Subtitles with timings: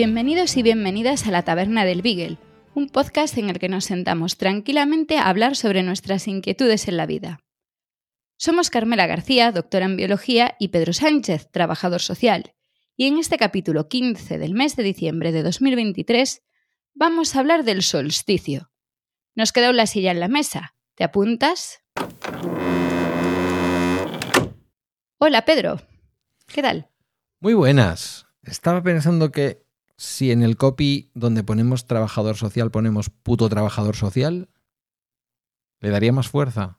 [0.00, 2.38] Bienvenidos y bienvenidas a la Taberna del Beagle,
[2.72, 7.04] un podcast en el que nos sentamos tranquilamente a hablar sobre nuestras inquietudes en la
[7.04, 7.40] vida.
[8.36, 12.54] Somos Carmela García, doctora en biología, y Pedro Sánchez, trabajador social,
[12.96, 16.42] y en este capítulo 15 del mes de diciembre de 2023
[16.94, 18.70] vamos a hablar del solsticio.
[19.34, 20.76] Nos queda una silla en la mesa.
[20.94, 21.82] ¿Te apuntas?
[25.18, 25.80] Hola Pedro,
[26.46, 26.88] ¿qué tal?
[27.40, 28.26] Muy buenas.
[28.44, 29.66] Estaba pensando que
[29.98, 34.48] si en el copy donde ponemos trabajador social ponemos puto trabajador social,
[35.80, 36.78] ¿le daría más fuerza?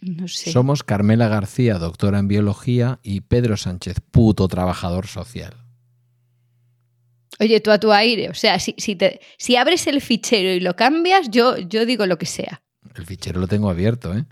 [0.00, 0.50] No sé.
[0.50, 5.64] Somos Carmela García, doctora en biología, y Pedro Sánchez, puto trabajador social.
[7.38, 10.60] Oye, tú a tu aire, o sea, si, si, te, si abres el fichero y
[10.60, 12.62] lo cambias, yo, yo digo lo que sea.
[12.94, 14.24] El fichero lo tengo abierto, ¿eh?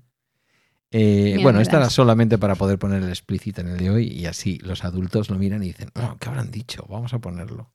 [0.92, 4.26] Eh, bueno, esta era solamente para poder poner el explícito en el de hoy y
[4.26, 6.86] así los adultos lo miran y dicen, "Oh, ¿qué habrán dicho?
[6.88, 7.72] Vamos a ponerlo.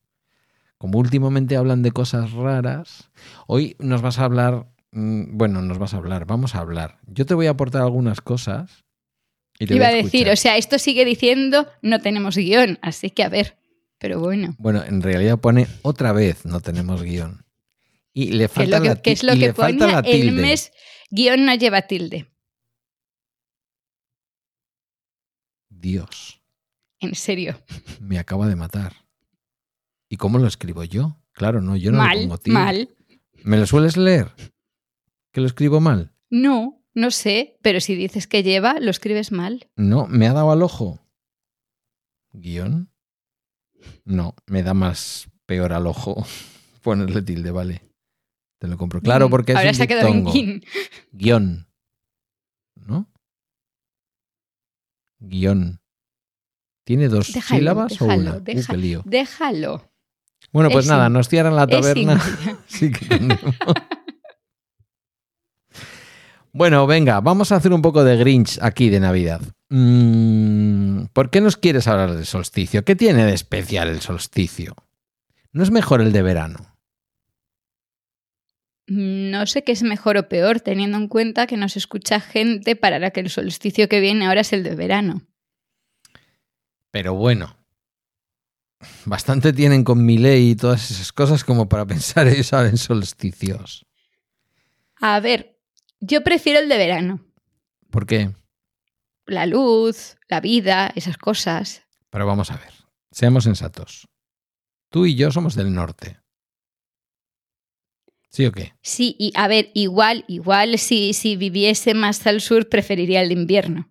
[0.77, 3.11] Como últimamente hablan de cosas raras,
[3.45, 6.99] hoy nos vas a hablar, mm, bueno, nos vas a hablar, vamos a hablar.
[7.05, 8.83] Yo te voy a aportar algunas cosas
[9.59, 12.79] y te Iba a voy a decir, o sea, esto sigue diciendo no tenemos guion,
[12.81, 13.57] así que a ver,
[13.99, 14.55] pero bueno.
[14.57, 17.45] Bueno, en realidad pone otra vez no tenemos guion.
[18.13, 20.71] Y le ¿Qué es falta lo que, la es lo que ponía el mes?
[21.11, 22.25] Guión no lleva tilde.
[25.81, 26.41] Dios,
[26.99, 27.59] En serio.
[27.99, 28.93] me acaba de matar.
[30.09, 31.17] ¿Y cómo lo escribo yo?
[31.33, 32.59] Claro, no, yo no le mal, pongo tilde.
[32.59, 32.89] mal.
[33.43, 34.31] ¿Me lo sueles leer?
[35.31, 36.13] ¿Que lo escribo mal?
[36.29, 39.69] No, no sé, pero si dices que lleva, lo escribes mal.
[39.75, 40.99] No, me ha dado al ojo.
[42.33, 42.91] ¿Guión?
[44.05, 46.23] No, me da más peor al ojo
[46.83, 47.81] ponerle tilde, vale.
[48.59, 49.01] Te lo compro.
[49.01, 50.61] Claro, Mm, porque es Ahora un se ha quedado en.
[51.11, 51.67] Guión.
[52.75, 53.07] ¿No?
[55.21, 55.79] Guión.
[56.83, 58.37] ¿Tiene dos Déjalo, sílabas o déjalo, una?
[58.37, 59.01] Uh, qué lío.
[59.05, 59.91] Déjalo.
[60.51, 62.21] Bueno, pues es nada, nos cierran la taberna.
[62.67, 63.55] Sí que tenemos.
[66.51, 69.41] bueno, venga, vamos a hacer un poco de Grinch aquí de Navidad.
[69.69, 72.83] Mm, ¿Por qué nos quieres hablar del solsticio?
[72.83, 74.75] ¿Qué tiene de especial el solsticio?
[75.53, 76.77] ¿No es mejor el de verano?
[78.93, 82.99] No sé qué es mejor o peor, teniendo en cuenta que nos escucha gente para
[82.99, 85.21] la que el solsticio que viene ahora es el de verano.
[86.91, 87.55] Pero bueno,
[89.05, 92.75] bastante tienen con mi ley y todas esas cosas como para pensar eso ahora en
[92.75, 93.85] solsticios.
[94.97, 95.57] A ver,
[96.01, 97.25] yo prefiero el de verano.
[97.91, 98.35] ¿Por qué?
[99.25, 101.83] La luz, la vida, esas cosas.
[102.09, 102.73] Pero vamos a ver,
[103.09, 104.09] seamos sensatos.
[104.89, 106.19] Tú y yo somos del norte.
[108.31, 108.73] ¿Sí o qué?
[108.81, 113.89] Sí, y a ver, igual, igual si, si viviese más al sur preferiría el invierno.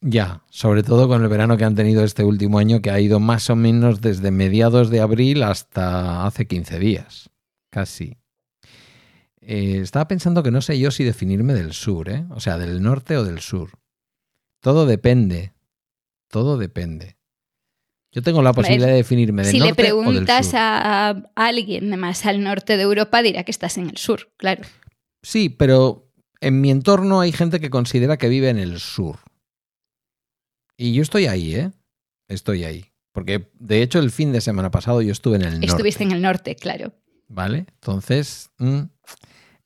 [0.00, 3.20] Ya, sobre todo con el verano que han tenido este último año, que ha ido
[3.20, 7.30] más o menos desde mediados de abril hasta hace 15 días,
[7.70, 8.18] casi.
[9.40, 12.26] Eh, estaba pensando que no sé yo si definirme del sur, ¿eh?
[12.30, 13.78] O sea, del norte o del sur.
[14.60, 15.54] Todo depende.
[16.28, 17.16] Todo depende.
[18.14, 20.56] Yo tengo la posibilidad de definirme del Si le norte o del preguntas sur.
[20.56, 24.30] a, a alguien de más al norte de Europa, dirá que estás en el sur,
[24.36, 24.62] claro.
[25.22, 26.08] Sí, pero
[26.40, 29.18] en mi entorno hay gente que considera que vive en el sur.
[30.76, 31.72] Y yo estoy ahí, ¿eh?
[32.28, 32.84] Estoy ahí.
[33.12, 35.66] Porque de hecho el fin de semana pasado yo estuve en el norte.
[35.66, 36.92] Estuviste en el norte, claro.
[37.28, 37.66] ¿Vale?
[37.80, 38.80] Entonces, mm,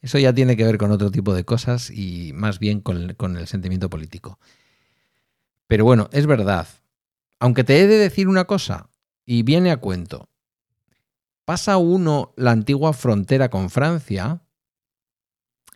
[0.01, 3.37] eso ya tiene que ver con otro tipo de cosas y más bien con con
[3.37, 4.39] el sentimiento político.
[5.67, 6.67] Pero bueno, es verdad.
[7.41, 8.91] Aunque te he de decir una cosa,
[9.25, 10.29] y viene a cuento.
[11.45, 14.43] Pasa uno la antigua frontera con Francia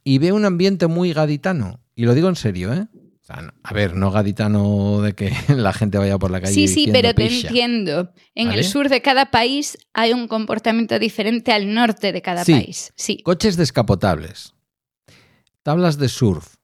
[0.05, 1.81] y ve un ambiente muy gaditano.
[1.94, 2.88] Y lo digo en serio, ¿eh?
[3.23, 6.53] O sea, no- a ver, no gaditano de que la gente vaya por la calle.
[6.53, 7.49] Sí, sí, pero te "Pisha".
[7.49, 8.12] entiendo.
[8.35, 8.61] En ¿Vale?
[8.61, 12.53] el sur de cada país hay un comportamiento diferente al norte de cada Sí.
[12.53, 12.93] país.
[12.97, 13.23] Sí.
[13.23, 14.55] Coches descapotables.
[15.62, 16.56] Tablas de surf.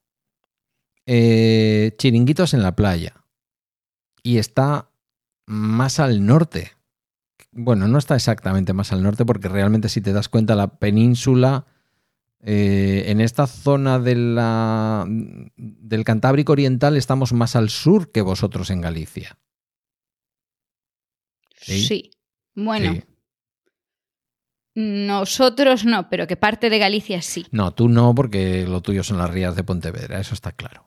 [1.06, 3.15] eh, chiringuitos en la playa.
[4.29, 4.91] Y está
[5.47, 6.73] más al norte.
[7.51, 11.65] Bueno, no está exactamente más al norte porque realmente si te das cuenta la península
[12.41, 18.71] Eh, en esta zona de la, del Cantábrico Oriental estamos más al sur que vosotros
[18.71, 19.37] en Galicia.
[21.57, 21.81] Sí.
[21.81, 22.11] Sí.
[22.55, 23.03] Bueno, Sí.
[24.77, 27.45] nosotros no, pero que parte de Galicia sí.
[27.51, 30.87] No, tú no, porque lo tuyo son las rías de Pontevedra, eso está claro.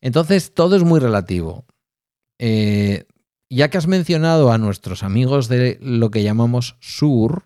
[0.00, 1.66] Entonces, todo es muy relativo.
[2.46, 3.06] Eh,
[3.48, 7.44] ya que has mencionado a nuestros amigos de lo que llamamos sur,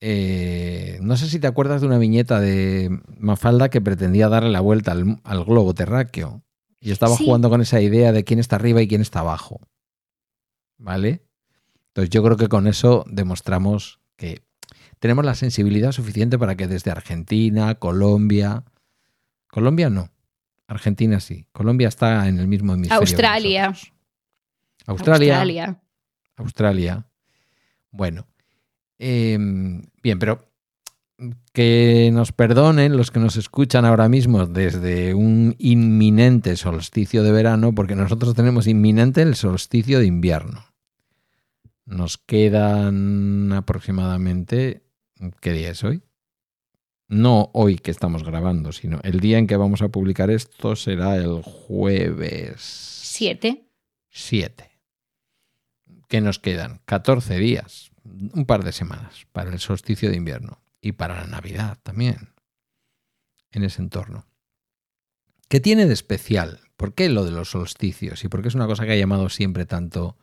[0.00, 4.60] eh, no sé si te acuerdas de una viñeta de Mafalda que pretendía darle la
[4.60, 6.42] vuelta al, al globo terráqueo
[6.80, 7.24] y estaba Sí.
[7.26, 9.60] jugando con esa idea de quién está arriba y quién está abajo.
[10.78, 11.22] ¿Vale?
[11.88, 14.42] Entonces yo creo que con eso demostramos que
[15.00, 18.64] tenemos la sensibilidad suficiente para que desde Argentina, Colombia,
[19.48, 20.08] Colombia no,
[20.72, 23.00] Argentina sí, Colombia está en el mismo hemisferio.
[23.00, 23.74] Australia.
[24.86, 25.34] Australia.
[25.36, 25.82] Australia.
[26.36, 27.06] Australia.
[27.90, 28.26] Bueno,
[28.98, 29.36] eh,
[30.02, 30.48] bien, pero
[31.52, 37.74] que nos perdonen los que nos escuchan ahora mismo desde un inminente solsticio de verano,
[37.74, 40.64] porque nosotros tenemos inminente el solsticio de invierno.
[41.84, 44.84] Nos quedan aproximadamente,
[45.40, 46.02] ¿qué día es hoy?
[47.12, 51.16] No hoy que estamos grabando, sino el día en que vamos a publicar esto será
[51.16, 53.68] el jueves Siete.
[54.08, 54.70] 7.
[56.08, 56.80] ¿Qué nos quedan?
[56.86, 57.90] 14 días,
[58.32, 62.32] un par de semanas para el solsticio de invierno y para la Navidad también,
[63.50, 64.24] en ese entorno.
[65.50, 66.60] ¿Qué tiene de especial?
[66.78, 68.24] ¿Por qué lo de los solsticios?
[68.24, 70.16] ¿Y por qué es una cosa que ha llamado siempre tanto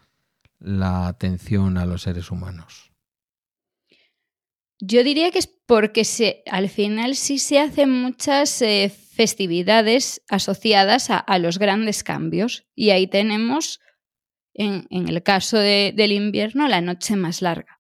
[0.57, 2.88] la atención a los seres humanos?
[4.81, 11.09] Yo diría que es porque se, al final sí se hacen muchas eh, festividades asociadas
[11.09, 12.65] a, a los grandes cambios.
[12.75, 13.79] Y ahí tenemos,
[14.53, 17.79] en, en el caso de- del invierno, la noche más larga.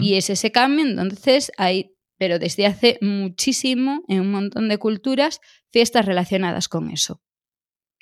[0.00, 5.40] Y es ese cambio, entonces hay, pero desde hace muchísimo, en un montón de culturas,
[5.72, 7.20] fiestas relacionadas con eso.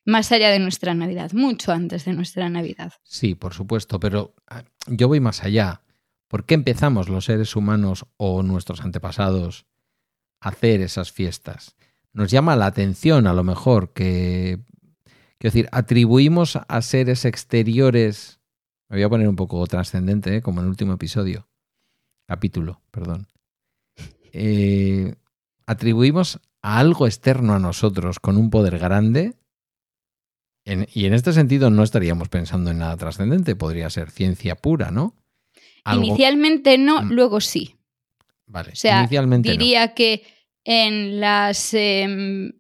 [0.05, 2.93] Más allá de nuestra Navidad, mucho antes de nuestra Navidad.
[3.03, 5.81] Sí, por supuesto, pero ah, yo voy más allá.
[6.35, 9.67] ¿Por qué empezamos los seres humanos o nuestros antepasados
[10.41, 11.77] a hacer esas fiestas?
[12.13, 14.59] Nos llama la atención, a lo mejor, que,
[15.39, 18.41] quiero decir, atribuimos a seres exteriores,
[18.89, 20.43] me voy a poner un poco trascendente, ¿eh?
[20.43, 21.47] como en el último episodio,
[22.27, 23.29] capítulo, perdón.
[24.33, 25.15] Eh,
[25.67, 29.37] atribuimos a algo externo a nosotros con un poder grande
[30.65, 35.15] y en este sentido no estaríamos pensando en nada trascendente, podría ser ciencia pura, ¿no?
[35.85, 37.13] Algo- Inicialmente no, Mm.
[37.13, 37.77] luego sí.
[38.47, 39.53] vale, O sea, inicialmente no.
[39.53, 40.23] diría que
[40.65, 42.53] en las, em,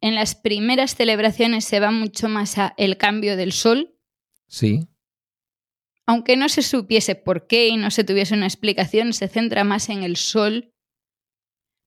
[0.00, 3.96] en las primeras celebraciones se va mucho más a el cambio del sol,
[4.46, 4.86] Sí,
[6.06, 9.88] aunque no se supiese por qué y no se tuviese una explicación, se centra más
[9.88, 10.70] en el sol,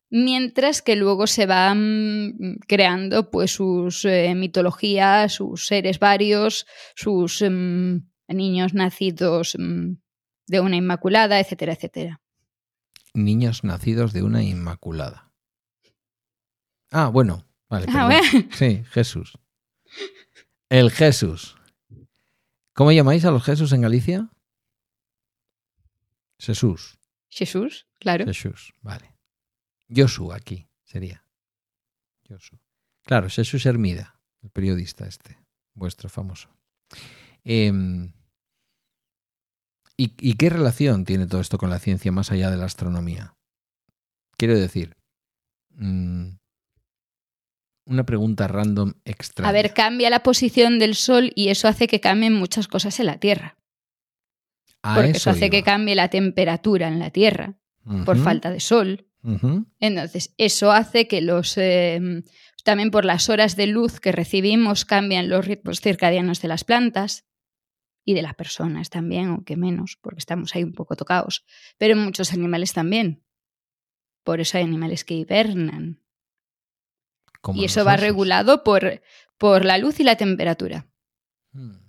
[0.09, 6.65] mientras que luego se van creando pues sus eh, mitologías, sus seres varios,
[6.95, 9.97] sus em, niños nacidos em,
[10.47, 12.21] de una inmaculada, etcétera, etcétera.
[13.13, 15.31] niños nacidos de una inmaculada.
[16.91, 17.87] Ah, bueno, vale.
[17.89, 18.47] Ah, bueno.
[18.53, 19.37] Sí, Jesús.
[20.69, 21.55] El Jesús.
[22.73, 24.29] ¿Cómo llamáis a los Jesús en Galicia?
[26.39, 26.99] Jesús.
[27.29, 28.25] Jesús, claro.
[28.25, 29.13] Jesús, vale.
[29.89, 31.25] Josu aquí sería.
[32.27, 32.59] Josu.
[33.03, 35.39] Claro, Jesús Hermida, el periodista este,
[35.73, 36.49] vuestro famoso.
[37.43, 38.11] Em,
[39.97, 43.33] ¿y, y qué relación tiene todo esto con la ciencia más allá de la astronomía?
[44.37, 44.95] Quiero decir,
[45.71, 46.29] mm,
[47.87, 49.49] una pregunta random extraña.
[49.49, 53.07] A ver, cambia la posición del Sol y eso hace que cambien muchas cosas en
[53.07, 53.57] la Tierra.
[54.81, 55.51] Porque eso hace iba.
[55.51, 57.55] que cambie la temperatura en la Tierra
[58.05, 59.07] por falta de sol.
[59.79, 61.57] Entonces, eso hace que los.
[61.57, 62.23] eh,
[62.63, 67.25] también por las horas de luz que recibimos cambian los ritmos circadianos de las plantas
[68.09, 71.43] y de las personas también, aunque menos, porque estamos ahí un poco tocados.
[71.77, 73.21] Pero en muchos animales también.
[74.23, 75.99] Por eso hay animales que hibernan.
[77.41, 79.01] Como y eso va regulado por,
[79.37, 80.87] por la luz y la temperatura.
[81.51, 81.79] Hmm.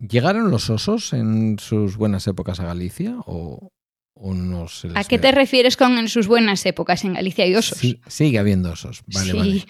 [0.00, 3.72] ¿Llegaron los osos en sus buenas épocas a Galicia o,
[4.14, 5.22] o no se les ¿A qué ve?
[5.22, 7.04] te refieres con en sus buenas épocas?
[7.04, 7.78] En Galicia hay osos.
[7.78, 9.02] Sí, sigue habiendo osos.
[9.06, 9.36] Vale, Sí.
[9.38, 9.64] vale.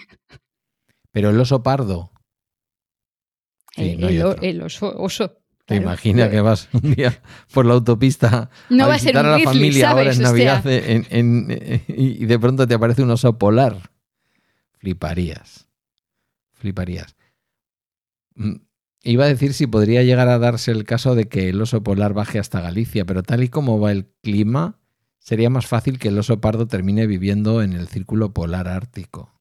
[1.11, 2.11] Pero el oso pardo.
[3.79, 4.93] Sí, el, no el el oso.
[4.97, 5.29] oso,
[5.65, 5.83] ¿Te claro.
[5.83, 7.21] imaginas que vas un día
[7.53, 10.65] por la autopista No a va a ser un a la familia ahora en Navidad
[10.67, 13.91] en- en- y de pronto te aparece un oso polar?
[14.79, 15.67] Fliparías.
[16.53, 17.15] Fliparías.
[18.35, 18.55] Mm,
[19.01, 22.13] Iba a decir si podría llegar a darse el caso de que el oso polar
[22.13, 24.75] baje hasta Galicia, pero tal y como va el clima,
[25.21, 29.31] Sería más fácil que el oso pardo termine viviendo en el círculo polar ártico.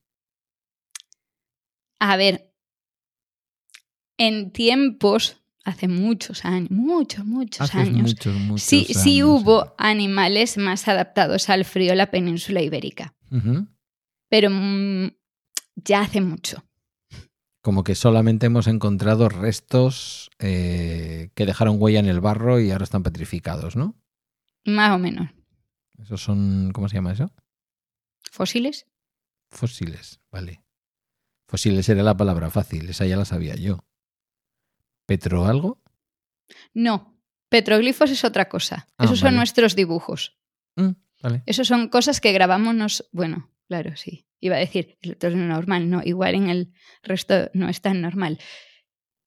[2.01, 2.48] A ver,
[4.19, 10.59] en tiempos, hace muchos años, muchos, muchos Hace años, muchos, muchos sí, sí hubo animales
[10.59, 13.15] más adaptados al frío en la península ibérica,
[14.29, 15.11] pero mm,
[15.77, 16.65] ya hace mucho.
[17.61, 22.85] Como que solamente hemos encontrado restos eh, que dejaron huella en el barro y ahora
[22.85, 23.95] están petrificados, ¿no?
[24.65, 25.31] Más o menos.
[26.01, 27.31] Esos son, ¿cómo se llama eso?
[28.31, 28.87] ¿Fósiles?
[29.51, 30.63] Fósiles, vale.
[31.49, 33.85] Fósiles era la palabra fácil, esa ya la sabía yo.
[35.09, 35.83] ¿Petro algo?
[36.75, 38.89] No, petroglifos es otra cosa.
[38.99, 40.39] Ah, Esos son nuestros dibujos.
[40.77, 40.91] Mm,
[41.23, 41.43] vale.
[41.47, 43.09] Esos son cosas que grabamos nos...
[43.11, 44.27] Bueno, claro, sí.
[44.39, 48.39] Iba a decir, esto es normal, no, igual en el resto no es tan normal.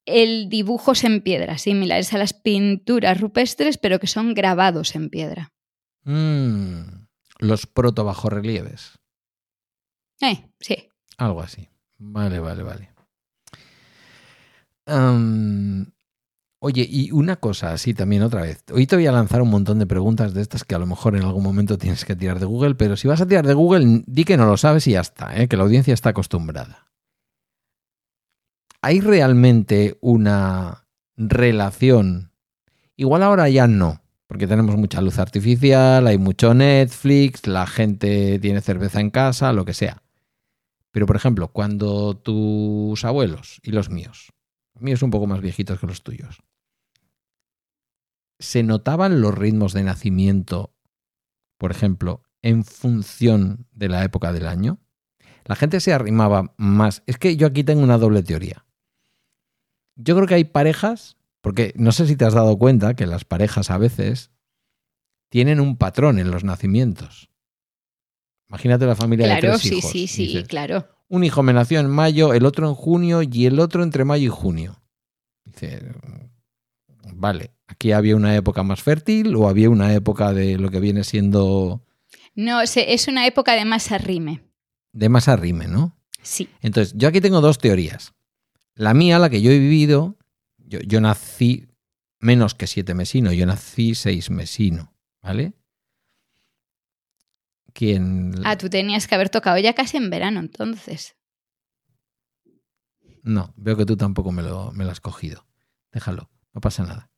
[0.05, 5.51] El dibujos en piedra, similares a las pinturas rupestres, pero que son grabados en piedra.
[6.03, 7.07] Mm,
[7.39, 8.99] los proto bajorrelieves.
[10.21, 10.89] Eh, sí.
[11.17, 11.67] Algo así.
[11.97, 12.91] Vale, vale, vale.
[16.63, 18.63] Oye, y una cosa así también otra vez.
[18.71, 21.15] Hoy te voy a lanzar un montón de preguntas de estas que a lo mejor
[21.15, 24.03] en algún momento tienes que tirar de Google, pero si vas a tirar de Google,
[24.05, 25.47] di que no lo sabes y ya está, ¿eh?
[25.47, 26.91] que la audiencia está acostumbrada.
[28.79, 30.85] ¿Hay realmente una
[31.17, 32.31] relación?
[32.95, 38.61] Igual ahora ya no, porque tenemos mucha luz artificial, hay mucho Netflix, la gente tiene
[38.61, 40.03] cerveza en casa, lo que sea.
[40.91, 44.31] Pero, por ejemplo, cuando tus abuelos y los míos,
[44.81, 46.41] míos un poco más viejitos que los tuyos,
[48.39, 50.73] se notaban los ritmos de nacimiento,
[51.57, 54.79] por ejemplo, en función de la época del año,
[55.45, 57.03] la gente se arrimaba más.
[57.05, 58.65] Es que yo aquí tengo una doble teoría.
[59.95, 63.25] Yo creo que hay parejas, porque no sé si te has dado cuenta que las
[63.25, 64.31] parejas a veces
[65.29, 67.29] tienen un patrón en los nacimientos.
[68.49, 69.91] Imagínate la familia de Claro, tres sí, hijos.
[69.91, 70.87] sí, sí, Dices, claro.
[71.11, 74.25] Un hijo me nació en mayo, el otro en junio y el otro entre mayo
[74.27, 74.81] y junio.
[75.43, 75.91] Dice,
[77.13, 81.03] vale, aquí había una época más fértil o había una época de lo que viene
[81.03, 81.83] siendo
[82.35, 84.41] No, es una época de más arrime.
[84.93, 85.97] de más arrime, ¿no?
[86.21, 86.47] Sí.
[86.61, 88.13] Entonces, yo aquí tengo dos teorías.
[88.75, 90.17] La mía, la que yo he vivido,
[90.57, 91.67] yo, yo nací
[92.19, 95.53] menos que siete mesino, yo nací seis mesino, ¿vale?
[97.73, 98.33] Quien...
[98.43, 101.15] Ah, tú tenías que haber tocado ya casi en verano, entonces.
[103.23, 105.47] No, veo que tú tampoco me lo, me lo has cogido.
[105.91, 107.11] Déjalo, no pasa nada.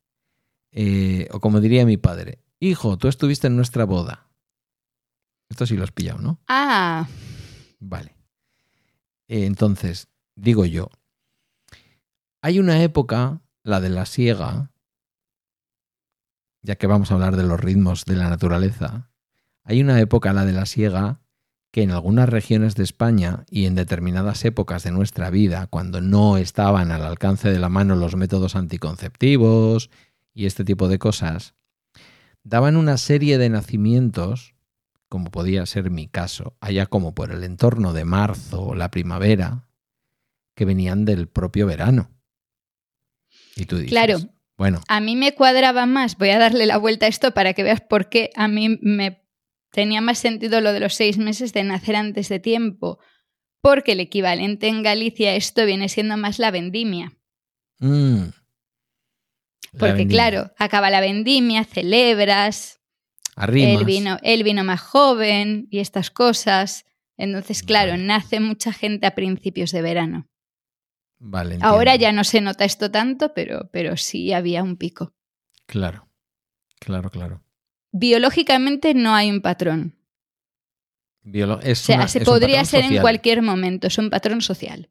[0.71, 4.29] Eh, o como diría mi padre, hijo, tú estuviste en nuestra boda.
[5.49, 6.41] Esto sí lo has pillado, ¿no?
[6.47, 7.07] Ah,
[7.79, 8.15] Vale.
[9.27, 10.89] Eh, entonces, digo yo,
[12.41, 14.71] hay una época, la de la siega,
[16.61, 19.11] ya que vamos a hablar de los ritmos de la naturaleza,
[19.63, 21.19] hay una época, la de la siega,
[21.71, 26.37] que en algunas regiones de España y en determinadas épocas de nuestra vida, cuando no
[26.37, 29.89] estaban al alcance de la mano los métodos anticonceptivos
[30.33, 31.55] y este tipo de cosas,
[32.43, 34.53] daban una serie de nacimientos,
[35.09, 39.67] como podía ser mi caso, allá como por el entorno de marzo o la primavera,
[40.55, 42.11] que venían del propio verano.
[43.55, 44.17] Y tú dices, Claro.
[44.57, 46.17] bueno, a mí me cuadraba más.
[46.17, 49.22] Voy a darle la vuelta a esto para que veas por qué a mí me
[49.73, 52.99] tenía más sentido lo de los seis meses de nacer antes de tiempo.
[53.59, 57.13] Porque el equivalente en Galicia esto viene siendo más la vendimia.
[57.79, 58.23] mm,
[59.73, 60.07] la Porque vendimia.
[60.29, 62.79] claro, acaba la vendimia, celebras,
[63.35, 63.79] Arrimas.
[63.81, 66.85] el vino, el vino más joven y estas cosas.
[67.17, 68.03] Entonces, claro, Vale.
[68.03, 70.27] nace mucha gente a principios de verano.
[71.19, 75.13] Vale, Ahora ya no se nota esto tanto, pero, pero sí había un pico.
[75.67, 76.09] Claro,
[76.79, 77.42] claro, claro.
[77.93, 79.95] Biológicamente no hay un patrón.
[81.23, 83.97] Biolo- es O sea, una- se es un podría patrón ser en cualquier momento, es
[83.97, 84.89] un patrón social.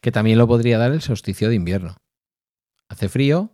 [0.00, 1.96] Que también lo podría dar el solsticio de invierno.
[2.88, 3.52] Hace frío,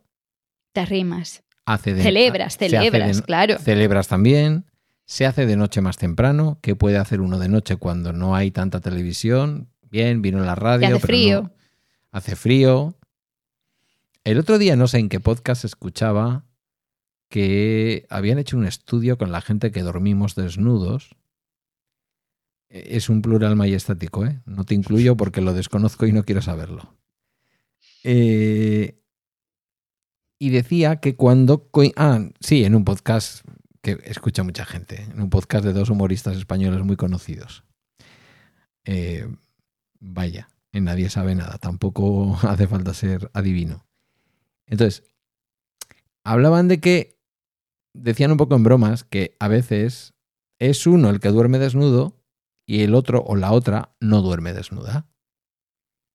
[0.72, 1.42] Te arrimas.
[1.64, 3.58] hace de Celebras, celebras, de- claro.
[3.58, 4.66] Celebras también.
[5.06, 6.58] Se hace de noche más temprano.
[6.62, 9.70] que puede hacer uno de noche cuando no hay tanta televisión?
[9.82, 10.86] Bien, vino la radio.
[10.86, 11.42] hace pero frío.
[11.42, 11.52] no-
[12.12, 12.94] hace frío.
[14.24, 16.44] El otro día no sé en qué podcast escuchaba
[17.28, 21.16] que habían hecho un estudio con la gente que dormimos desnudos.
[22.68, 24.40] E- Es un plural majestático, ¿eh?
[24.46, 26.94] No te incluyo porque lo desconozco y no quiero saberlo.
[28.04, 29.00] Eh,
[30.38, 31.68] y decía que cuando...
[31.96, 33.44] Ah, sí, en un podcast
[33.82, 37.64] que escucha mucha gente, en un podcast de dos humoristas españoles muy conocidos.
[38.84, 39.26] Eh,
[39.98, 43.86] vaya, en nadie sabe nada, tampoco hace falta ser adivino.
[44.66, 45.04] Entonces,
[46.24, 47.15] hablaban de que
[47.96, 50.14] decían un poco en bromas que a veces
[50.58, 52.16] es uno el que duerme desnudo
[52.66, 55.06] y el otro o la otra no duerme desnuda.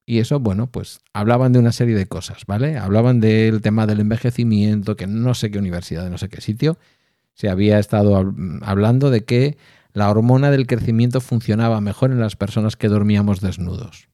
[0.06, 2.78] Y eso, bueno, pues hablaban de una serie de cosas, ¿vale?
[2.78, 6.78] Hablaban del tema del envejecimiento, que no sé qué universidad, no sé qué sitio,
[7.34, 9.58] se había estado hablando de que
[9.94, 14.10] la hormona del crecimiento funcionaba mejor en las personas que dormíamos desnudos.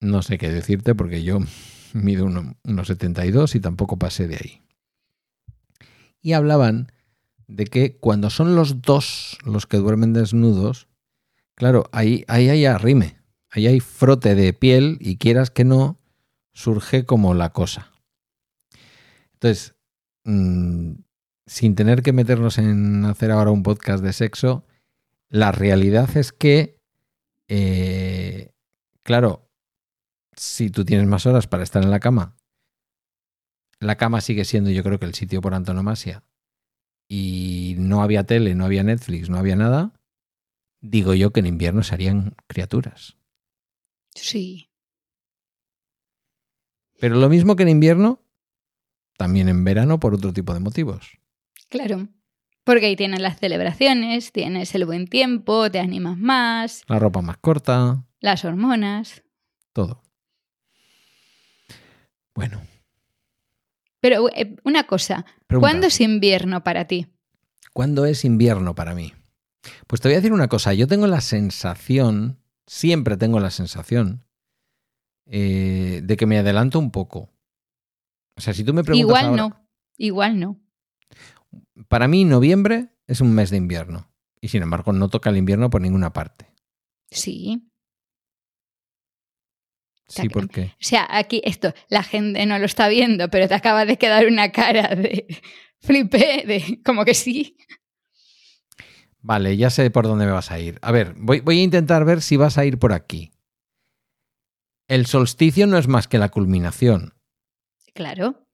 [0.00, 1.40] No sé qué decirte porque yo
[1.92, 4.60] mido unos 72 y tampoco pasé de ahí.
[6.24, 6.90] Y hablaban
[7.48, 10.88] de que cuando son los dos los que duermen desnudos,
[11.54, 13.18] claro, ahí, ahí hay arrime,
[13.50, 16.00] ahí hay frote de piel y quieras que no,
[16.54, 17.92] surge como la cosa.
[19.34, 19.74] Entonces,
[20.24, 20.92] mm,
[21.44, 24.64] sin tener que meternos en hacer ahora un podcast de sexo,
[25.28, 26.80] la realidad es que,
[27.48, 28.54] eh,
[29.02, 29.50] claro,
[30.34, 32.34] si tú tienes más horas para estar en la cama,
[33.84, 36.24] la cama sigue siendo yo creo que el sitio por antonomasia,
[37.08, 39.92] y no había tele, no había Netflix, no había nada,
[40.80, 43.16] digo yo que en invierno se harían criaturas.
[44.14, 44.70] Sí.
[46.98, 48.22] Pero lo mismo que en invierno,
[49.18, 51.18] también en verano por otro tipo de motivos.
[51.68, 52.08] Claro.
[52.64, 56.82] Porque ahí tienes las celebraciones, tienes el buen tiempo, te animas más.
[56.88, 58.06] La ropa más corta.
[58.20, 59.22] Las hormonas.
[59.74, 60.02] Todo.
[62.34, 62.62] Bueno.
[64.04, 67.06] Pero eh, una cosa, ¿cuándo es invierno para ti?
[67.72, 69.14] ¿Cuándo es invierno para mí?
[69.86, 74.26] Pues te voy a decir una cosa, yo tengo la sensación, siempre tengo la sensación,
[75.24, 77.30] eh, de que me adelanto un poco.
[78.36, 79.22] O sea, si tú me preguntas.
[79.22, 80.60] Igual no, igual no.
[81.88, 84.10] Para mí, noviembre es un mes de invierno.
[84.38, 86.52] Y sin embargo, no toca el invierno por ninguna parte.
[87.10, 87.70] Sí.
[90.22, 90.72] Sí, ¿por qué?
[90.72, 94.26] O sea, aquí esto, la gente no lo está viendo, pero te acaba de quedar
[94.26, 95.26] una cara de
[95.80, 97.56] flipé, de como que sí.
[99.20, 100.78] Vale, ya sé por dónde me vas a ir.
[100.82, 103.32] A ver, voy, voy a intentar ver si vas a ir por aquí.
[104.86, 107.14] El solsticio no es más que la culminación.
[107.94, 108.46] Claro.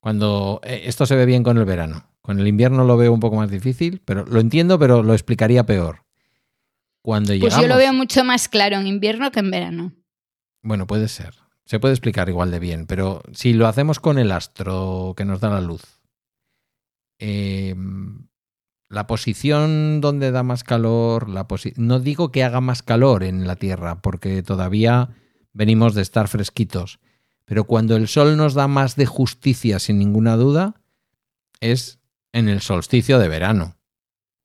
[0.00, 2.10] Cuando eh, esto se ve bien con el verano.
[2.22, 5.64] Con el invierno lo veo un poco más difícil, pero lo entiendo, pero lo explicaría
[5.64, 6.04] peor.
[7.02, 9.92] Cuando pues yo lo veo mucho más claro en invierno que en verano.
[10.62, 11.34] Bueno, puede ser.
[11.64, 15.40] Se puede explicar igual de bien, pero si lo hacemos con el astro que nos
[15.40, 15.82] da la luz,
[17.18, 18.28] em,
[18.88, 23.56] la posición donde da más calor, la no digo que haga más calor en la
[23.56, 25.10] Tierra, porque todavía
[25.52, 27.00] venimos de estar fresquitos,
[27.44, 30.80] pero cuando el sol nos da más de justicia, sin ninguna duda,
[31.60, 31.98] es
[32.32, 33.76] en el solsticio de verano,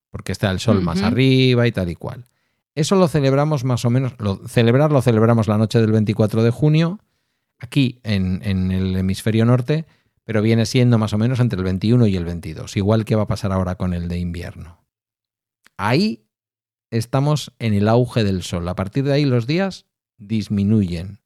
[0.10, 2.26] porque está el sol más arriba y tal y cual.
[2.76, 6.50] Eso lo celebramos más o menos, lo, celebrar lo celebramos la noche del 24 de
[6.50, 7.00] junio,
[7.60, 9.86] aquí en, en el hemisferio norte,
[10.24, 13.24] pero viene siendo más o menos entre el 21 y el 22, igual que va
[13.24, 14.84] a pasar ahora con el de invierno.
[15.78, 16.26] Ahí
[16.90, 18.68] estamos en el auge del sol.
[18.68, 19.86] A partir de ahí los días
[20.18, 21.20] disminuyen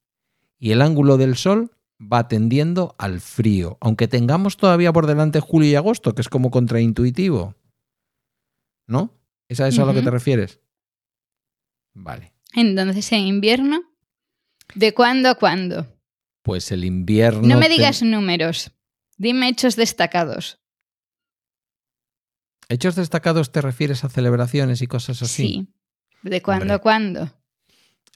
[0.60, 5.70] y el ángulo del Sol va tendiendo al frío, aunque tengamos todavía por delante julio
[5.70, 7.56] y agosto, que es como contraintuitivo.
[8.88, 9.14] ¿No?
[9.50, 10.60] ¿Es a eso a lo que te refieres?
[11.98, 12.34] Vale.
[12.54, 13.82] Entonces, en invierno,
[14.76, 15.88] ¿de cuándo a cuándo?
[16.44, 17.48] Pues el invierno.
[17.48, 18.72] No me digas números,
[19.18, 20.60] dime hechos destacados.
[22.70, 25.48] ¿Hechos destacados te refieres a celebraciones y cosas así?
[25.48, 25.68] Sí.
[26.22, 27.34] ¿De cuándo a cuándo?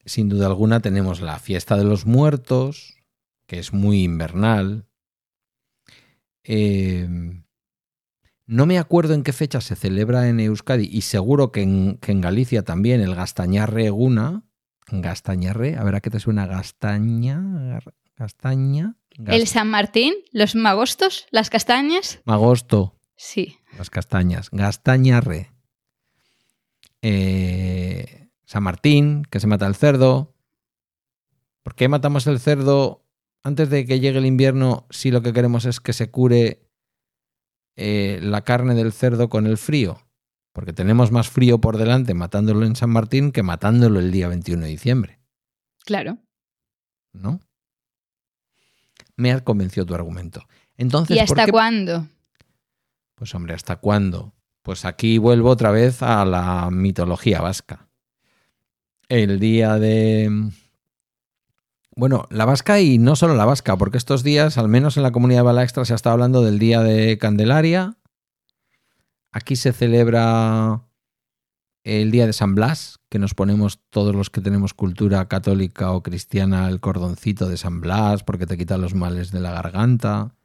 [0.06, 2.98] sin duda alguna tenemos la fiesta de los muertos,
[3.46, 4.88] que es muy invernal.
[6.44, 7.44] Em,
[8.52, 12.64] no me acuerdo en qué fecha se celebra en Euskadi y seguro que en, Galicia
[12.64, 14.44] también el Gastañarre Eguna.
[14.88, 17.80] Gastañarre, a ver a qué te suena Gastaña.
[18.18, 18.98] Gastaña.
[19.26, 20.16] ¿El San Martín?
[20.34, 21.28] ¿Los magostos?
[21.32, 22.20] ¿Las castañas?
[22.26, 23.00] Magosto.
[23.16, 23.56] Sí.
[23.78, 24.50] Las castañas.
[24.52, 25.54] Gastañarre.
[27.02, 30.36] Eh, San Martín, que se mata el cerdo.
[31.64, 33.06] ¿Por qué matamos el cerdo
[33.44, 36.68] antes de que llegue el invierno si lo que queremos es que se cure
[37.76, 40.02] eh, la carne del cerdo con el frío?
[40.54, 44.64] Porque tenemos más frío por delante matándolo en San Martín que matándolo el día 21
[44.64, 45.20] de diciembre.
[45.86, 46.18] Claro.
[47.14, 47.40] ¿No?
[49.16, 50.48] Me ha convencido tu argumento.
[50.78, 52.08] Entonces, ¿Y hasta cuándo?
[53.16, 54.34] Pues hombre, ¿hasta cuándo?
[54.62, 57.88] Pues aquí vuelvo otra vez a la mitología vasca
[59.12, 60.52] el día de...
[61.96, 65.12] Bueno, la vasca y no solo la vasca, porque estos días, al menos en la
[65.12, 67.98] comunidad de Bala Extra, se ha estado hablando del día de Candelaria.
[69.32, 70.84] Aquí se celebra
[71.84, 76.04] el día de San Blas, que nos ponemos todos los que tenemos cultura católica o
[76.04, 80.36] cristiana el cordoncito de San Blas porque te quita los males de la garganta.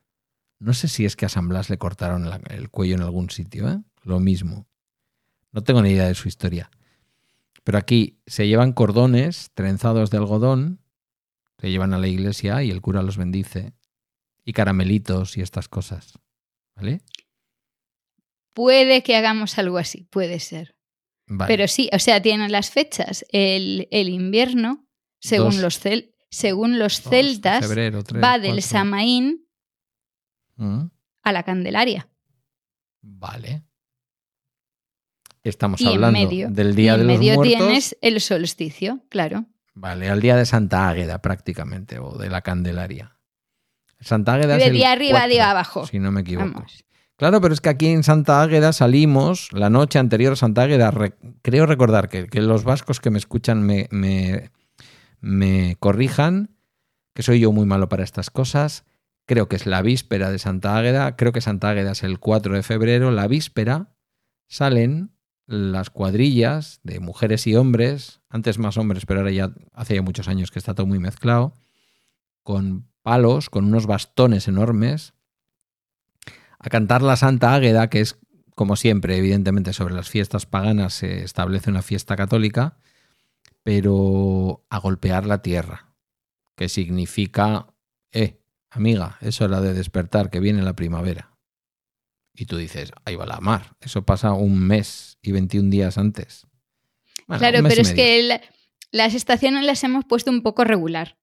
[0.58, 3.68] No sé si es que a San Blas le cortaron el cuello en algún sitio,
[3.68, 3.78] ¿eh?
[4.02, 4.66] Lo mismo.
[5.52, 6.70] No tengo ni idea de su historia.
[7.62, 10.80] Pero aquí se llevan cordones trenzados de algodón,
[11.58, 13.74] se llevan a la iglesia y el cura los bendice.
[14.44, 16.18] Y caramelitos y estas cosas.
[16.76, 17.00] ¿Vale?
[18.54, 20.76] Puede que hagamos algo así, puede ser.
[21.26, 21.48] Vale.
[21.52, 23.24] Pero sí, o sea, tienen las fechas.
[23.30, 24.86] El, el invierno,
[25.20, 25.56] según Dos.
[25.60, 28.68] los, cel- según los Dos de celtas, febrero, tres, va del cuatro.
[28.68, 29.42] Samaín
[30.58, 30.86] Mm,
[31.22, 32.08] a la Candelaria.
[33.02, 33.64] Vale.
[35.42, 37.58] Estamos Y hablando medio, del y Día en de los medio Muertos.
[37.58, 39.44] tienes el solsticio, claro.
[39.78, 43.16] Vale, al día de Santa Águeda prácticamente, o de la Candelaria.
[44.00, 45.86] Santa Águeda es De el día arriba, día abajo.
[45.86, 46.50] Si no me equivoco.
[46.50, 46.82] Vamos.
[47.16, 50.90] Claro, pero es que aquí en Santa Águeda salimos la noche anterior a Santa Águeda.
[50.90, 54.50] re- creo recordar que, que los vascos que me escuchan me, me,
[55.20, 56.56] me corrijan,
[57.14, 58.84] que soy yo muy malo para estas cosas.
[59.26, 61.16] Creo que es la víspera de Santa Águeda.
[61.16, 63.10] Creo que Santa Águeda es el 4 de febrero.
[63.10, 63.88] La víspera
[64.46, 65.10] salen
[65.46, 70.28] las cuadrillas de mujeres y hombres, antes más hombres, pero ahora ya hace ya muchos
[70.28, 71.54] años que está todo muy mezclado,
[72.42, 75.14] con palos, con unos bastones enormes,
[76.58, 78.18] a cantar la Santa Águeda, que es,
[78.54, 82.78] como siempre, evidentemente sobre las fiestas paganas se establece una fiesta católica,
[83.62, 85.92] pero a golpear la tierra,
[86.56, 87.68] que significa,
[88.10, 91.35] eh, amiga, es hora de despertar, que viene la primavera.
[92.36, 93.76] Y tú dices, ahí va la mar.
[93.80, 96.46] Eso pasa un mes y 21 días antes.
[97.26, 98.40] Bueno, claro, pero es que la-
[98.92, 101.18] las estaciones las hemos puesto un poco regular.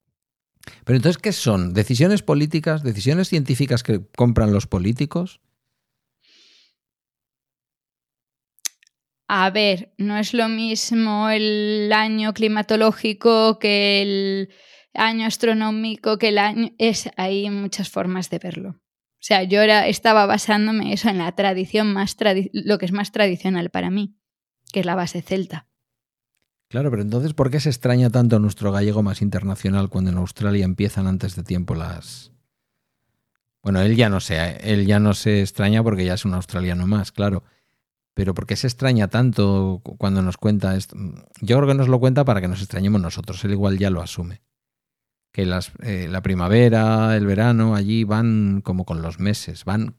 [0.86, 1.73] Pero entonces, ¿qué son?
[1.73, 2.84] ¿Decisiones políticas?
[2.84, 5.39] ¿Decisiones científicas que compran los políticos?
[9.28, 14.49] A ver, no es lo mismo el año climatológico que el
[14.93, 16.69] año astronómico, que el año...
[16.78, 18.83] Es, hay muchas formas de verlo.
[19.24, 22.92] O sea, yo ahora estaba basándome eso en la tradición más tradi- lo que es
[22.92, 24.18] más tradicional para mí,
[24.74, 25.66] que es la base celta.
[26.68, 30.18] Claro, pero entonces, ¿por qué se extraña tanto a nuestro gallego más internacional cuando en
[30.18, 32.34] Australia empiezan antes de tiempo las...
[33.62, 36.86] Bueno, él ya no se, él ya no se extraña porque ya es un australiano
[36.86, 37.44] más, claro.
[38.14, 40.98] Pero ¿por qué se extraña tanto cu- cuando nos cuenta esto?
[41.40, 43.42] Yo creo que nos lo cuenta para que nos extrañemos nosotros.
[43.46, 44.42] Él igual ya lo asume.
[45.34, 49.65] Que las, eh, la primavera, el verano, allí van como con los meses.
[49.65, 49.96] Van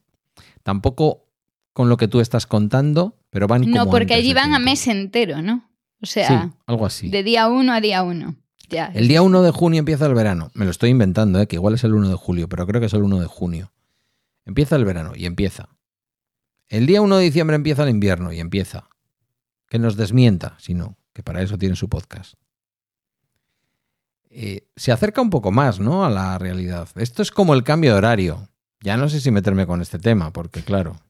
[0.62, 1.27] tampoco
[1.75, 4.87] con lo que tú estás contando, pero van como No, porque allí van a mes
[4.87, 5.68] entero, ¿no?
[6.01, 7.09] O sea, Sí, algo así.
[7.11, 8.37] de día uno a día uno.
[8.70, 8.87] Ya.
[8.94, 10.51] El día 1 de junio empieza el verano.
[10.55, 11.47] Me lo estoy inventando, ¿eh?
[11.47, 13.73] que igual es el 1 de julio, pero creo que es el 1 de junio.
[14.47, 15.68] Empieza el verano y empieza.
[16.68, 18.88] El día 1 de diciembre empieza el invierno y empieza.
[19.68, 22.35] Que nos desmienta, si no, que para eso tiene su podcast.
[24.37, 26.05] Eh, se acerca un poco más, ¿no?
[26.05, 26.88] A la realidad.
[26.97, 28.49] Esto es como el cambio de horario.
[28.81, 31.01] Ya no sé si meterme con este tema, porque claro.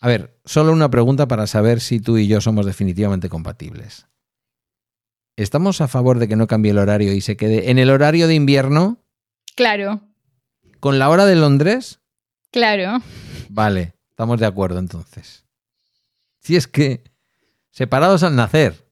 [0.00, 4.06] A ver, solo una pregunta para saber si tú y yo somos definitivamente compatibles.
[5.36, 8.26] ¿Estamos a favor de que no cambie el horario y se quede en el horario
[8.26, 8.98] de invierno
[9.54, 10.00] Claro,
[10.80, 12.00] con la hora de Londres?
[12.50, 13.02] claro.
[13.48, 15.44] Vale, estamos de acuerdo entonces.
[16.40, 17.04] Si es que
[17.70, 18.90] separados al nacer,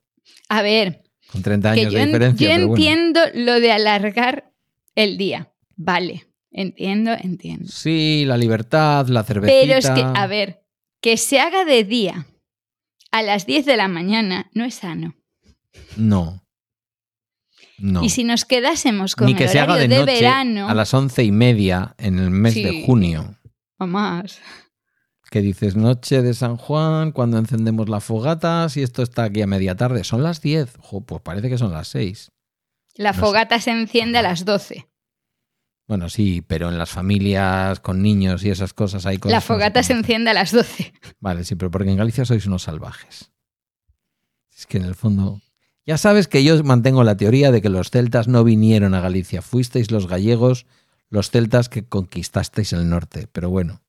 [0.49, 1.04] A ver,
[1.35, 2.49] con 30 que años yo, de en- diferencia.
[2.49, 2.75] yo bueno.
[2.75, 4.53] entiendo lo de alargar
[4.95, 5.53] el día.
[5.77, 7.67] Vale, entiendo, entiendo.
[7.69, 9.61] Sí, la libertad, la cervecita.
[9.61, 10.63] Pero es que, a ver,
[11.03, 12.27] que se haga de día
[13.11, 15.15] a las 10 de la mañana no es sano.
[15.97, 16.41] No.
[17.79, 18.05] No.
[18.05, 20.69] Y si nos quedásemos con Ni que el se haga de, horario de, noche verano
[20.69, 22.63] a las once y media en el mes Sí.
[22.63, 23.37] de junio.
[23.79, 24.41] o más,
[25.35, 29.49] Que dices noche de San Juan, cuando encendemos la fogata, si esto está aquí a
[29.49, 30.05] media tarde.
[30.05, 30.77] Son las 10.
[30.79, 32.31] Jo, pues parece que son las 6.
[32.95, 33.21] la No sé.
[33.21, 34.87] fogata se enciende a las 12.
[35.89, 39.33] Bueno, sí, pero en las familias con niños y esas cosas hay cosas.
[39.33, 40.93] La fogata se enciende a las 12.
[41.19, 43.33] Vale, sí, pero porque en Galicia sois unos salvajes.
[44.57, 45.41] Es que en el fondo.
[45.85, 49.43] Ya sabes que yo mantengo la teoría de que los celtas no vinieron a Galicia.
[49.43, 50.65] Fuisteis los gallegos,
[51.09, 53.27] los celtas que conquistasteis el norte.
[53.33, 53.81] Pero bueno,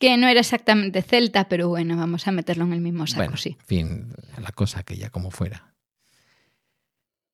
[0.00, 3.36] Que no era exactamente celta, pero bueno, vamos a meterlo en el mismo saco, bueno,
[3.36, 3.56] sí.
[3.60, 5.74] en fin, la cosa que ya como fuera.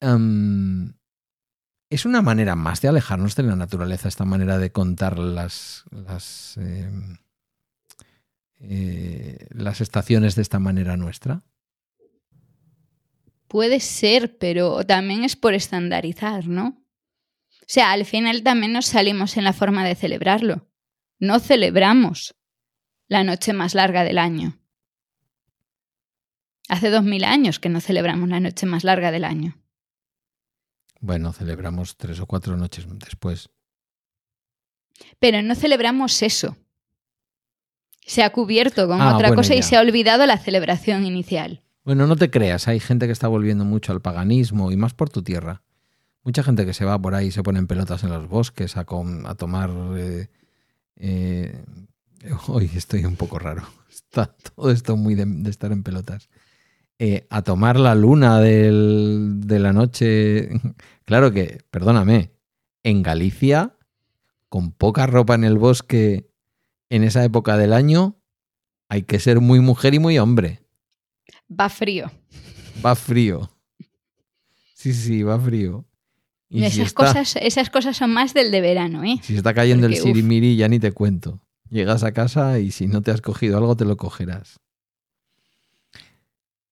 [0.00, 0.92] Em,
[1.90, 6.56] es una manera más de alejarnos de la naturaleza, esta manera de contar las, las,
[6.56, 7.18] em,
[8.58, 11.44] eh, las estaciones de esta manera nuestra.
[13.46, 16.82] Puede ser, pero también es por estandarizar, ¿no?
[17.60, 20.68] O sea, al final también nos salimos en la forma de celebrarlo.
[21.20, 22.34] No celebramos
[23.08, 24.58] la noche más larga del año.
[26.68, 29.56] Hace dos mil años que no celebramos la noche más larga del año.
[31.00, 33.50] Bueno, celebramos tres o cuatro noches después.
[35.20, 36.56] Pero no celebramos eso.
[38.04, 41.62] Se ha cubierto con Ah, otra cosa y se ha olvidado la celebración inicial.
[41.84, 45.08] Bueno, no te creas, hay gente que está volviendo mucho al paganismo y más por
[45.10, 45.62] tu tierra.
[46.24, 48.76] Mucha gente que se va por ahí y se pone en pelotas en los bosques
[48.76, 49.70] a, com- a tomar...
[49.96, 50.28] eh,
[50.96, 51.64] eh,
[52.48, 53.62] hoy estoy un poco raro.
[53.90, 56.28] Está todo esto muy de, de estar en pelotas.
[56.98, 60.50] Eh, a tomar la luna del- de la noche.
[61.04, 62.32] Claro que, perdóname,
[62.82, 63.76] en Galicia,
[64.48, 66.28] con poca ropa en el bosque
[66.90, 68.16] en esa época del año,
[68.88, 70.62] hay que ser muy mujer y muy hombre.
[71.48, 72.10] Va frío.
[72.84, 73.48] Va frío.
[74.74, 75.84] Sí, sí, va frío.
[76.48, 79.18] Y si esas, está, cosas, esas cosas son más del de verano, ¿eh?
[79.22, 80.00] si está cayendo el uf.
[80.00, 81.40] sirimiri, ya ni te cuento.
[81.70, 84.60] Llegas a casa y si no te has cogido algo, te lo cogerás.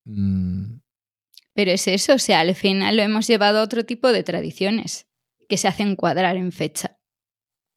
[0.05, 0.81] Mm,
[1.55, 5.07] Pero es eso, o sea, al final lo hemos llevado a otro tipo de tradiciones
[5.49, 6.99] que se hacen cuadrar en fecha.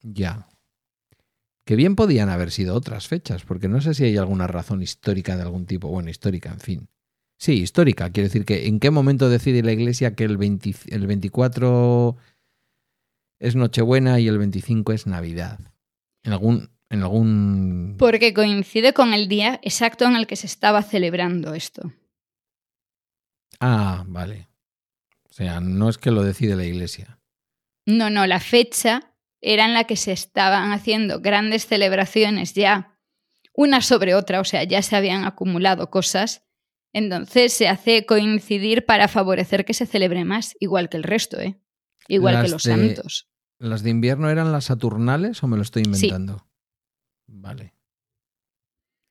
[0.02, 0.48] ya.
[1.66, 5.36] Que bien podían haber sido otras fechas, porque no sé si hay alguna razón histórica
[5.36, 5.90] de algún tipo.
[5.90, 6.90] Bueno, histórica, en fin.
[7.38, 8.10] Sí, histórica.
[8.10, 12.16] Quiero decir que en qué momento decide la Iglesia que el, 20 el 24
[13.40, 15.60] es Nochebuena y el 25 es Navidad.
[16.24, 16.70] En algún...
[16.90, 17.96] En algún...
[18.00, 21.92] Porque coincide con el día exacto en el que se estaba celebrando esto.
[23.60, 24.48] Ah, vale.
[25.30, 27.20] O sea, no es que lo decide la Iglesia.
[27.86, 32.98] No, no, la fecha era en la que se estaban haciendo grandes celebraciones ya,
[33.54, 36.44] una sobre otra, o sea, ya se habían acumulado cosas.
[36.94, 41.60] Entonces se hace coincidir para favorecer que se celebre más, igual que el resto, ¿eh?
[42.08, 43.28] Igual Las que los de- santos.
[43.60, 46.10] ¿Las de invierno eran las Saturnales o me lo estoy Sí.
[47.28, 47.74] Vale.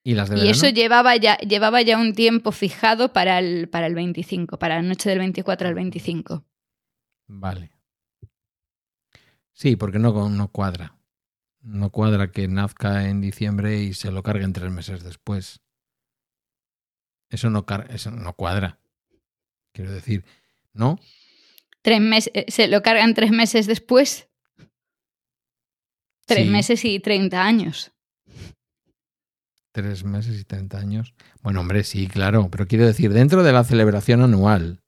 [0.02, 3.86] ¿Y las de Y eso llevaba ya, llevaba ya un tiempo fijado para el, para
[3.86, 6.44] el 25, para la noche del 24 al 25.
[7.28, 7.72] Vale.
[9.52, 10.96] Sí, porque no, no cuadra.
[11.60, 15.60] No cuadra que nazca en diciembre y se lo carguen tres meses después.
[17.28, 18.78] Eso no, eso no cuadra.
[19.72, 20.24] Quiero decir,
[20.72, 21.00] ¿no?
[21.82, 24.28] Tres meses, eh, se lo cargan tres meses después.
[26.26, 26.50] Tres Sí.
[26.50, 27.92] meses y 30 años.
[29.72, 31.14] Tres meses y 30 años.
[31.42, 32.48] Bueno, hombre, sí, claro.
[32.50, 34.82] Pero quiero decir, dentro de la celebración anual,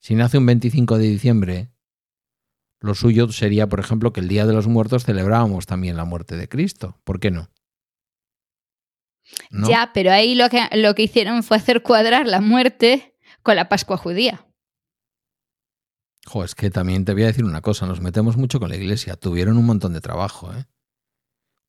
[0.00, 1.70] si nace un 25 de diciembre,
[2.80, 6.36] lo suyo sería, por ejemplo, que el Día de los Muertos celebrábamos también la muerte
[6.36, 7.00] de Cristo.
[7.02, 7.50] ¿Por qué no?
[9.50, 9.68] ¿No?
[9.68, 13.68] Ya, pero ahí lo que, lo que hicieron fue hacer cuadrar la muerte con la
[13.68, 14.46] Pascua judía.
[16.26, 18.76] Jo, es que también te voy a decir una cosa, nos metemos mucho con la
[18.76, 19.16] iglesia.
[19.16, 20.66] Tuvieron un montón de trabajo, ¿eh?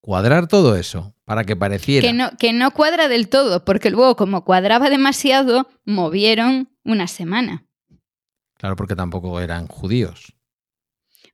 [0.08, 2.08] Cuadrar todo eso para que pareciera.
[2.08, 7.66] Que no, que no cuadra del todo, porque luego, como cuadraba demasiado, movieron una semana.
[8.54, 10.34] Claro, porque tampoco eran judíos.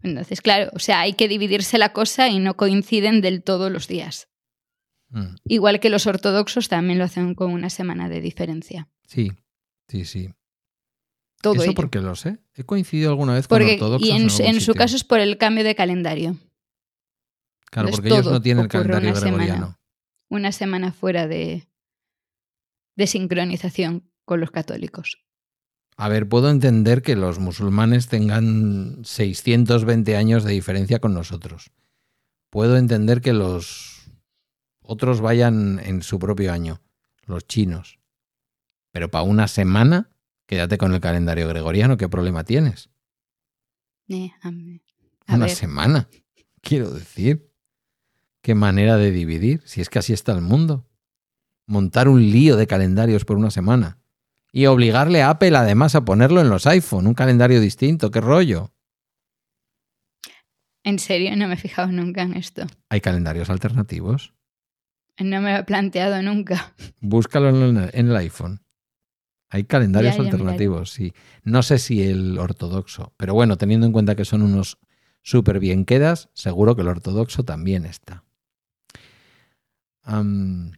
[0.02, 3.88] Entonces, claro, o sea, hay que dividirse la cosa y no coinciden del todo los
[3.88, 4.28] días.
[5.10, 8.90] Mm, Igual que los ortodoxos también lo hacen con una semana de diferencia.
[9.06, 9.34] sí,
[9.88, 10.30] sí, sí.
[11.44, 11.74] Todo Eso ello.
[11.76, 12.40] porque lo sé.
[12.56, 14.30] He coincidido alguna vez con Porque, ortodoxos y en, en,
[14.62, 16.38] su- en caso es por el cambio de calendario.
[17.74, 19.44] Claro, porque ellos no tienen el calendario una semana.
[19.44, 19.80] gregoriano.
[20.30, 21.68] Una semana fuera de,
[22.96, 25.24] de sincronización con los católicos.
[25.98, 31.72] A ver, puedo entender que los musulmanes tengan 620 años de diferencia con nosotros.
[32.52, 34.12] Puedo entender que los
[34.84, 36.80] otros vayan en su propio año,
[37.26, 38.00] los chinos.
[38.92, 40.12] Pero para una semana,
[40.46, 42.92] quédate con el calendario gregoriano, ¿qué problema tienes?
[44.10, 46.08] Eh, a una ver, semana,
[46.62, 47.53] quiero decir.
[48.44, 50.86] Qué manera de dividir, si es que así está el mundo.
[51.66, 54.00] Montar un lío de calendarios por una semana.
[54.52, 58.74] Y obligarle a Apple además a ponerlo en los iPhone, un calendario distinto, qué rollo.
[60.84, 62.68] en serio, no me he fijado nunca en esto.
[62.90, 64.34] Hay calendarios alternativos.
[65.18, 66.74] No me lo he planteado nunca.
[67.00, 68.62] Búscalo en el, iPhone.
[69.50, 71.14] Hay calendarios Ya, ya alternativos, sí.
[71.44, 74.80] No sé si el ortodoxo, pero bueno, teniendo en cuenta que son unos
[75.22, 78.26] súper bien quedas, seguro que el ortodoxo también está.
[80.06, 80.76] En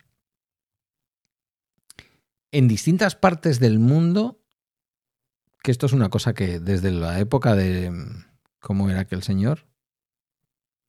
[2.51, 4.41] distintas partes del mundo,
[5.63, 7.91] que esto es una cosa que desde la época de...
[8.59, 9.67] ¿Cómo era aquel señor?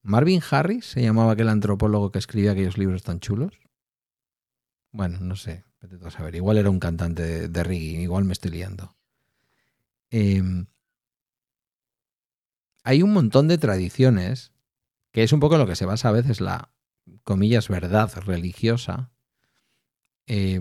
[0.03, 3.59] Marvin Harris se llamaba aquel antropólogo que escribía aquellos libros tan chulos.
[4.93, 5.65] Bueno, no sé,
[6.05, 6.37] a saber.
[6.37, 8.97] Igual era un cantante de, reggae, igual me estoy liando.
[10.11, 10.43] Eh,
[12.85, 14.53] hay un montón de tradiciones,
[15.11, 16.71] que es un poco lo que se basa a veces la,
[17.25, 19.11] comillas, verdad religiosa,
[20.27, 20.61] eh,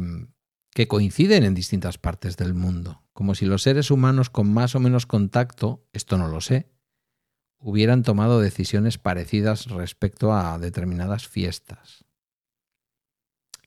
[0.73, 3.03] que coinciden en distintas partes del mundo.
[3.13, 6.69] Como si los seres humanos con más o menos contacto, esto no lo sé,
[7.59, 12.05] hubieran tomado decisiones parecidas respecto a determinadas fiestas.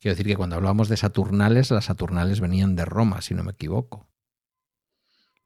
[0.01, 3.53] Quiero decir que cuando hablamos de Saturnales, las Saturnales venían de Roma, si no me
[3.53, 4.07] equivoco.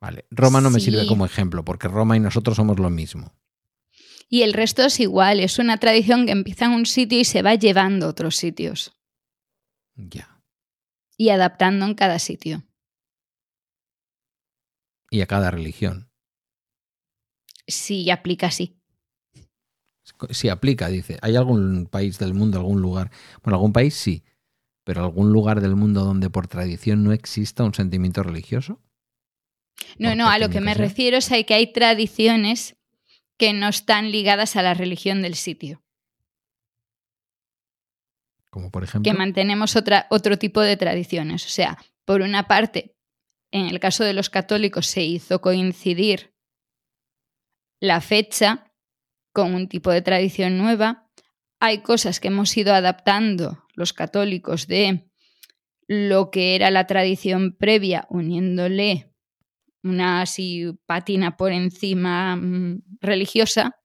[0.01, 3.35] Vale, Roma no me sirve como ejemplo, porque Roma y nosotros somos lo mismo.
[4.33, 7.43] Y el resto es igual, es una tradición que empieza en un sitio y se
[7.43, 8.97] va llevando a otros sitios
[9.95, 10.41] Ya.
[11.19, 12.63] y adaptando en cada sitio.
[15.11, 16.09] Y a cada religión.
[17.67, 18.81] Si aplica así.
[20.31, 21.19] Si aplica, dice.
[21.21, 23.11] ¿Hay algún país del mundo, algún lugar?
[23.43, 24.25] Bueno, algún país sí,
[24.83, 28.81] pero algún lugar del mundo donde por tradición no exista un sentimiento religioso.
[29.99, 32.77] No, ¿Por no, a lo que me refiero es a que hay tradiciones
[33.43, 35.83] que no están ligadas a la religión del sitio,
[38.51, 39.11] Como por ejemplo.
[39.11, 41.45] que mantenemos otra, otro tipo de tradiciones.
[41.45, 42.95] O sea, por una parte,
[43.51, 46.37] en el caso de los católicos se hizo coincidir
[47.81, 48.73] la fecha
[49.33, 51.11] con un tipo de tradición nueva.
[51.59, 55.11] Hay cosas que hemos ido adaptando los católicos de
[55.89, 59.12] lo que era la tradición previa, uniéndole
[59.83, 63.77] una así patina por encima mm, religiosa,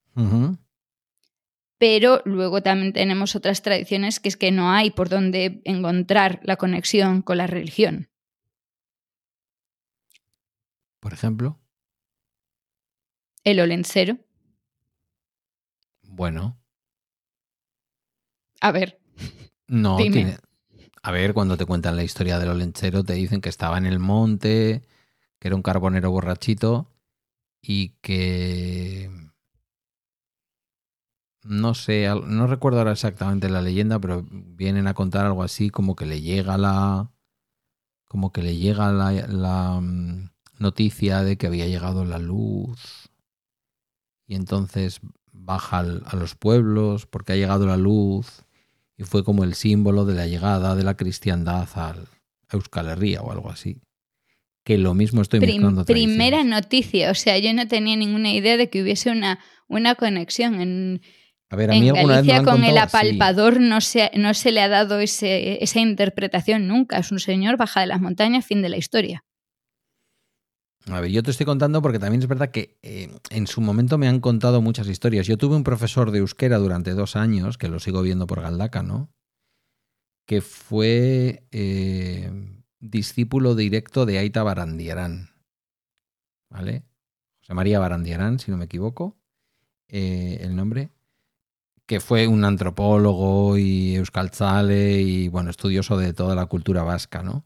[1.78, 6.56] pero luego también tenemos otras tradiciones que es que no hay por donde encontrar la
[6.56, 8.10] conexión con la religión.
[11.00, 11.60] Por ejemplo.
[13.44, 14.18] El olencero,
[16.04, 16.58] Bueno,
[18.60, 19.00] a ver,
[19.68, 20.38] no tiene.
[21.02, 24.00] A ver, cuando te cuentan la historia del olenchero, te dicen que estaba en el
[24.00, 24.84] monte,
[25.40, 26.92] que era un carbonero borrachito
[27.62, 29.12] y que.
[31.44, 35.96] No sé, no recuerdo ahora exactamente la leyenda, pero vienen a contar algo así como
[35.96, 37.12] que le llega la.
[38.08, 43.10] como que le llega la, la, mm, noticia de que había llegado la luz.
[44.26, 45.00] Y entonces
[45.32, 48.44] baja a los pueblos porque ha llegado la luz
[48.98, 52.08] y fue como el símbolo de la llegada de la cristiandad al
[52.50, 53.82] Euskal Herria o algo así.
[54.68, 58.58] Que lo mismo estoy prim- mezclando primera noticia, o sea, yo no tenía ninguna idea
[58.58, 60.60] de que hubiese una, una conexión.
[60.60, 61.02] En,
[61.50, 64.60] A ver, a mí en Galicia con el contado apalpador no se, no se le
[64.60, 66.98] ha dado ese, esa interpretación nunca.
[66.98, 69.24] Es un señor baja de las montañas, fin de la historia.
[70.90, 73.98] A ver, yo te estoy contando porque también es verdad que eh, en su momento
[73.98, 75.28] me han contado muchas historias.
[75.28, 78.84] Yo tuve un profesor de euskera durante dos años, que lo sigo viendo por Galdaca,
[78.84, 79.10] ¿no?
[80.26, 82.32] Que fue eh,
[82.80, 85.30] discípulo directo de Aita Barandiarán.
[86.50, 86.84] ¿Vale?
[87.40, 89.18] José María Barandiarán, si no me equivoco,
[89.88, 90.92] eh, el nombre.
[91.86, 97.46] Que fue un antropólogo y euskaltzale y, bueno, estudioso de toda la cultura vasca, ¿no?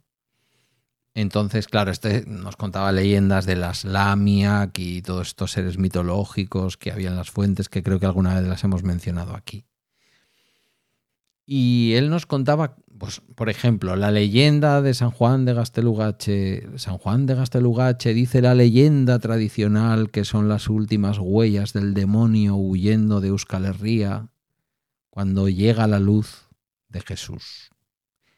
[1.13, 6.91] Entonces, claro, este nos contaba leyendas de las Lamiak y todos estos seres mitológicos que
[6.91, 9.65] había en las fuentes, que creo que alguna vez las hemos mencionado aquí.
[11.45, 16.67] Y él nos contaba, pues, por ejemplo, la leyenda de San Juan de Gastelugache.
[16.77, 22.55] San Juan de Gastelugache dice la leyenda tradicional que son las últimas huellas del demonio
[22.55, 24.29] huyendo de Euskal Herria
[25.09, 26.47] cuando llega la luz
[26.89, 27.71] de Jesús.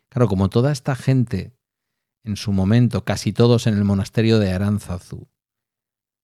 [0.09, 1.53] Claro, como toda esta gente
[2.23, 5.27] en su momento, casi todos en el monasterio de Aránzazu,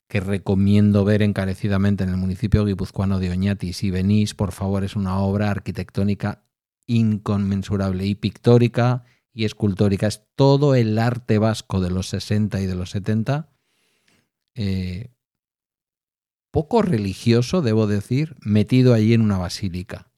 [0.08, 3.74] que recomiendo ver encarecidamente en el municipio guipuzcoano de Oñati.
[3.74, 6.44] Si venís, por favor, es una obra arquitectónica
[6.90, 10.08] inconmensurable y pictórica y escultórica.
[10.08, 13.50] Es todo el arte vasco de los 60 y de los 70.
[14.56, 15.12] eh,
[16.52, 20.12] poco religioso, debo decir, metido allí en una basílica.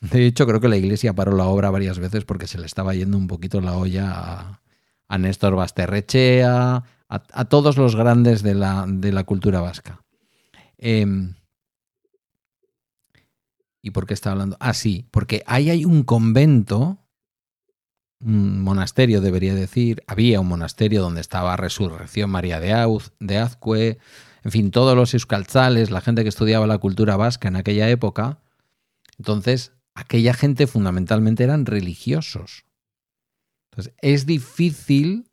[0.00, 2.94] De hecho, creo que la iglesia paró la obra varias veces porque se le estaba
[2.94, 4.62] yendo un poquito la olla a,
[5.08, 10.04] a Néstor Basterrechea, a, todos los grandes de la, de la cultura vasca.
[10.76, 11.34] Em,
[13.82, 14.56] ¿Y por qué está hablando?
[14.60, 16.98] Ah, sí, porque ahí hay un convento,
[18.20, 23.98] un monasterio debería decir, había un monasterio donde estaba Resurrección María de, Auz, Azcue,
[24.42, 28.40] en fin, todos los euskaltzales, la gente que estudiaba la cultura vasca en aquella época.
[29.18, 32.64] Entonces, aquella gente fundamentalmente eran religiosos.
[33.70, 35.30] Entonces, es difícil,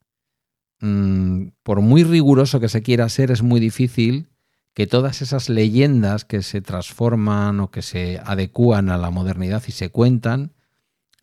[0.82, 4.30] mmm, por muy riguroso que se quiera ser, es muy difícil
[4.76, 9.72] que todas esas leyendas que se transforman o que se adecúan a la modernidad y
[9.72, 10.54] se cuentan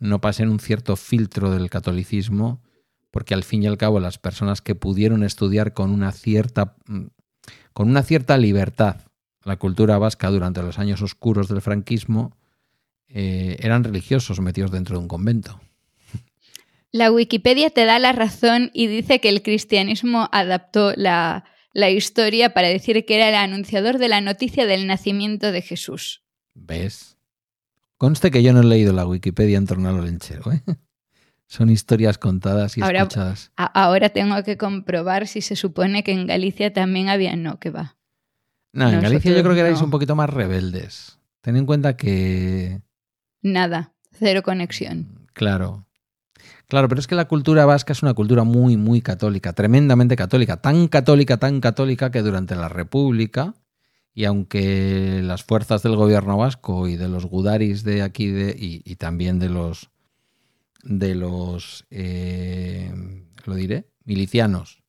[0.00, 2.62] no pasen un cierto filtro del catolicismo,
[3.12, 6.76] porque al fin y al cabo las personas que pudieron estudiar con una cierta,
[7.72, 9.02] con una cierta libertad
[9.44, 12.36] la cultura vasca durante los años oscuros del franquismo
[13.08, 15.60] eh, eran religiosos metidos dentro de un convento.
[16.90, 22.52] La Wikipedia te da la razón y dice que el cristianismo adaptó la, la historia
[22.54, 26.22] para decir que era el anunciador de la noticia del nacimiento de Jesús.
[26.54, 27.16] ¿Ves?
[27.96, 30.62] Conste que yo no he leído la Wikipedia en torno al lenchero, ¿eh?
[31.46, 33.52] Son historias contadas y Ahora- escuchadas.
[33.56, 37.36] Ahora tengo que comprobar si se supone que en Galicia también había.
[37.36, 37.96] No, que va.
[38.72, 39.84] No, en Galicia yo creo que erais no.
[39.84, 41.18] un poquito más rebeldes.
[41.42, 42.80] Ten en cuenta que
[43.42, 43.92] Nada.
[44.12, 45.28] Cero conexión.
[45.34, 45.84] Claro.
[46.72, 50.62] Claro, pero es que la cultura vasca es una cultura muy, muy católica, tremendamente católica,
[50.62, 53.52] tan católica, tan católica que durante la República,
[54.14, 58.96] y aunque las fuerzas del gobierno vasco y de los gudaris de aquí de, y,
[58.96, 59.90] también de los
[60.82, 62.90] de los eh,
[63.44, 64.82] lo diré, milicianos,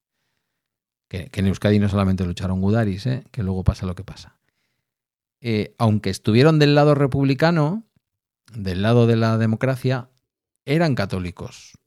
[1.09, 4.37] que, que en Euskadi no solamente lucharon gudaris, eh, que luego pasa lo que pasa.
[5.41, 7.83] Eh, aunque estuvieron del lado republicano,
[8.53, 10.07] del lado de la democracia,
[10.65, 11.77] eran católicos.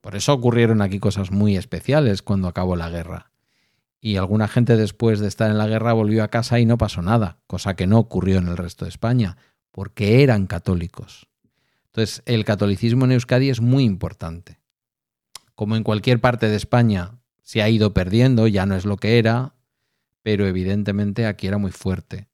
[0.00, 3.30] Por eso ocurrieron aquí cosas muy especiales cuando acabó la guerra.
[4.00, 7.02] Y alguna gente después de estar en la guerra volvió a casa y no pasó
[7.02, 9.36] nada, cosa que no ocurrió en el resto de España,
[9.70, 11.28] porque eran católicos.
[11.86, 14.58] Entonces, el catolicismo en Euskadi es muy importante.
[15.54, 19.18] Como en cualquier parte de España se ha ido perdiendo, ya no es lo que
[19.18, 19.54] era,
[20.22, 22.28] pero evidentemente aquí era muy fuerte.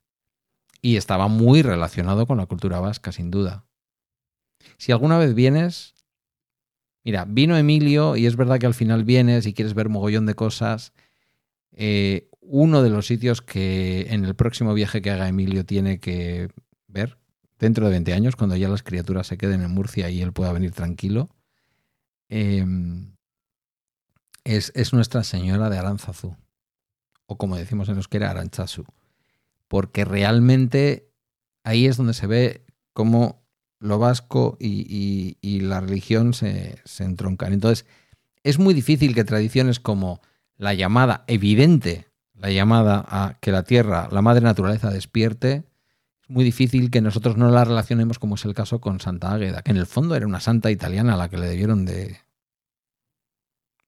[0.81, 3.65] Y estaba muy relacionado con la cultura vasca, sin duda.
[4.77, 5.93] Si alguna vez vienes,
[7.03, 10.35] mira, vino Emilio y es verdad que al final vienes y quieres ver mogollón de
[10.35, 10.93] cosas.
[11.71, 16.49] Eh, uno de los sitios que en el próximo viaje que haga Emilio tiene que
[16.87, 17.17] ver,
[17.59, 20.51] dentro de 20 años, cuando ya las criaturas se queden en Murcia y él pueda
[20.53, 21.29] venir tranquilo,
[22.29, 22.65] eh,
[24.43, 26.35] es, es Nuestra Señora de Aranzazú,
[27.27, 28.85] o como decimos en euskera, Aranchazu,
[29.67, 31.11] porque realmente
[31.63, 33.43] ahí es donde se ve cómo
[33.79, 37.53] lo vasco y, y- la religión se, se entroncan.
[37.53, 37.85] Entonces,
[38.43, 40.21] es muy difícil que tradiciones como
[40.57, 45.63] la llamada evidente, la llamada a que la tierra, la madre naturaleza despierte,
[46.21, 49.61] es muy difícil que nosotros no la relacionemos como es el caso con Santa Águeda,
[49.61, 52.17] que en el fondo era una santa italiana a la que le debieron de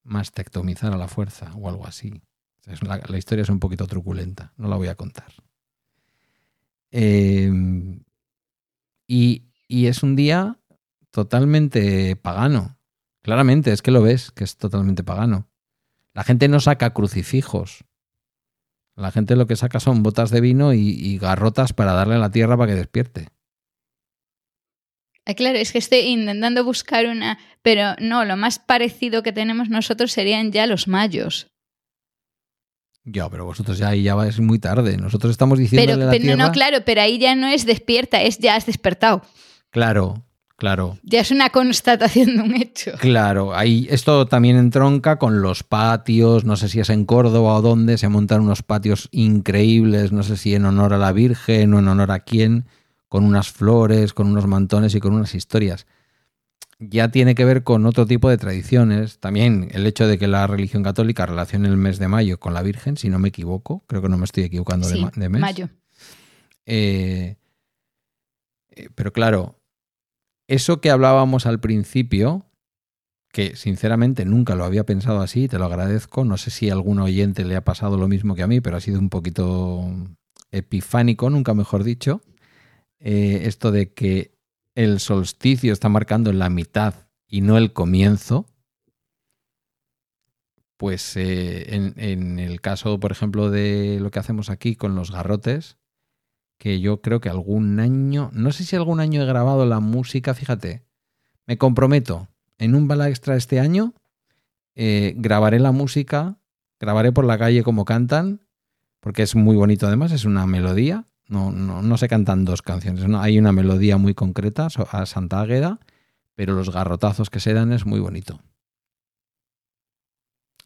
[0.04, 2.22] mastectomizar a la fuerza o algo así.
[3.08, 5.32] La historia es un poquito truculenta, no la voy a contar.
[6.90, 7.50] Eh,
[9.06, 10.58] y, y es un día
[11.10, 12.78] totalmente pagano.
[13.22, 15.48] Claramente, es que lo ves, que es totalmente pagano.
[16.12, 17.84] La gente no saca crucifijos.
[18.96, 22.18] La gente lo que saca son botas de vino y, y garrotas para darle a
[22.18, 23.28] la tierra para que despierte.
[25.24, 27.38] Ah, claro, es que estoy intentando buscar una.
[27.62, 31.46] Pero no, lo más parecido que tenemos nosotros serían ya los mayos.
[33.04, 34.98] Ya, pero vosotros ya ahí ya vais muy tarde.
[34.98, 36.44] Nosotros estamos diciéndole Pero, a la pero tierra.
[36.44, 39.22] no, claro, pero ahí ya no es despierta, es ya has despertado.
[39.72, 40.22] Claro,
[40.56, 40.98] claro.
[41.02, 42.92] Ya es una constatación de un hecho.
[43.00, 47.62] Claro, ahí esto también entronca con los patios, no sé si es en Córdoba o
[47.62, 51.80] dónde, se montan unos patios increíbles, no sé si en honor a la Virgen o
[51.80, 52.66] en honor a quién,
[53.08, 55.86] con unas flores, con unos mantones y con unas historias.
[56.78, 59.18] Ya tiene que ver con otro tipo de tradiciones.
[59.20, 62.62] También el hecho de que la religión católica relacione el mes de mayo con la
[62.62, 65.40] Virgen, si no me equivoco, creo que no me estoy equivocando de ma- de mes.
[65.40, 65.68] mayo.
[66.66, 67.36] Eh,
[68.70, 69.60] eh, pero claro,
[70.48, 72.46] eso que hablábamos al principio,
[73.32, 76.24] que sinceramente nunca lo había pensado así, te lo agradezco.
[76.24, 78.76] No sé si a algún oyente le ha pasado lo mismo que a mí, pero
[78.76, 79.90] ha sido un poquito
[80.50, 82.20] epifánico, nunca mejor dicho.
[83.00, 84.38] Eh, esto de que
[84.74, 88.46] el solsticio está marcando la mitad y no el comienzo.
[90.76, 95.10] Pues eh, en, en el caso, por ejemplo, de lo que hacemos aquí con los
[95.10, 95.78] garrotes,
[96.62, 100.32] que yo creo que algún año, no sé si algún año he grabado la música,
[100.32, 100.84] fíjate,
[101.44, 103.94] me comprometo, en un bala extra este año,
[104.76, 106.38] eh, grabaré la música,
[106.78, 108.42] grabaré por la calle como cantan,
[109.00, 113.08] porque es muy bonito además, es una melodía, no, no, no se cantan dos canciones,
[113.08, 115.80] no, hay una melodía muy concreta a Santa Águeda,
[116.36, 118.38] pero los garrotazos que se dan es muy bonito.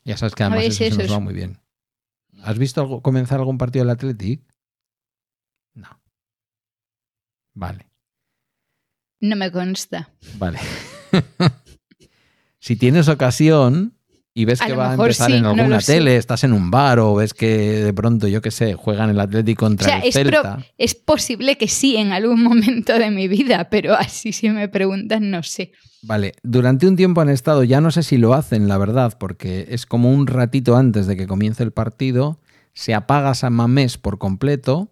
[0.05, 1.59] Ya sabes que además ver, eso, sí, se eso nos es- va muy bien.
[2.43, 4.43] ¿Has visto algo- comenzar algún partido del Athletic?
[5.75, 5.89] No.
[7.59, 7.87] Vale,
[9.21, 10.11] No me consta.
[10.39, 10.59] vale.
[12.61, 13.95] si tienes ocasión
[14.35, 15.95] y ves A que va a empezar sí, en no alguna sé.
[15.95, 17.47] tele, estás en un bar o ves que
[17.83, 20.59] de pronto, yo qué sé, juegan el Athletic contra O sea, el es Celta.
[20.77, 25.31] Es posible que sí en algún momento de mi vida, pero así si me preguntan,
[25.31, 25.73] no sé.
[26.03, 29.69] Vale, durante un tiempo han estado, ya no sé si lo hacen, la verdad, porque
[29.71, 32.39] es como un ratito antes de que comience el partido,
[32.75, 34.91] se apaga San Mamés por completo,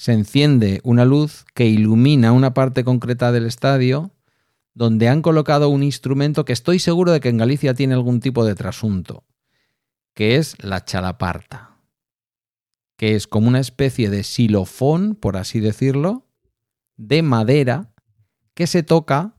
[0.00, 4.12] se enciende una luz que ilumina una parte concreta del estadio,
[4.72, 8.46] donde han colocado un instrumento que estoy seguro de que en Galicia tiene algún tipo
[8.46, 9.24] de trasunto.
[10.14, 11.76] que es la chalaparta,
[12.96, 16.26] que es como una especie de xilofón, por así decirlo,
[16.96, 17.92] de madera
[18.54, 19.36] que se toca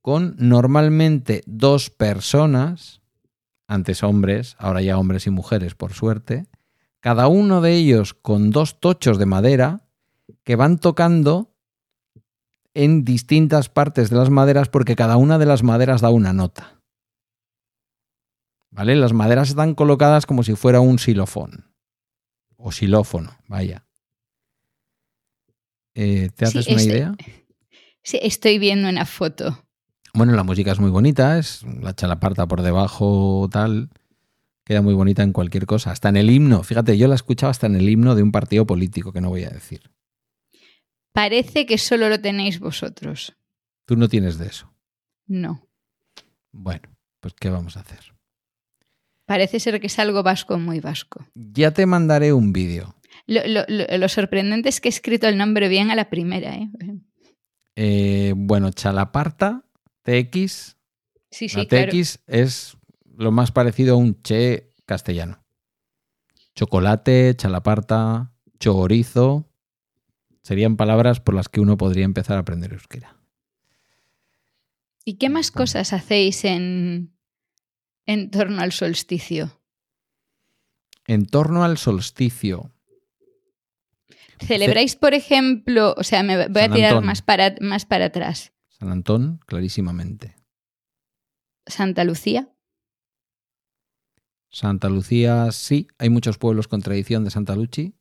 [0.00, 3.00] con normalmente dos personas,
[3.68, 6.48] antes hombres, ahora ya hombres y mujeres por suerte,
[7.02, 9.88] cada uno de ellos con dos tochos de madera
[10.44, 11.54] que van tocando
[12.74, 16.80] en distintas partes de las maderas porque cada una de las maderas da una nota.
[18.70, 18.94] ¿Vale?
[18.96, 21.66] Las maderas están colocadas como si fuera un xilofón.
[22.56, 23.84] O xilófono, vaya.
[25.94, 27.14] Eh, ¿Te haces Sí, una es- idea?
[28.04, 29.64] Sí, estoy viendo una foto.
[30.12, 33.90] Bueno, la música es muy bonita, es la chalaparta por debajo, tal.
[34.64, 35.90] Queda muy bonita en cualquier cosa.
[35.90, 36.62] Hasta en el himno.
[36.62, 39.44] Fíjate, yo la escuchaba hasta en el himno de un partido político, que no voy
[39.44, 39.90] a decir.
[41.12, 43.36] Parece que solo lo tenéis vosotros.
[43.86, 44.72] Tú no tienes de eso.
[45.26, 45.66] No.
[46.52, 46.88] Bueno,
[47.20, 48.14] pues ¿qué vamos a hacer?
[49.26, 51.26] Parece ser que es algo vasco muy vasco.
[51.34, 52.94] Ya te mandaré un vídeo.
[53.26, 56.54] Lo, lo- lo- lo sorprendente es que he escrito el nombre bien a la primera.
[56.54, 56.68] ¿eh?
[57.76, 59.64] Eh, bueno, chalaparta,
[60.02, 60.76] TX.
[61.30, 61.92] Sí, sí, la claro.
[61.92, 62.76] TX es
[63.16, 65.44] lo más parecido a un che castellano.
[66.54, 69.48] Chocolate, chalaparta, chorizo.
[70.42, 73.16] Serían palabras por las que uno podría empezar a aprender euskera.
[75.04, 77.16] ¿Y qué más cosas hacéis en,
[78.06, 79.60] en torno al solsticio?
[81.06, 82.72] En torno al solsticio,
[84.46, 88.90] ¿Celebráis, por ejemplo, o sea, me voy a tirar más para, más para atrás, San
[88.90, 90.36] Antón, clarísimamente.
[91.66, 92.48] Santa Lucía?
[94.52, 97.94] Santa Lucía, sí, hay muchos pueblos con tradición de Santa Luchi.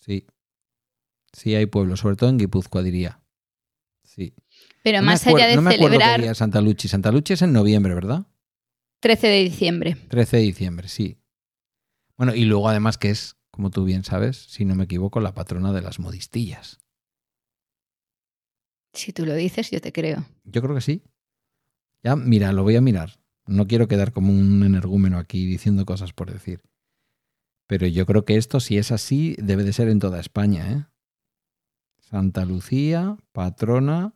[0.00, 0.26] Sí.
[1.32, 3.20] Sí, hay pueblos, sobre todo en Guipúzcoa, diría.
[4.04, 4.34] Sí.
[4.84, 6.86] Pero No más allá de no me qué celebrar es Santa Luchi.
[6.88, 8.26] Santa Luchi es en noviembre, ¿verdad?
[9.00, 9.96] 13 de diciembre.
[10.08, 11.18] 13 de diciembre, sí.
[12.16, 15.34] Bueno, y luego además que es, como tú bien sabes, si no me equivoco, la
[15.34, 16.80] patrona de las modistillas.
[18.92, 20.24] Si tú lo dices, yo te creo.
[20.44, 21.02] Yo creo que sí.
[22.02, 23.20] Ya, mira, lo voy a mirar.
[23.48, 26.60] No quiero quedar como un energúmeno aquí diciendo cosas por decir.
[27.66, 30.84] Pero yo creo que esto, si es así, debe de ser en toda España, ¿eh?
[32.00, 34.14] Santa Lucía, patrona.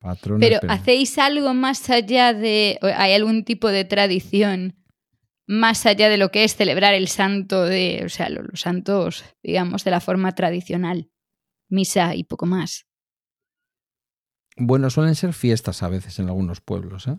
[0.00, 0.40] Patrona.
[0.40, 0.58] Pero.
[0.68, 2.78] ¿hacéis algo más allá de...
[2.96, 4.76] ¿Hay algún tipo de tradición
[5.46, 8.02] más allá de lo que es celebrar el santo de...
[8.04, 11.10] O sea, lo- los santos, digamos, de la forma tradicional?
[11.68, 12.86] Misa y poco más.
[14.56, 17.16] Bueno, suelen ser fiestas a veces en algunos pueblos, ¿eh?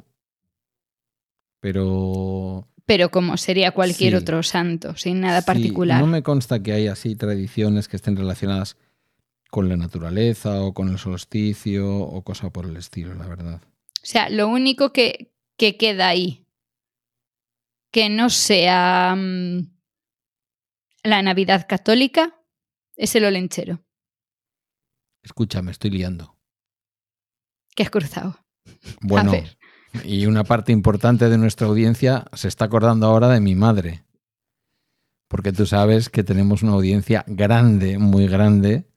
[1.60, 2.68] Pero.
[2.86, 4.18] Pero como sería cualquier Sí.
[4.18, 6.00] otro santo, sin nada sí, particular.
[6.00, 8.78] no me consta que haya así tradiciones que estén relacionadas
[9.50, 13.62] con la naturaleza o con el solsticio o cosa por el estilo, la verdad.
[13.64, 16.46] O sea, lo único que, que queda ahí,
[17.92, 19.68] que no sea mm,
[21.04, 22.40] la Navidad católica,
[22.96, 23.82] es el olenchero,
[25.24, 26.35] Escucha, me estoy liando.
[27.76, 28.38] Que has cruzado.
[29.02, 29.34] Bueno,
[30.04, 34.04] y una parte importante de nuestra audiencia se está acordando ahora de mi madre.
[35.28, 38.88] Porque tú sabes que tenemos una audiencia grande, muy grande,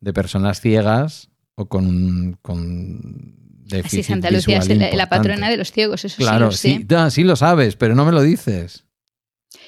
[0.00, 3.36] de personas ciegas o con, con
[3.84, 6.86] Así Santa Lucía es la, patrona de los ciegos, eso Claro, sí lo sé.
[6.88, 8.84] sí, ah, sí lo sabes, pero no me lo dices.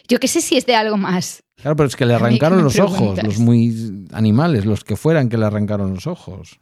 [0.09, 1.43] Yo qué sé si es de algo más.
[1.57, 5.39] Claro, pero es que le arrancaron los ojos, los muy animales, los que fueran que
[5.39, 6.61] le arrancaron los ojos.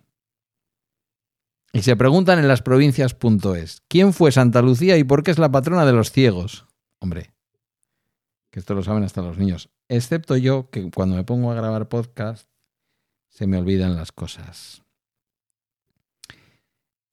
[1.72, 5.50] Y se preguntan en las provincias.es, ¿quién fue Santa Lucía y por qué es la
[5.50, 6.66] patrona de los ciegos?
[6.98, 7.32] Hombre,
[8.50, 9.70] que esto lo saben hasta los niños.
[9.88, 12.46] Excepto yo, que cuando me pongo a grabar podcast,
[13.30, 14.82] se me olvidan las cosas.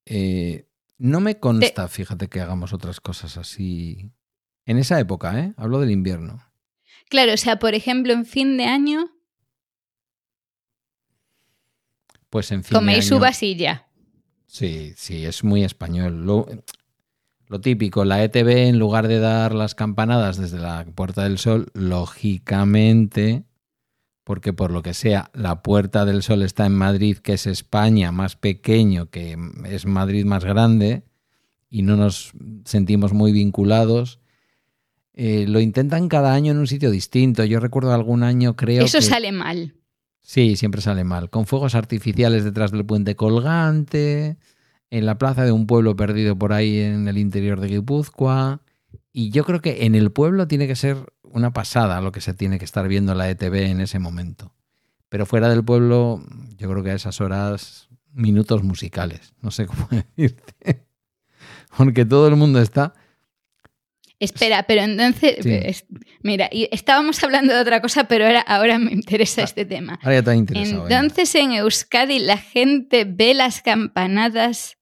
[0.06, 4.12] Eh, no me consta, fíjate, que hagamos otras cosas así.
[4.66, 5.54] En esa época, ¿eh?
[5.56, 6.44] Hablo del invierno.
[7.10, 9.10] Claro, o sea, por ejemplo, en fin de año
[12.30, 12.72] Pues en fin.
[12.72, 13.88] de coméis año- uvas y ya.
[14.52, 16.26] Sí, sí, es muy español.
[16.26, 16.48] Lo,
[17.48, 21.68] lo típico, la ETV, en lugar de dar las campanadas desde la Puerta del Sol,
[21.74, 23.44] lógicamente,
[24.24, 28.12] porque por lo que sea, la Puerta del Sol está en Madrid, que es España
[28.12, 31.04] más pequeño, que es Madrid más grande,
[31.70, 32.32] y no nos
[32.66, 34.20] sentimos muy vinculados.
[35.14, 37.44] eh, lo intentan cada año en un sitio distinto.
[37.44, 39.04] Yo recuerdo algún año, creo Eso que...
[39.04, 39.76] sale mal.
[40.30, 41.32] Sí, siempre sale mal.
[41.32, 44.38] Con fuegos artificiales detrás del puente colgante,
[44.92, 48.62] en la plaza de un pueblo perdido por ahí en el interior de Guipúzcoa.
[49.12, 52.36] Y yo creo que en el pueblo tiene que ser una pasada lo que se
[52.36, 54.54] tiene que estar viendo la ETV en ese momento.
[55.10, 56.24] Pero fuera del pueblo,
[56.60, 59.34] yo creo que a esas horas, minutos musicales.
[59.42, 60.86] No sé cómo decirte.
[61.76, 62.94] porque todo el mundo está...
[64.20, 65.50] Espera, pero entonces, Sí.
[65.54, 65.86] es-
[66.22, 69.98] mira, y estábamos hablando de otra cosa, pero ahora, ahora me interesa Ah, este tema.
[70.04, 70.52] Ahora ya te venga.
[70.54, 74.78] Entonces en Euskadi la gente ve las campanadas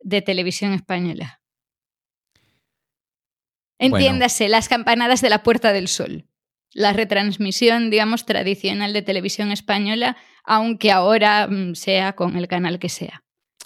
[0.00, 1.40] de televisión española.
[3.78, 6.28] Entiéndase, las campanadas de la Puerta del Sol.
[6.72, 12.88] La retransmisión, digamos, tradicional de televisión española, aunque ahora mm, sea con el canal que
[12.88, 13.23] sea.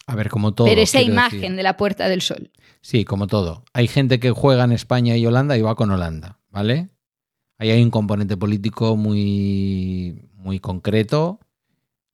[0.09, 0.67] A ver, como todo.
[0.67, 1.57] Pero esa imagen decir.
[1.57, 2.51] de la Puerta del Sol.
[2.81, 3.65] Sí, como todo.
[3.75, 6.89] Hay gente que juega en España y Holanda y va con Holanda, ¿vale?
[7.59, 11.41] Ahí hay un componente político muy, muy concreto,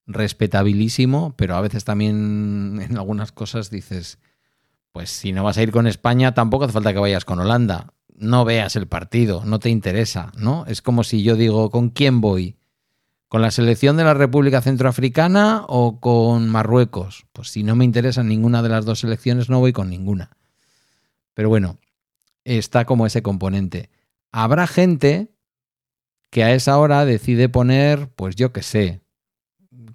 [0.07, 4.19] respetabilísimo, pero a veces también en algunas cosas dices,
[4.91, 7.93] pues si no vas a ir con España, tampoco hace falta que vayas con Holanda.
[8.13, 10.65] No veas el partido, no te interesa, ¿no?
[10.67, 12.57] Es como si yo digo, ¿con quién voy?
[13.27, 17.25] ¿Con la selección de la República Centroafricana o con Marruecos?
[17.33, 20.37] Pues si no me interesa ninguna de las dos selecciones, no voy con ninguna.
[21.33, 21.79] Pero bueno,
[22.43, 23.89] está como ese componente.
[24.31, 25.31] Habrá gente
[26.29, 29.01] que a esa hora decide poner, pues yo qué sé,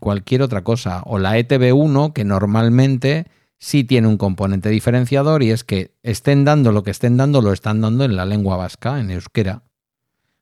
[0.00, 1.02] cualquier otra cosa.
[1.06, 3.26] O la E ETV1, que normalmente
[3.58, 7.52] sí tiene un componente diferenciador y es que estén dando lo que estén dando, lo
[7.52, 9.62] están dando en la lengua vasca, en euskera.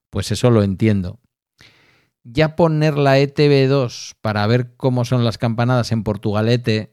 [0.09, 1.20] Pues eso lo entiendo.
[2.31, 6.91] Ya poner la E ETV2 para ver cómo son las campanadas en Portugalete,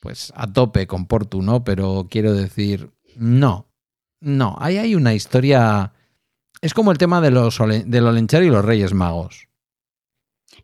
[0.00, 1.64] pues a tope con Portu, ¿no?
[1.64, 3.70] Pero quiero decir, no,
[4.20, 5.92] no, ahí hay una historia...
[6.60, 9.48] Es como el tema de los del Olenchero y los Reyes Magos.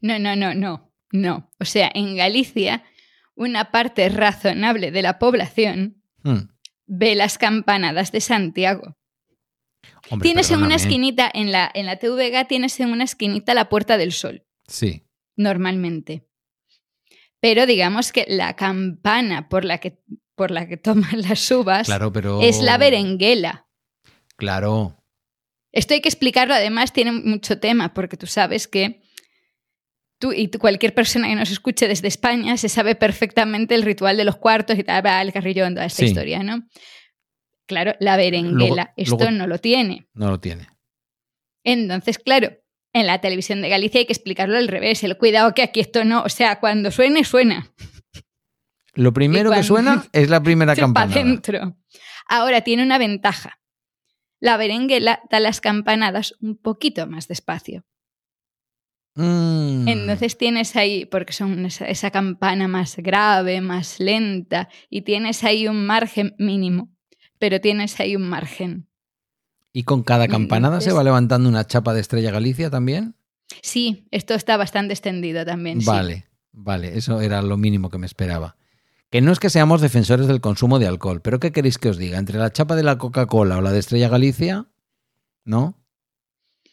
[0.00, 1.50] No, no, no, no, no.
[1.60, 2.82] O sea, en Galicia,
[3.36, 6.48] una parte razonable de la población Hmm.
[6.86, 8.96] ve las campanadas de Santiago.
[10.10, 13.68] Hombre, tienes en una esquinita, en la, en la TVG tienes en una esquinita la
[13.68, 15.06] Puerta del Sol, Sí,
[15.36, 16.26] normalmente.
[17.40, 19.98] Pero digamos que la campana por la que,
[20.34, 22.40] por la que toman las uvas claro, pero...
[22.40, 23.66] es la berenguela.
[24.36, 24.96] Claro,
[25.72, 29.00] Esto hay que explicarlo, además tiene mucho tema, porque tú sabes que
[30.18, 34.24] tú y cualquier persona que nos escuche desde España se sabe perfectamente el ritual de
[34.24, 36.06] los cuartos y tal, va, el carrillón, toda esta Sí.
[36.06, 36.66] historia, ¿no?
[37.66, 40.06] Claro, la berenguela, Luego- esto luego- no lo tiene.
[40.14, 40.68] no lo tiene.
[41.64, 42.52] Entonces, claro,
[42.92, 46.04] en la televisión de Galicia hay que explicarlo al revés, el cuidado que aquí esto
[46.04, 47.72] no, o sea, cuando suene, suena.
[48.92, 51.76] Lo primero que suena es la primera adentro.
[52.28, 53.58] Ahora tiene una ventaja.
[54.40, 57.84] La berenguela da las campanadas un poquito más despacio.
[59.16, 59.88] Mm.
[59.88, 65.66] Entonces tienes ahí, porque son esa, esa campana más grave, más lenta, y tienes ahí
[65.68, 66.93] un margen mínimo,
[67.38, 68.88] pero tienes ahí un margen.
[69.72, 73.16] ¿Y con cada campanada se va levantando una chapa de Estrella Galicia también?
[73.60, 75.80] Sí, esto está bastante extendido también.
[75.80, 75.86] sí.
[75.86, 78.56] Vale, vale, eso era lo mínimo que me esperaba.
[79.10, 81.98] Que no es que seamos defensores del consumo de alcohol, pero ¿qué queréis que os
[81.98, 82.18] diga?
[82.18, 84.66] ¿Entre la chapa de la Coca-Cola o la de Estrella Galicia?
[85.44, 85.84] ¿No?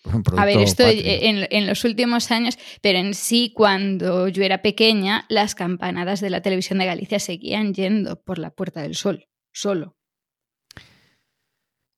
[0.03, 5.25] Un A ver, esto en los últimos años, pero en sí, cuando yo era pequeña,
[5.29, 9.95] las campanadas de la televisión de Galicia seguían yendo por la Puerta del Sol, solo.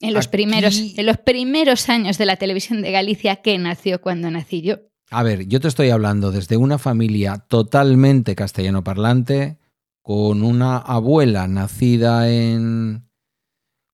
[0.03, 4.01] En los, Aquí- primeros, en los primeros años de la televisión de Galicia que nació
[4.01, 4.75] cuando nací yo.
[5.09, 9.57] A ver, yo te estoy hablando desde una familia totalmente castellano parlante,
[10.01, 13.07] con una abuela nacida en.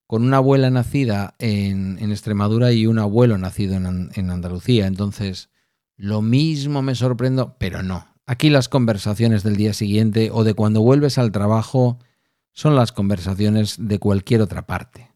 [0.08, 4.88] con una abuela nacida en, en Extremadura y un abuelo nacido en, en Andalucía.
[4.88, 5.50] Entonces,
[5.96, 8.08] lo mismo me sorprendo, pero no.
[8.26, 12.00] Aquí las conversaciones del día siguiente o de cuando vuelves al trabajo
[12.54, 15.09] son las conversaciones de cualquier otra parte.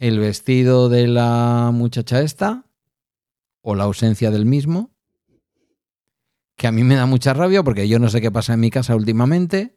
[0.00, 2.64] El vestido de la muchacha esta
[3.60, 4.90] o la ausencia del mismo,
[6.56, 8.70] que a mí me da mucha rabia porque yo no sé qué pasa en mi
[8.70, 9.74] casa últimamente.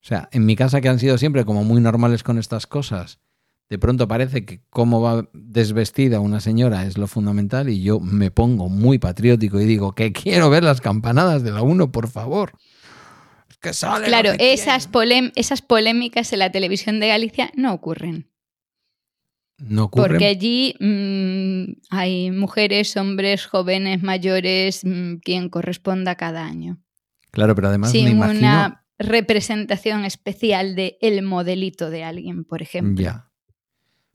[0.00, 3.18] O sea, en mi casa que han sido siempre como muy normales con estas cosas,
[3.68, 8.30] de pronto parece que cómo va desvestida una señora es lo fundamental y yo me
[8.30, 12.52] pongo muy patriótico y digo que quiero ver las campanadas de la 1, por favor.
[13.50, 14.86] Es que sale Claro, que esas
[15.62, 18.27] polémicas en la televisión de Galicia no ocurren.
[19.58, 20.08] No ocurre.
[20.08, 26.78] Porque allí mm, hay mujeres, hombres, jóvenes, mayores, mm, quien corresponda cada año.
[27.30, 32.62] Claro, pero además me sin imagino una representación especial de el modelito de alguien, por
[32.62, 33.02] ejemplo.
[33.02, 33.30] Ya.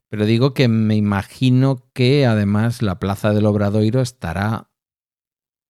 [0.10, 4.70] Pero digo que me imagino que además la plaza del Obradoiro estará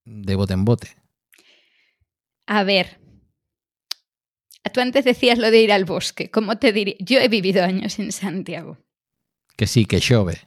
[0.06, 0.98] de bote en bote.
[2.46, 3.00] A ver,
[4.74, 6.30] tú antes decías lo de ir al bosque.
[6.30, 6.96] ¿Cómo te diría?
[7.00, 8.78] Yo he vivido años en Santiago.
[9.56, 10.38] Que sí, que chove.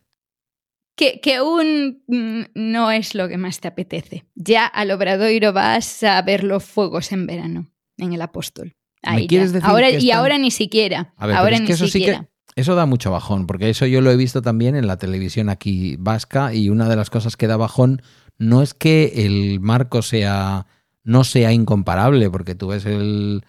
[0.96, 4.24] Que, que aún mm, no es lo que más te apetece.
[4.34, 8.74] Ya al Obradoiro vas a ver los fuegos en verano, en el Apóstol.
[9.02, 9.40] Ahí ya.
[9.42, 11.12] decir ahora, que Y ahora ni siquiera.
[11.16, 12.28] A ver, ahora es ni que eso sí siquiera.
[12.54, 15.48] que eso da mucho bajón, porque eso yo lo he visto también en la televisión
[15.50, 18.02] aquí vasca y una de las cosas que da bajón
[18.38, 20.66] no es que el marco sea
[21.04, 23.44] no sea incomparable, porque tú ves el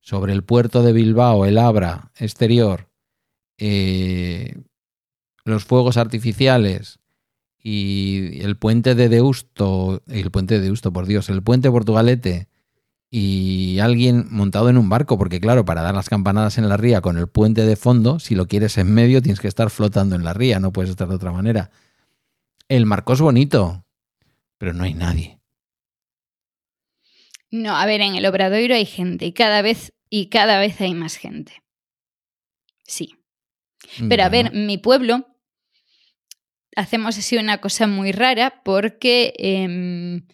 [0.00, 2.88] sobre el puerto de Bilbao, el Abra exterior,
[3.56, 4.56] eh,
[5.50, 6.98] los fuegos artificiales
[7.62, 12.48] y el puente de Deusto, el puente de Deusto, por Dios, el puente Portugalete
[13.10, 17.00] y alguien montado en un barco, porque claro, para dar las campanadas en la ría
[17.00, 20.24] con el puente de fondo, si lo quieres en medio, tienes que estar flotando en
[20.24, 21.70] la ría, no puedes estar de otra manera.
[22.68, 23.84] El marco es bonito,
[24.58, 25.40] pero no hay nadie.
[27.50, 30.92] No, a ver, en el Obradoiro hay gente y cada vez, y cada vez hay
[30.94, 31.62] más gente.
[32.84, 33.14] Sí.
[34.08, 35.26] Pero a ver, mi pueblo
[36.78, 40.26] hacemos así una cosa muy rara porque em,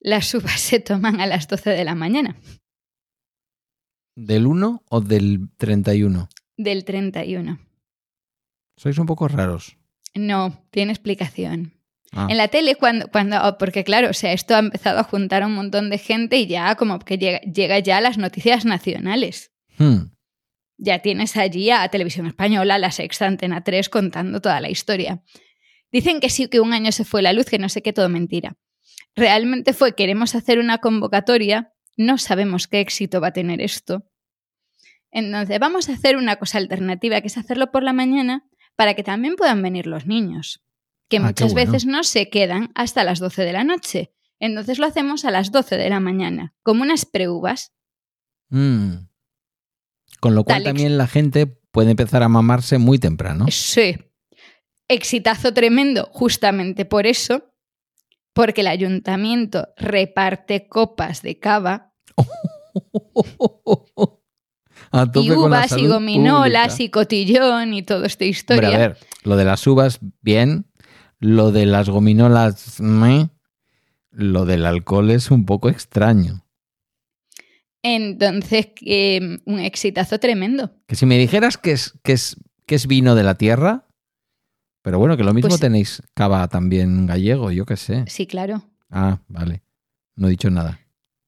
[0.00, 2.36] las uvas se toman a las 12 de la mañana
[4.16, 6.28] ¿Del 1 o del 31?
[6.56, 7.58] del 31.
[8.76, 9.78] Sois un poco raros.
[10.14, 11.72] No, tiene explicación.
[12.12, 15.04] Ah, En la tele, cuando, cuando, oh, porque claro, o sea, esto ha empezado a
[15.04, 18.18] juntar a un montón de gente y ya como que llega, llega ya a las
[18.18, 19.52] noticias nacionales.
[19.78, 20.10] hmm,
[20.76, 25.22] Ya tienes allí a Televisión Española, La Sexta, Antena 3 contando toda la historia.
[25.92, 28.08] Dicen que sí, que un año se fue la luz, que no sé qué, todo
[28.08, 28.56] mentira.
[29.16, 34.04] Realmente fue, queremos hacer una convocatoria, no sabemos qué éxito va a tener esto.
[35.10, 38.44] Entonces, vamos a hacer una cosa alternativa, que es hacerlo por la mañana
[38.76, 40.62] para que también puedan venir los niños,
[41.08, 41.72] que Ah, muchas bueno.
[41.72, 44.12] veces no se quedan hasta las 12 de la noche.
[44.38, 47.72] Entonces lo hacemos a las 12 de la mañana, como unas preuvas.
[48.50, 49.08] hmm.
[50.20, 53.46] Con lo cual Tal también la gente puede empezar a mamarse muy temprano.
[53.50, 53.96] Sí.
[54.90, 57.44] Exitazo tremendo, justamente por eso,
[58.32, 61.94] porque el ayuntamiento reparte copas de cava
[64.92, 66.82] A tope y con la uvas y gominolas pública.
[66.82, 68.74] y cotillón y toda esta historia.
[68.74, 70.66] a ver, lo de las uvas, bien.
[71.20, 73.28] Lo de las gominolas, meh.
[74.10, 76.44] Lo del alcohol es un poco extraño.
[77.84, 80.72] Entonces, eh, un exitazo tremendo.
[80.88, 82.36] Que si me dijeras que es, que es,
[82.66, 83.86] que es vino de la tierra,
[84.82, 88.04] pero bueno, que lo mismo Pues- tenéis cava también gallego, yo qué sé.
[88.06, 88.62] Sí, claro.
[88.90, 89.62] Ah, vale.
[90.16, 90.80] No he dicho nada.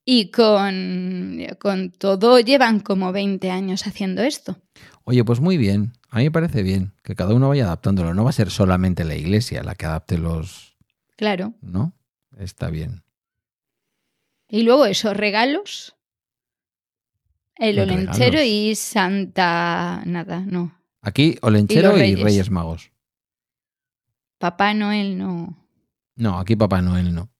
[0.05, 4.57] Y con, con todo llevan como 20 años haciendo esto.
[5.05, 5.93] Oye, pues muy bien.
[6.11, 8.13] A mí me parece bien que cada uno vaya adaptándolo.
[8.13, 10.77] No va a ser solamente la iglesia la que adapte los...
[11.17, 11.55] Claro.
[11.61, 11.93] ¿No?
[12.37, 13.05] Está bien.
[14.49, 15.95] Y luego esos regalos.
[17.57, 18.47] El olenchero regalos.
[18.47, 20.03] y Santa...
[20.05, 20.77] Nada, no.
[21.01, 22.15] Aquí, Olenchero y.
[22.15, 22.92] Reyes Magos.
[24.43, 25.57] Papá Noel no.
[26.17, 27.31] No, aquí Papá Noel no.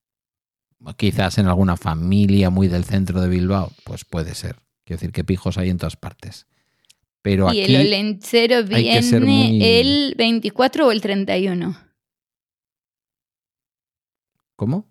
[0.97, 4.55] Quizás en alguna familia muy del centro de Bilbao, pues puede ser.
[4.85, 6.47] Quiero decir que pijos hay en todas partes.
[7.21, 11.77] Pero y aquí el ser viene muy- el 24 o el 31.
[14.55, 14.87] ¿Cómo?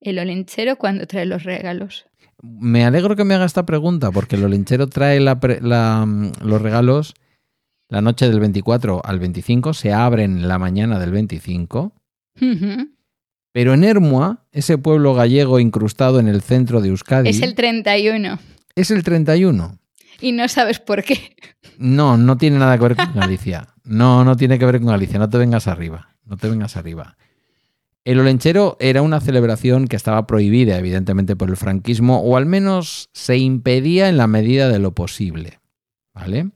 [0.00, 2.06] El olenchero cuando trae los regalos.
[2.42, 6.32] Me alegro que me haga esta pregunta porque el olenchero trae la pre- la, mm,
[6.42, 7.12] los regalos
[7.88, 11.92] la noche del 24 al 25, se abren la mañana del 25,
[12.40, 12.88] Ujú.
[13.52, 18.38] pero en Hermua, ese pueblo gallego incrustado en el centro de Euskadi, Es el 31.
[18.74, 19.78] es el 31.
[20.20, 21.36] Y no sabes por qué.
[21.76, 23.68] No, no tiene nada que ver con Galicia.
[23.84, 25.18] No, no tiene que ver con Galicia.
[25.18, 26.08] No te vengas arriba.
[26.24, 27.16] No te vengas arriba.
[28.04, 33.08] El Olenchero era una celebración que estaba prohibida, evidentemente, por el franquismo, o al menos
[33.12, 35.58] se impedía en la medida de lo posible.
[36.14, 36.50] ¿Vale?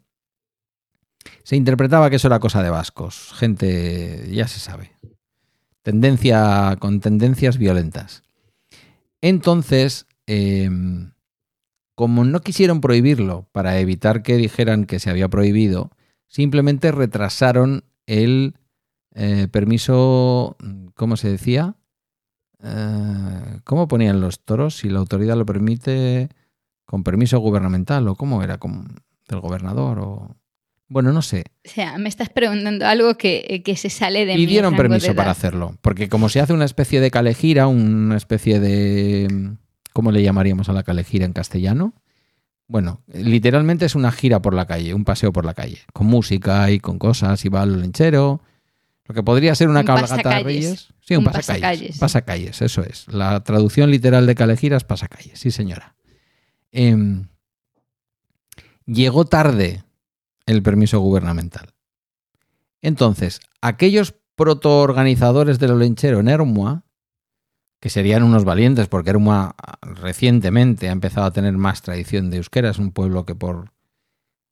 [1.48, 3.32] Se interpretaba que eso era cosa de vascos.
[3.32, 4.92] Gente, ya se sabe.
[5.80, 8.22] Tendencia, con tendencias violentas.
[9.22, 11.12] Entonces, em,
[11.94, 15.90] como no quisieron prohibirlo para evitar que dijeran que se había prohibido,
[16.26, 18.54] simplemente retrasaron el
[19.14, 20.54] eh, permiso,
[20.96, 21.76] ¿cómo se decía?
[22.62, 24.76] Eh, ¿Cómo ponían los toros?
[24.76, 26.28] Si la autoridad lo permite,
[26.84, 28.84] con permiso gubernamental o cómo era, ¿Como
[29.28, 30.36] del gobernador o...
[30.88, 31.44] Bueno, no sé.
[31.66, 34.84] O sea, me estás preguntando algo que, que se sale de mi Y dieron rango
[34.84, 39.52] de permiso para hacerlo, porque como se hace una especie de calejira, una especie de...
[39.92, 41.92] ¿Cómo le llamaríamos a la calejira en castellano?
[42.68, 46.70] Bueno, literalmente es una gira por la calle, un paseo por la calle, con música
[46.70, 48.42] y con cosas, y va al lenchero.
[49.06, 50.88] Lo que podría ser una Un cabalgata de reyes.
[51.00, 51.62] Sí, un, Un pasacalles.
[51.62, 51.98] pasacalles.
[51.98, 53.08] Pasacalles, eso es.
[53.08, 55.96] La traducción literal de calejira es pasacalles, sí señora.
[56.70, 57.26] Em,
[58.86, 59.82] llegó tarde
[60.48, 61.74] el permiso gubernamental.
[62.80, 66.84] Entonces, aquellos protoorganizadores del Olenchero en Hermua
[67.80, 72.70] que serían unos valientes, porque Ermua recientemente ha empezado a tener más tradición de euskera.
[72.70, 73.72] Es un pueblo que por,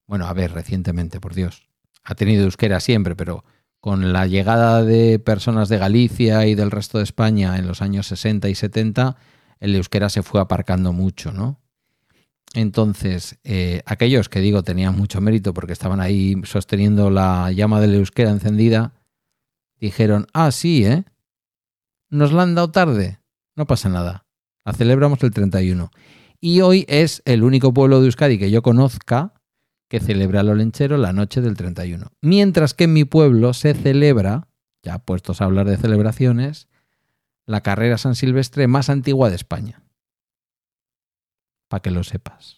[0.07, 1.69] bueno, a ver, recientemente, por Dios,
[2.05, 3.45] ha tenido euskera siempre, pero
[3.81, 8.07] con la llegada de personas de Galicia y del resto de España en los años
[8.07, 9.17] 60 y 70,
[9.59, 11.61] el euskera se fue aparcando mucho, ¿no?
[12.55, 17.95] Entonces, eh, aquellos que digo tenían mucho mérito porque estaban ahí sosteniendo la llama del
[17.95, 18.95] euskera encendida,
[19.79, 21.05] dijeron, ah, sí, ¿eh?
[22.09, 23.21] Nos la han dado tarde.
[23.57, 24.27] No pasa nada.
[24.65, 25.91] La celebramos el 31.
[26.41, 29.33] Y hoy es el único pueblo de Euskadi que yo conozca
[29.89, 32.09] que celebra el Olenchero la noche del 31.
[32.21, 34.49] Mientras que en mi pueblo se celebra,
[34.83, 36.69] ya puestos a hablar de celebraciones,
[37.47, 39.83] la carrera San Silvestre más antigua de España.
[41.69, 42.57] Para que lo sepas.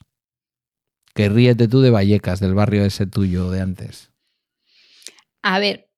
[1.14, 4.12] Que ríete tú de Vallecas, del barrio ese tuyo de antes.
[5.42, 5.90] A ver,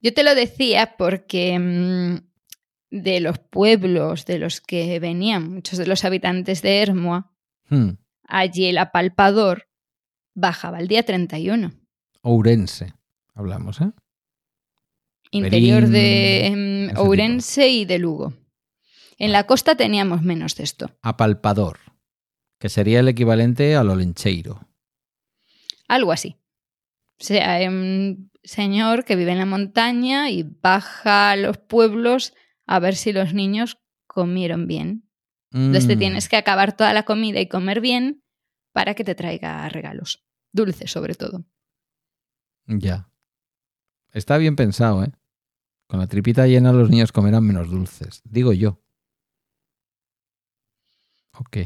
[0.00, 2.16] yo te lo decía porque mm,
[2.90, 7.28] de los pueblos de los que venían muchos de los habitantes de Hermoa,
[7.68, 7.96] Hmm.
[8.28, 9.68] allí el apalpador
[10.34, 11.72] bajaba el día 31.
[12.20, 12.92] Ourense,
[13.34, 13.92] hablamos, ¿eh?
[15.30, 17.02] Interior Berín, de mm, tipo.
[17.02, 18.34] Ourense y de Lugo.
[19.16, 20.90] En la costa teníamos menos de esto.
[21.00, 21.78] Apalpador,
[22.62, 24.68] que sería el equivalente al Olencheiro.
[25.88, 26.36] Algo así.
[27.18, 32.34] O sea, hay un señor que vive en la montaña y baja a los pueblos
[32.64, 35.10] a ver si los niños comieron bien.
[35.50, 38.22] Entonces te Mm, tienes que acabar toda la comida y comer bien
[38.70, 40.24] para que te traiga regalos.
[40.52, 41.44] Dulces, sobre todo.
[42.68, 43.10] Ya.
[44.12, 45.10] Está bien pensado, ¿eh?
[45.88, 48.22] Con la tripita llena los niños comerán menos dulces.
[48.24, 48.80] Digo yo.
[51.32, 51.56] Ok.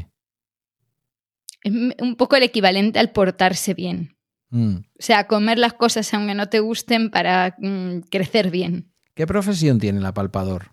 [1.67, 4.17] Es un poco el equivalente al portarse bien.
[4.49, 4.75] Mm.
[4.77, 8.93] O sea, comer las cosas aunque no te gusten para mm, crecer bien.
[9.13, 10.71] ¿Qué profesión tiene el apalpador?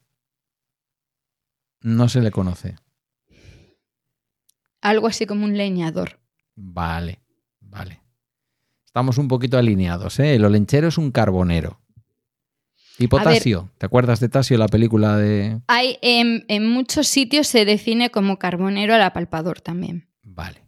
[1.81, 2.77] No se le conoce.
[4.81, 6.21] Algo así como un leñador.
[6.55, 7.21] Vale,
[7.61, 8.01] vale.
[8.85, 10.35] Estamos un poquito alineados, ¿eh?
[10.35, 11.81] El olenchero es un carbonero.
[12.99, 13.21] Tipo.
[13.21, 13.71] Tasio.
[13.79, 15.61] ¿Te acuerdas de Tasio, la película de...?
[15.67, 20.09] Hay, en, en muchos sitios se define como carbonero al apalpador también.
[20.23, 20.64] Vale.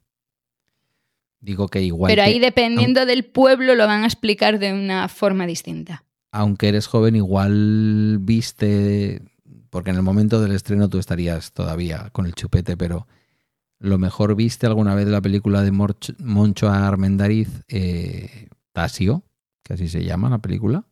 [1.41, 5.09] Digo que igual Pero que- ahí dependiendo del pueblo lo van a explicar de una
[5.09, 6.05] forma distinta.
[6.33, 9.23] aunque eres joven, igual viste,
[9.71, 13.07] porque en el momento del estreno tú estarías todavía con el chupete, pero
[13.79, 19.23] lo mejor viste alguna vez la película de Morch- Moncho Armendariz, eh, Tasio,
[19.63, 20.85] que así se llama la película.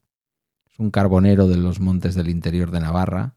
[0.70, 3.36] Es un carbonero de los montes del interior de Navarra.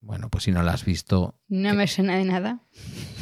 [0.00, 2.60] Bueno, pues si no la has visto, No me suena de nada.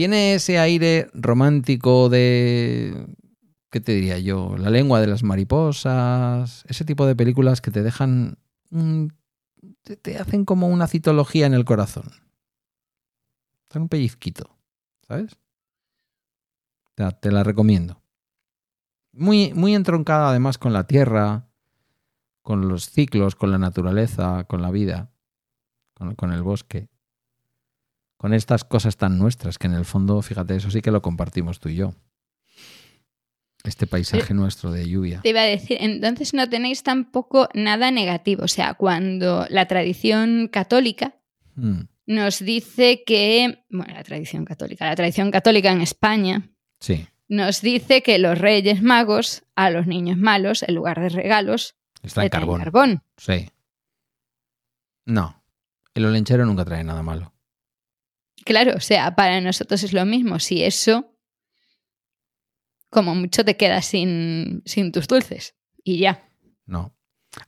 [0.00, 3.06] tiene ese aire romántico de.
[3.70, 4.56] ¿Qué te diría yo?
[4.56, 6.64] La lengua de las mariposas.
[6.68, 8.38] Ese tipo de películas que te dejan.
[10.00, 12.04] te, hacen como una citología en el corazón.
[13.68, 14.56] Dan un pellizquito.
[15.06, 15.36] ¿Sabes?
[16.94, 18.02] Te, te la recomiendo.
[19.12, 21.46] Muy, muy entroncada además con la tierra,
[22.40, 25.12] con los ciclos, con la naturaleza, con la vida,
[26.16, 26.88] con el bosque
[28.20, 31.58] con estas cosas tan nuestras, que en el fondo, fíjate, eso sí que lo compartimos
[31.58, 31.94] tú y yo.
[33.64, 35.20] Este paisaje nuestro de lluvia.
[35.22, 38.44] Te iba a decir, entonces no tenéis tampoco nada negativo.
[38.44, 41.14] O sea, cuando la tradición católica
[41.60, 46.50] Mm, nos dice que, bueno, la tradición católica, la tradición católica en España
[46.80, 51.76] sí, nos dice que los reyes magos a los niños malos, en lugar de regalos,
[52.02, 52.60] está en traen carbón.
[52.60, 53.02] carbón.
[53.16, 53.50] Sí.
[55.06, 55.42] No,
[55.94, 57.32] el olenchero nunca trae nada malo.
[58.50, 60.40] Claro, o sea, para nosotros es lo mismo.
[60.40, 61.14] Si eso,
[62.90, 65.54] como mucho te quedas sin, sin tus dulces.
[65.84, 66.28] Y ya.
[66.66, 66.92] No.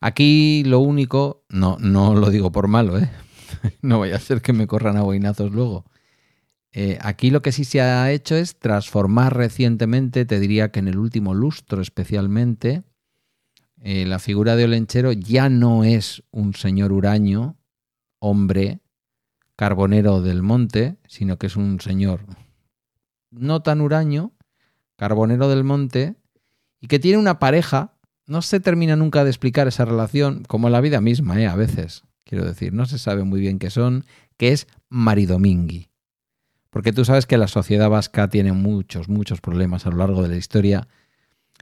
[0.01, 3.11] Aquí lo único, no, no lo digo por malo, ¿eh?
[3.83, 5.91] no vaya a ser que me corran a luego.
[6.71, 10.87] Eh, aquí lo que sí se ha hecho es transformar recientemente, te diría que en
[10.87, 12.85] el último lustro especialmente,
[13.81, 17.57] eh, la figura de Olenchero ya no es un señor huraño,
[18.21, 18.83] hombre,
[19.63, 22.27] carbonero del monte, sino que es un señor
[23.31, 24.33] no tan huraño,
[24.97, 26.17] carbonero del monte,
[26.81, 27.95] y que tiene una pareja
[28.27, 31.47] no se termina nunca de explicar esa relación, como la vida misma, ¿eh?
[31.47, 34.05] a veces, quiero decir, no se sabe muy bien qué son,
[34.37, 35.91] que es maridomingui.
[36.71, 40.29] Porque tú sabes que la sociedad vasca tiene muchos, muchos problemas a lo largo de
[40.29, 40.89] la historia,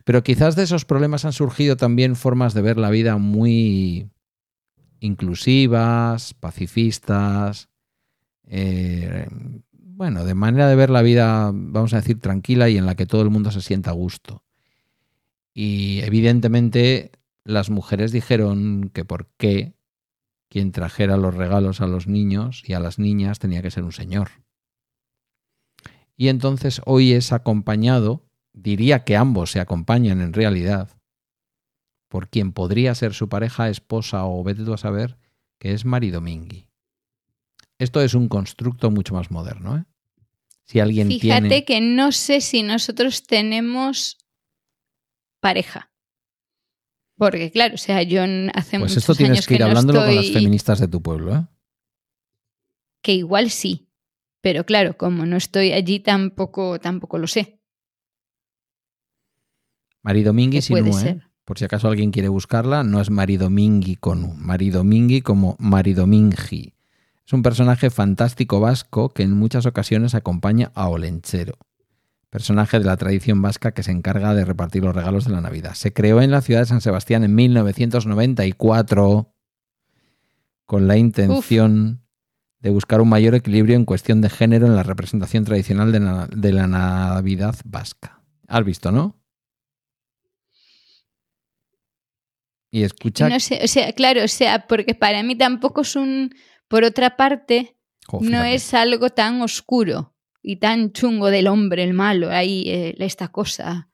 [0.06, 4.08] pero quizás de esos problemas han surgido también formas de ver la vida muy
[5.00, 7.69] inclusivas, pacifistas,
[8.52, 9.28] eh,
[9.72, 13.06] bueno, de manera de ver la vida, vamos a decir, tranquila y en la que
[13.06, 14.42] todo el mundo se sienta a gusto.
[15.54, 17.12] Y evidentemente
[17.44, 19.74] las mujeres dijeron que por qué
[20.48, 23.92] quien trajera los regalos a los niños y a las niñas tenía que ser un
[23.92, 24.30] señor.
[26.16, 30.90] Y entonces hoy es acompañado, diría que ambos se acompañan en realidad,
[32.08, 35.18] por quien podría ser su pareja, esposa o vete a saber,
[35.60, 36.69] que es Mari Domingui.
[37.80, 39.78] Esto es un constructo mucho más moderno.
[39.78, 39.84] ¿eh?
[40.66, 44.18] Si alguien Fíjate que no sé si nosotros tenemos
[45.40, 45.90] pareja.
[47.16, 48.22] Porque claro, o sea, yo
[48.54, 51.46] hace pues esto tienes que ir hablándolo con las feministas de tu pueblo, ¿eh?
[53.02, 53.88] Que igual sí,
[54.42, 57.60] pero claro, como no estoy allí tampoco tampoco lo sé.
[60.02, 61.22] Mari Domingui sin ¿eh?
[61.44, 65.56] Por si acaso alguien quiere buscarla, no es Mari Domingui con U, Mari Domingui como
[65.58, 66.74] Mari Domingi.
[67.30, 71.56] Es un personaje fantástico vasco que en muchas ocasiones acompaña a Olenchero
[72.28, 75.74] personaje de la tradición vasca que se encarga de repartir los regalos de la Navidad.
[75.74, 79.32] Se creó en la ciudad de San Sebastián en 1994
[80.66, 82.04] con la intención
[82.58, 86.66] de buscar un mayor equilibrio en cuestión de género en la representación tradicional de, la
[86.66, 88.24] Navidad vasca.
[88.48, 89.22] ¿Has visto, no?
[92.72, 93.28] Y escucha.
[93.28, 96.34] No sé, o sea, claro, o sea, porque para mí tampoco es un.
[96.70, 97.74] Por otra parte,
[98.20, 103.26] no es algo tan oscuro y tan chungo del hombre, el malo, ahí eh, esta
[103.26, 103.88] cosa.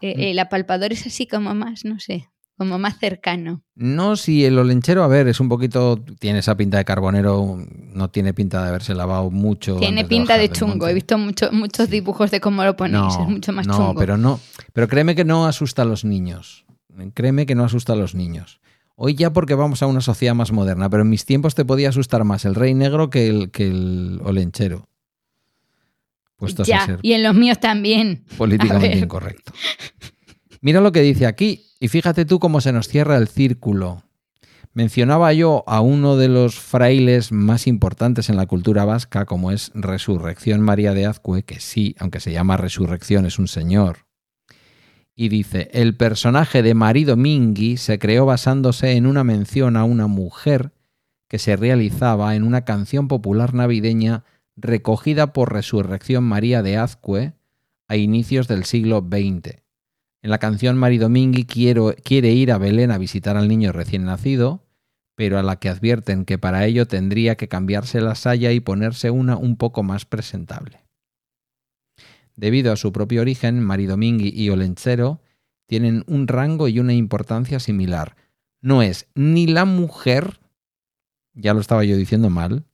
[0.00, 0.20] Eh, mm.
[0.22, 3.62] el apalpador es así como más, no sé, como más cercano.
[3.76, 7.56] No, si el olenchero, a ver, es un poquito, tiene esa pinta de carbonero,
[7.94, 9.76] no tiene pinta de haberse lavado mucho.
[9.76, 13.64] Tiene pinta de, chungo, he visto muchos dibujos de cómo lo ponéis, es mucho más
[13.64, 13.92] chungo.
[13.92, 14.40] No, pero no,
[14.72, 16.66] pero créeme que no asusta a los niños,
[17.14, 18.60] créeme que no asusta a los niños.
[19.00, 21.90] Hoy ya porque vamos a una sociedad más moderna, pero en mis tiempos te podía
[21.90, 24.88] asustar más el rey negro que el, que el olenchero
[27.02, 28.24] y en los míos también.
[28.36, 29.52] Políticamente incorrecto.
[30.60, 34.02] Mira lo que dice aquí, y fíjate tú cómo se nos cierra el círculo.
[34.72, 39.72] Mencionaba yo a uno de los frailes más importantes en la cultura vasca, como es
[39.74, 44.07] Resurrección María de Azcue, que sí, aunque se llama Resurrección, es un señor.
[45.20, 50.06] Y dice, el personaje de Marido Mingui se creó basándose en una mención a una
[50.06, 50.70] mujer
[51.26, 54.22] que se realizaba en una canción popular navideña
[54.54, 57.32] recogida por Resurrección María de Azcue
[57.88, 59.56] a inicios del siglo XX.
[60.22, 64.68] En la canción Mari Domingui quiere ir a Belén a visitar al niño recién nacido,
[65.16, 69.10] pero a la que advierten que para ello tendría que cambiarse la saya y ponerse
[69.10, 70.87] una un poco más presentable.
[72.38, 75.20] Debido a su propio origen, Mari Domingui y Olenchero
[75.66, 78.14] tienen un rango y una importancia similar.
[78.60, 80.38] No es ni la mujer,
[81.34, 82.64] ya lo estaba yo diciendo mal,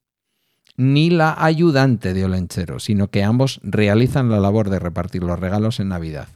[0.76, 5.80] ni la ayudante de Olenchero, sino que ambos realizan la labor de repartir los regalos
[5.80, 6.28] en Navidad.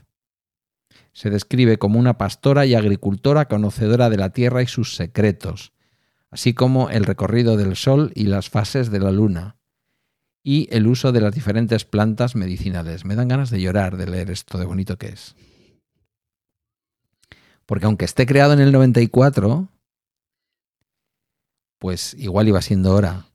[1.13, 5.71] Se describe como una pastora y agricultora conocedora de la tierra y sus secretos,
[6.31, 9.58] así como el recorrido del sol y las fases de la luna,
[10.43, 13.05] y el uso de las diferentes plantas medicinales.
[13.05, 15.35] Me dan ganas de llorar de leer esto de bonito que es.
[17.65, 19.69] Porque aunque esté creado en el 94,
[21.77, 23.25] pues igual iba siendo hora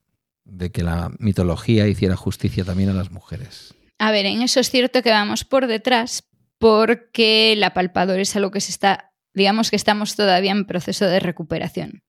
[0.43, 3.73] de que la mitología hiciera justicia también a las mujeres.
[3.97, 6.27] A ver, en eso es cierto que vamos por detrás
[6.57, 11.19] porque la palpadora es algo que se está, digamos que estamos todavía en proceso de
[11.19, 12.03] recuperación.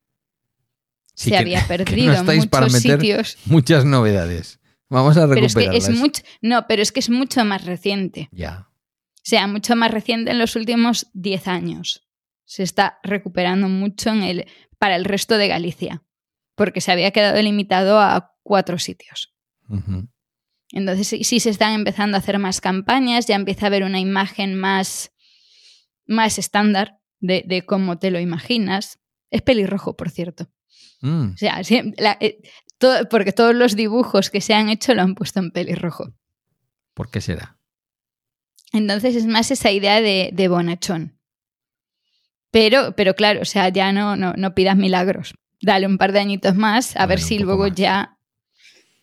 [1.14, 3.38] se había perdido en muchos sitios.
[3.46, 4.60] Muchas novedades.
[4.88, 5.88] Vamos a recuperarlas.
[5.88, 8.28] es mucho, no, pero es que es mucho más reciente.
[8.32, 8.68] Ya.
[9.14, 12.06] O sea, mucho más reciente en los últimos 10 años.
[12.44, 14.46] Se está recuperando mucho en el,
[14.78, 16.02] para el resto de Galicia
[16.56, 19.32] porque se había quedado limitado a cuatro sitios.
[20.72, 24.56] Entonces sí, se están empezando a hacer más campañas, ya empieza a haber una imagen
[24.56, 25.12] más,
[26.06, 28.98] más estándar de, cómo te lo imaginas.
[29.30, 30.48] Es pelirrojo, por cierto.
[31.02, 31.32] Mm.
[31.34, 31.60] O sea,
[33.10, 36.12] porque todos los dibujos que se han hecho lo han puesto en pelirrojo.
[36.94, 37.58] ¿Por qué será?
[38.72, 41.18] Entonces es más esa idea de, de bonachón.
[42.50, 46.20] Pero, pero claro, o sea, ya no, no, no pidas milagros dale un par de
[46.20, 48.18] añitos más, a ver si luego ya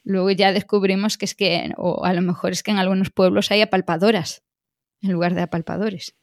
[0.03, 3.51] luego ya descubrimos que es que, o a lo mejor es que en algunos pueblos
[3.51, 4.43] hay apalpadoras
[5.01, 6.15] en lugar de apalpadores.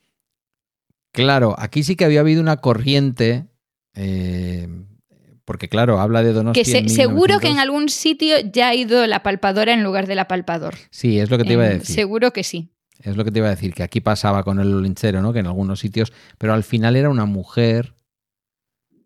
[1.13, 3.49] Claro, aquí sí que había habido una corriente,
[3.95, 4.69] eh,
[5.51, 6.63] porque claro, habla de Donostia.
[6.63, 10.77] Que seguro que en algún sitio ya ha ido la palpadora en lugar del apalpador.
[10.91, 11.93] Sí, es lo que te iba a decir.
[11.93, 12.71] Seguro que sí.
[13.01, 15.33] Es lo que te iba a decir, que aquí pasaba con el linchero, ¿no?
[15.33, 17.97] Que en algunos sitios, pero al final era una mujer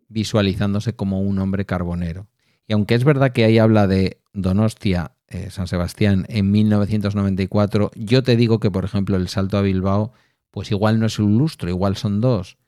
[0.07, 2.27] visualizándose como un hombre carbonero.
[2.67, 8.21] Y aunque es verdad que ahí habla de Donostia, eh, San Sebastián, en 1994, yo
[8.21, 10.13] te digo que, por ejemplo, el salto a Bilbao,
[10.51, 12.59] pues igual no es un lustro, igual son dos,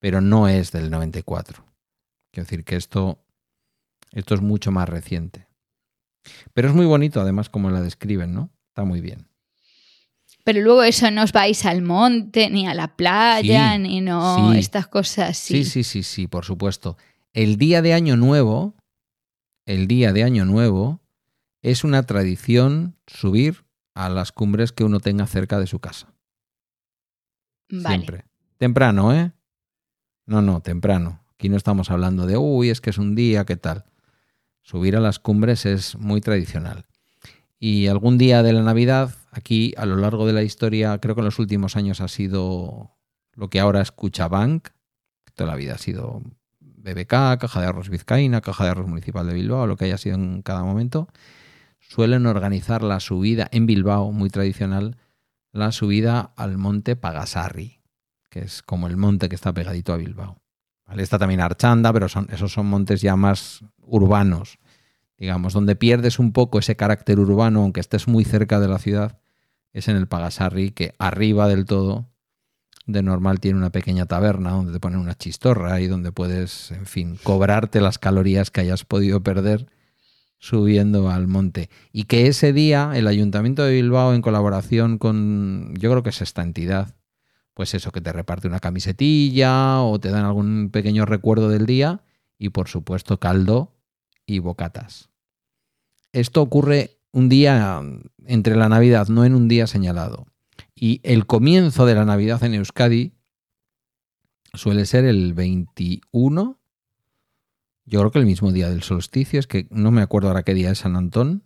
[0.00, 1.64] pero no es del 94.
[2.32, 3.21] Quiero decir que esto
[4.12, 5.48] Esto es mucho más reciente.
[6.52, 8.50] Pero es muy bonito, además, como la describen, ¿no?
[8.68, 9.28] Está muy bien.
[10.44, 14.88] Pero luego eso no os vais al monte, ni a la playa, ni no estas
[14.88, 15.36] cosas.
[15.38, 15.64] Sí.
[15.64, 16.96] sí, sí, sí, sí, por supuesto.
[17.32, 18.74] El día de Año Nuevo,
[19.66, 21.00] el día de Año Nuevo,
[21.62, 26.12] es una tradición subir a las cumbres que uno tenga cerca de su casa.
[27.68, 28.24] Siempre.
[28.58, 29.32] Temprano, ¿eh?
[30.26, 31.24] No, no, temprano.
[31.34, 33.84] Aquí no estamos hablando de, uy, es que es un día, ¿qué tal?
[34.62, 36.86] Subir a las cumbres es muy tradicional.
[37.58, 41.20] Y algún día de la Navidad, aquí a lo largo de la historia, creo que
[41.20, 42.96] en los últimos años ha sido
[43.34, 44.68] lo que ahora es Cuchabank,
[45.34, 46.22] toda la vida ha sido
[46.60, 50.16] BBK, Caja de Arroz Vizcaína, Caja de Arroz Municipal de Bilbao, lo que haya sido
[50.16, 51.08] en cada momento,
[51.78, 54.96] suelen organizar la subida en Bilbao, muy tradicional,
[55.52, 57.80] la subida al monte Pagasarri,
[58.30, 60.41] que es como el monte que está pegadito a Bilbao.
[60.96, 64.58] Está también Archanda, pero esos son montes ya más urbanos
[65.22, 69.20] digamos, donde pierdes un poco ese carácter urbano, aunque estés muy cerca de la ciudad,
[69.72, 72.08] es en el Pagasarri, que arriba del todo,
[72.86, 76.86] de normal tiene una pequeña taberna donde te ponen una chistorra y donde puedes, en
[76.86, 79.68] fin, cobrarte las calorías que hayas podido perder
[80.38, 81.70] subiendo al monte.
[81.92, 86.20] Y que ese día el Ayuntamiento de Bilbao, en colaboración con, yo creo que es
[86.20, 86.96] esta entidad,
[87.54, 92.02] pues eso, que te reparte una camisetilla o te dan algún pequeño recuerdo del día
[92.38, 93.72] y por supuesto caldo
[94.26, 95.10] y bocatas.
[96.12, 97.80] Esto ocurre un día
[98.26, 100.26] entre la Navidad, no en un día señalado.
[100.74, 103.12] Y el comienzo de la Navidad en Euskadi
[104.54, 106.58] suele ser el 21.
[107.84, 110.54] Yo creo que el mismo día del solsticio, es que no me acuerdo ahora qué
[110.54, 111.44] día es San Antón.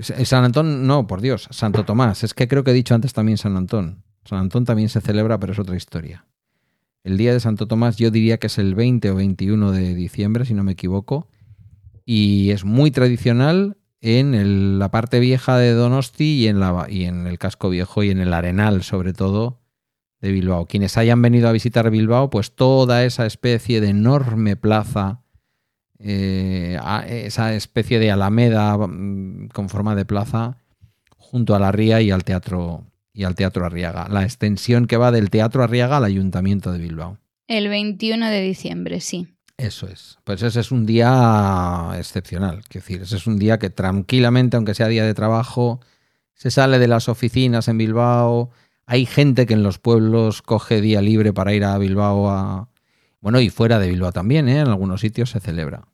[0.00, 2.24] San Antón, no, por Dios, Santo Tomás.
[2.24, 4.02] Es que creo que he dicho antes también San Antón.
[4.24, 6.26] San Antón también se celebra, pero es otra historia.
[7.04, 10.44] El día de Santo Tomás yo diría que es el 20 o 21 de diciembre,
[10.44, 11.28] si no me equivoco
[12.06, 17.38] y es muy tradicional en la parte vieja de Donosti y en, y en el
[17.38, 19.60] casco viejo y en el arenal, sobre todo,
[20.20, 20.66] de Bilbao.
[20.66, 25.24] Quienes hayan venido a visitar Bilbao, pues toda esa especie de enorme plaza,
[25.98, 26.78] eh,
[27.08, 30.58] esa especie de alameda mm, con forma de plaza,
[31.16, 32.84] junto a la ría y al teatro
[33.16, 34.08] y al Teatro Arriaga.
[34.10, 37.18] La extensión que va del Teatro Arriaga al Ayuntamiento de Bilbao.
[37.48, 39.26] El 21 de diciembre, sí.
[39.56, 40.18] Eso es.
[40.24, 42.58] Pues ese es un día excepcional.
[42.58, 45.80] Es decir, ese es un día que tranquilamente, aunque sea día de trabajo,
[46.34, 48.50] se sale de las oficinas en Bilbao.
[48.84, 52.68] Hay gente que en los pueblos coge día libre para ir a Bilbao a.
[53.26, 54.60] Bueno, y fuera de Bilbao también, ¿eh?
[54.60, 55.88] en algunos sitios se celebra.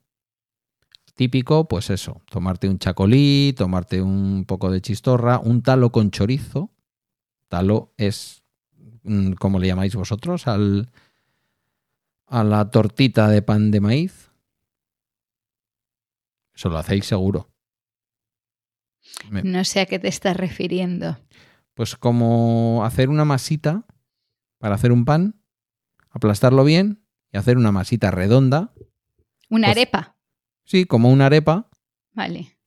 [1.14, 6.74] Típico, pues eso, tomarte un chacolí, tomarte un poco de chistorra, un talo con chorizo.
[7.48, 8.42] Talo es,
[9.04, 10.46] mm, ¿cómo le llamáis vosotros?
[10.46, 10.90] Al,
[12.26, 14.30] a la tortita de pan de maíz?
[16.54, 17.48] Eso lo hacéis seguro.
[19.42, 21.16] No sé a qué te estás refiriendo.
[21.72, 23.86] Pues como hacer una masita
[24.58, 25.40] para hacer un pan,
[26.10, 27.01] aplastarlo bien
[27.32, 28.72] y hacer una masita redonda.
[29.48, 30.16] ¿Una pues arepa?
[30.64, 31.68] Sí, como una arepa.
[32.12, 32.58] Vale.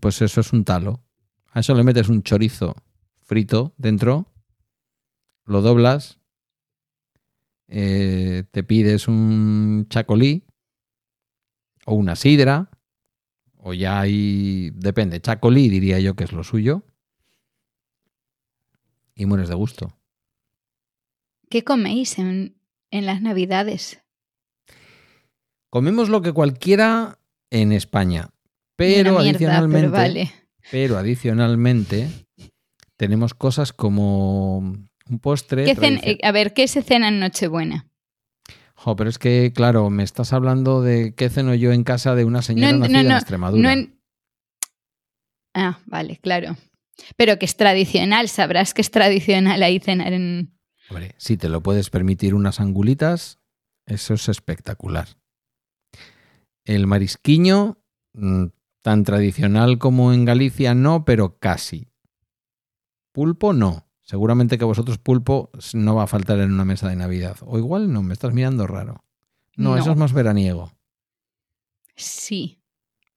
[0.00, 1.04] Pues eso es un talo.
[1.52, 2.74] A eso le metes un chorizo
[3.28, 4.32] frito dentro,
[5.44, 6.18] lo doblas
[7.68, 10.46] eh, te pides un chacolí
[11.84, 12.70] o una sidra,
[13.56, 16.84] o ya hay, depende, chacolí diría yo que es lo suyo,
[19.14, 19.98] y mueres de gusto.
[21.50, 22.57] ¿Qué coméis en,
[22.90, 24.00] las navidades?
[25.70, 27.18] Comemos lo que cualquiera
[27.50, 28.30] en España,
[28.76, 30.32] pero adicionalmente,
[30.70, 32.08] pero adicionalmente
[32.96, 35.66] tenemos cosas como un postre.
[36.22, 37.86] A ver, ¿qué se cena en Nochebuena?
[38.74, 42.24] Jo, pero es que, claro, me estás hablando de qué ceno yo en casa de
[42.24, 43.76] una señora nacida en Extremadura.
[45.52, 46.56] Ah, vale, claro.
[47.16, 50.57] Pero que es tradicional, sabrás que es tradicional ahí cenar en.
[50.88, 53.38] Hombre, si te lo puedes permitir unas angulitas,
[53.86, 55.08] eso es espectacular.
[56.64, 57.78] El marisquiño,
[58.14, 58.46] mm,
[58.82, 61.88] tan tradicional como en Galicia, no, pero casi.
[63.12, 63.86] Pulpo, no.
[64.02, 67.36] Seguramente que vosotros pulpo no va a faltar en una mesa de Navidad.
[67.42, 69.04] O igual no, me estás mirando raro.
[69.56, 70.72] No, eso es más veraniego.
[71.94, 72.62] Sí.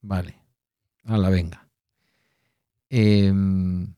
[0.02, 0.36] Vale.
[1.06, 1.70] A la venga.
[2.90, 3.96] Em,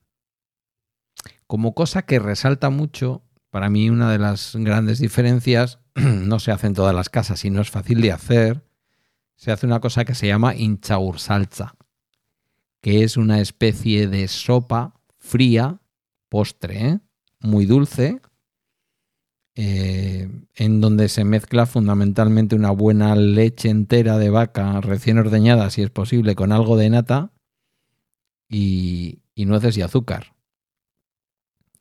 [1.47, 3.22] como cosa que resalta mucho,
[3.53, 7.51] para mí una de las grandes diferencias, no se hace en todas las casas y
[7.51, 8.65] no es fácil de hacer,
[9.35, 11.75] se hace una cosa que se llama hinchaur salsa,
[12.81, 15.79] que es una especie de sopa fría
[16.29, 16.99] postre, ¿eh?
[17.41, 18.21] muy dulce,
[19.53, 25.83] eh, en donde se mezcla fundamentalmente una buena leche entera de vaca recién ordeñada, si
[25.83, 27.31] es posible, con algo de nata
[28.49, 30.33] y, y nueces y azúcar.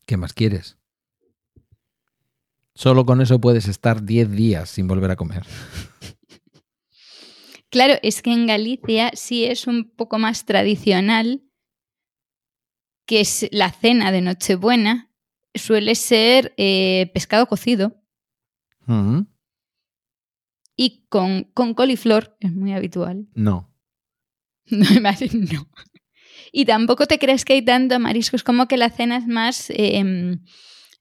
[0.04, 0.76] ¿Qué más quieres?
[2.74, 5.44] Solo con eso puedes estar 10 días sin volver a comer.
[7.68, 11.42] Claro, es que en Galicia sí es un poco más tradicional
[13.06, 15.10] que es la cena de Nochebuena
[15.54, 18.02] suele ser eh, pescado cocido
[20.76, 23.28] y con, con coliflor, es muy habitual.
[23.34, 23.68] No.
[24.70, 25.68] No, no.
[26.52, 30.38] Y tampoco te crees que hay tanto mariscos como que la cena es más eh,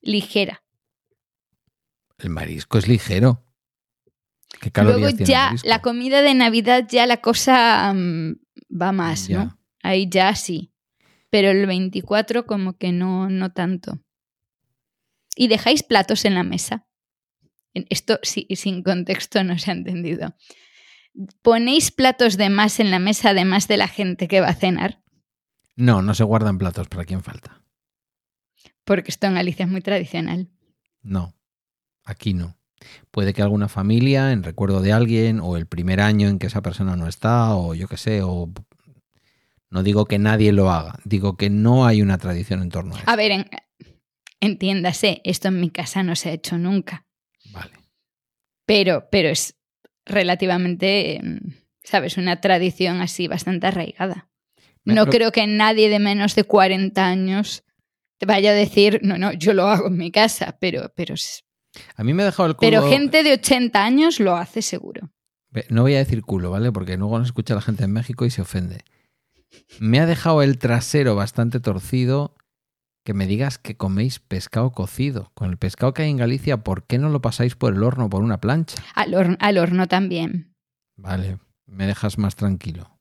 [0.01, 0.63] ligera.
[2.21, 3.43] El marisco es ligero.
[4.59, 8.35] ¿Qué Luego ya la comida de Navidad ya la cosa mm,
[8.69, 9.45] va más, Ya.
[9.45, 9.59] ¿no?
[9.81, 10.71] Ahí ya sí.
[11.29, 13.99] Pero el 24 como que no, no tanto.
[15.35, 16.85] Y dejáis platos en la mesa.
[17.73, 20.35] Esto sí, sin contexto no se ha entendido.
[21.41, 25.01] ¿Ponéis platos de más en la mesa además de la gente que va a cenar?
[25.75, 27.63] No, no se guardan platos para quien falta.
[28.83, 30.49] Porque esto en Galicia es muy tradicional.
[31.01, 31.33] No,
[32.03, 32.57] aquí no.
[33.11, 36.61] Puede que alguna familia, en recuerdo de alguien, o el primer año en que esa
[36.61, 38.51] persona no está, o yo qué sé, o...
[39.69, 42.99] No digo que nadie lo haga, digo que no hay una tradición en torno a
[42.99, 43.09] eso.
[43.09, 43.49] A ver, en-
[44.41, 47.05] entiéndase, esto en mi casa no se ha hecho nunca.
[47.51, 47.71] Vale.
[48.65, 49.55] pero, pero es
[50.05, 51.39] relativamente, em,
[51.83, 52.17] ¿sabes?
[52.17, 54.29] Una tradición así bastante arraigada.
[54.83, 57.63] No creo que nadie de menos de 40 años
[58.17, 61.15] te vaya a decir, no, no, yo lo hago en mi casa, pero, pero,
[61.95, 62.69] A mí me ha dejado el culo...
[62.69, 65.09] pero gente de 80 años lo hace seguro.
[65.69, 66.71] No voy a decir culo, ¿vale?
[66.71, 68.83] Porque luego nos escucha la gente en México y se ofende.
[69.79, 72.35] Me ha dejado el trasero bastante torcido
[73.03, 75.31] que me digas que coméis pescado cocido.
[75.33, 78.09] Con el pescado que hay en Galicia, ¿por qué no lo pasáis por el horno,
[78.09, 78.81] por una plancha?
[78.95, 80.53] Al, horno- al horno también.
[80.97, 82.97] Vale, me dejas más tranquilo.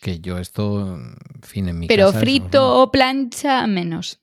[0.00, 4.20] Que yo esto, en fin, en mi Pero casa frito o plancha, menos.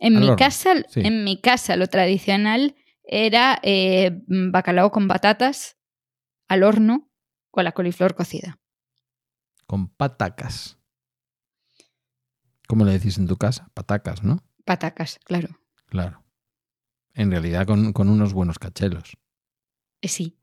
[0.00, 1.00] En Al mi, horno, casa, sí.
[1.04, 2.74] en mi casa lo tradicional
[3.04, 5.76] era eh, bacalao con patatas
[6.48, 7.10] al horno
[7.50, 8.58] con la coliflor cocida.
[9.66, 10.78] Con patacas.
[12.66, 13.70] ¿Cómo le decís en tu casa?
[13.74, 14.42] Patacas, ¿no?
[14.64, 15.48] Patacas, claro.
[15.86, 16.24] Claro.
[17.14, 19.16] En realidad con, con unos buenos cachelos.
[20.00, 20.36] Eh, Sí.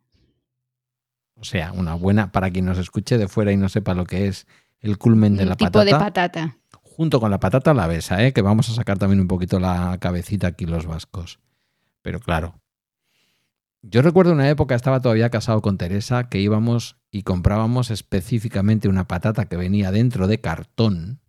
[1.39, 4.27] O sea, una buena, para quien nos escuche de fuera y no sepa lo que
[4.27, 4.47] es
[4.79, 5.85] el culmen de un la tipo patata.
[5.85, 6.57] de patata.
[6.97, 8.33] Junto con la patata a la besa, ¿eh?
[8.33, 11.39] que vamos a sacar también un poquito la cabecita aquí los vascos.
[12.01, 12.59] Pero claro,
[13.83, 19.07] yo recuerdo una época, estaba todavía casado con Teresa, que íbamos y comprábamos específicamente una
[19.07, 21.19] patata que venía dentro de cartón.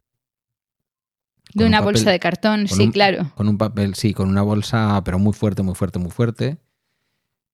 [1.53, 3.31] De un una papel- bolsa de cartón, sí, un- claro.
[3.35, 6.57] Con un papel, sí, con una bolsa, pero muy fuerte, muy fuerte, muy fuerte.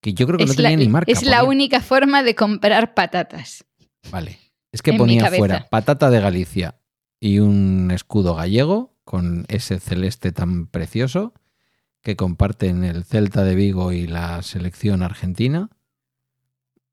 [0.00, 1.10] Que yo creo que no la, tenía ni marca.
[1.10, 3.64] es la única forma de comprar patatas.
[4.12, 4.38] Vale.
[4.70, 6.76] Es que en ponía fuera patata de Galicia
[7.24, 11.32] y un escudo gallego con ese celeste tan precioso
[12.02, 15.70] que comparten el Celta de Vigo y la selección argentina.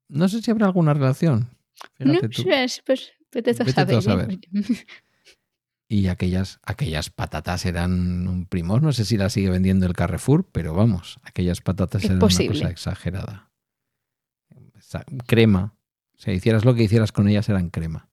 [0.08, 1.50] No sé si habrá alguna relación.
[1.98, 2.44] No, tú.
[2.86, 4.40] pues, vete tú a Vete tú a saber, saber.
[5.86, 8.82] Y aquellas, aquellas patatas eran un primor.
[8.82, 12.52] No sé si la sigue vendiendo el Carrefour, pero vamos, aquellas patatas Es eran posible.
[12.52, 13.50] una cosa exagerada.
[15.26, 15.76] Crema.
[16.16, 18.08] O sea, hicieras lo que hicieras con ellas, eran crema.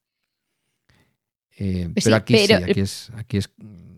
[1.59, 3.49] Eh, Pues pero aquí sí, aquí es, aquí es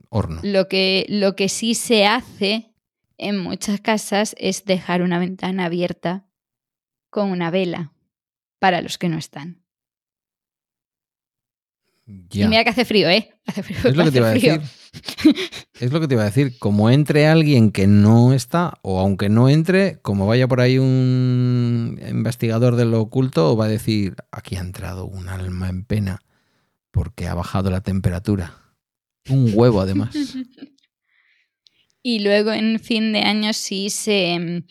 [0.10, 0.42] horno.
[0.44, 2.74] Lo que, lo que sí se hace
[3.20, 6.26] en muchas casas es dejar una ventana abierta
[7.12, 7.94] con una vela
[8.60, 9.62] para los que no están.
[12.30, 12.46] Ya.
[12.46, 13.32] Y mira que hace frío, ¿eh?
[13.46, 13.78] Hace frío.
[13.84, 14.62] Es lo que te iba a decir.
[15.80, 16.58] Es lo que te iba a decir.
[16.58, 22.00] Como entre alguien que no está, o aunque no entre, como vaya por ahí un
[22.10, 26.22] investigador de lo oculto, va a decir, aquí ha entrado un alma en pena
[26.92, 28.58] porque ha bajado la temperatura.
[29.30, 30.16] Un huevo, además.
[32.04, 34.40] Y luego en fin de año sí se...
[34.40, 34.66] mm,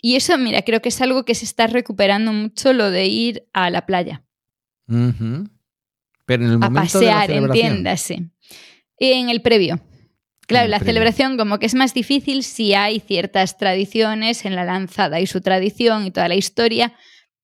[0.00, 3.46] Y eso, mira, creo que es algo que se está recuperando mucho, lo de ir
[3.52, 4.24] a la playa.
[6.26, 7.66] Pero en el a momento de la pasear, celebración.
[7.66, 8.30] entiéndase.
[8.98, 9.80] En el previo.
[10.46, 10.92] Claro, el la previo.
[10.92, 15.40] celebración como que es más difícil si hay ciertas tradiciones en la lanzada y su
[15.42, 16.94] tradición y toda la historia,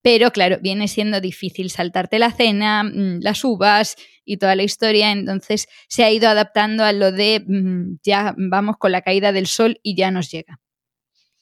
[0.03, 5.13] pero claro, viene siendo difícil saltarte la cena, mm, las uvas y toda la historia,
[5.13, 9.47] entonces se ha ido adaptando a lo de mm, ya vamos con la caída del
[9.47, 10.61] sol y ya nos llega.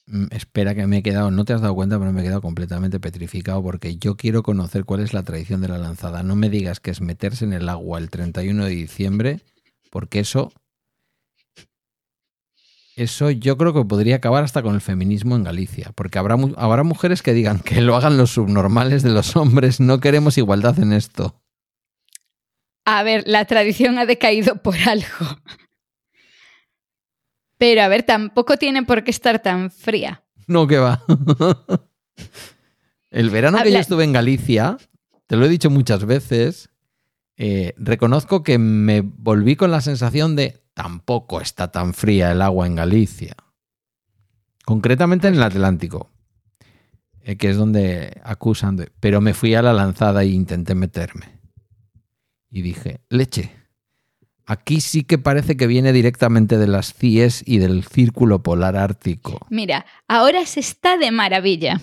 [0.07, 2.41] Mm, Espera que me he quedado, no te has dado cuenta, pero me he quedado
[2.41, 6.23] completamente petrificado porque yo quiero conocer cuál es la tradición de la lanzada.
[6.23, 9.41] No me digas que es meterse en el agua el 31 de diciembre,
[9.91, 10.51] porque eso
[12.99, 16.83] Eso yo creo que podría acabar hasta con el feminismo en Galicia, porque habrá, habrá
[16.83, 20.91] mujeres que digan que lo hagan los subnormales de los hombres, no queremos igualdad en
[20.91, 21.41] esto.
[22.83, 25.39] A ver, la tradición ha decaído por algo.
[27.57, 30.25] Pero a ver, tampoco tiene por qué estar tan fría.
[30.47, 31.01] No, que va.
[33.11, 34.77] El verano que yo estuve en Galicia,
[35.25, 36.69] te lo he dicho muchas veces,
[37.37, 42.65] eh, reconozco que me volví con la sensación de tampoco está tan fría el agua
[42.65, 43.35] en Galicia.
[44.63, 46.09] Concretamente en el Atlántico,
[47.21, 48.89] eh, que es donde acusan.
[49.01, 51.37] pero me fui a la lanzada e intenté meterme.
[52.49, 53.51] Y dije, leche,
[54.45, 59.47] aquí sí que parece que viene directamente de las CIES y del Círculo Polar Ártico.
[59.49, 61.81] Mira, ahora se está de maravilla.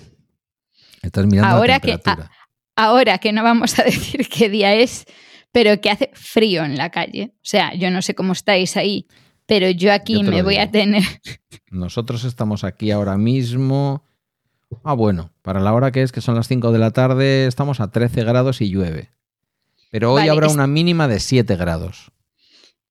[1.03, 2.29] Estás mirando ahora la temperatura.
[2.29, 2.35] Que,
[2.77, 5.05] ahora que no vamos a decir qué día es,
[5.53, 7.33] pero que hace frío en la calle.
[7.37, 9.07] O sea, yo no sé cómo estáis ahí,
[9.47, 11.03] pero yo aquí me voy a tener.
[11.71, 14.05] Nosotros estamos aquí ahora mismo.
[14.83, 17.81] Ah, bueno, para la hora que es, que son las 5 de la tarde, estamos
[17.81, 19.13] a 13 grados y llueve.
[19.91, 22.11] Pero hoy habrá una mínima de 7 grados.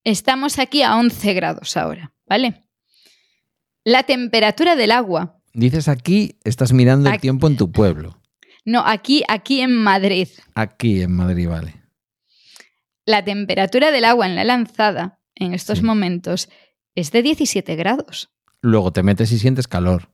[0.04, 2.64] Estamos aquí a 11 grados ahora, ¿vale?
[3.84, 5.40] La temperatura del agua.
[5.54, 8.20] Dices aquí, estás mirando el tiempo en tu pueblo.
[8.64, 10.30] No, aquí, aquí en Madrid.
[10.56, 11.85] Aquí en Madrid, vale
[13.06, 16.50] la temperatura del agua en la lanzada en estos momentos
[16.96, 18.30] es de 17 grados.
[18.62, 20.10] Luego te metes y sientes calor.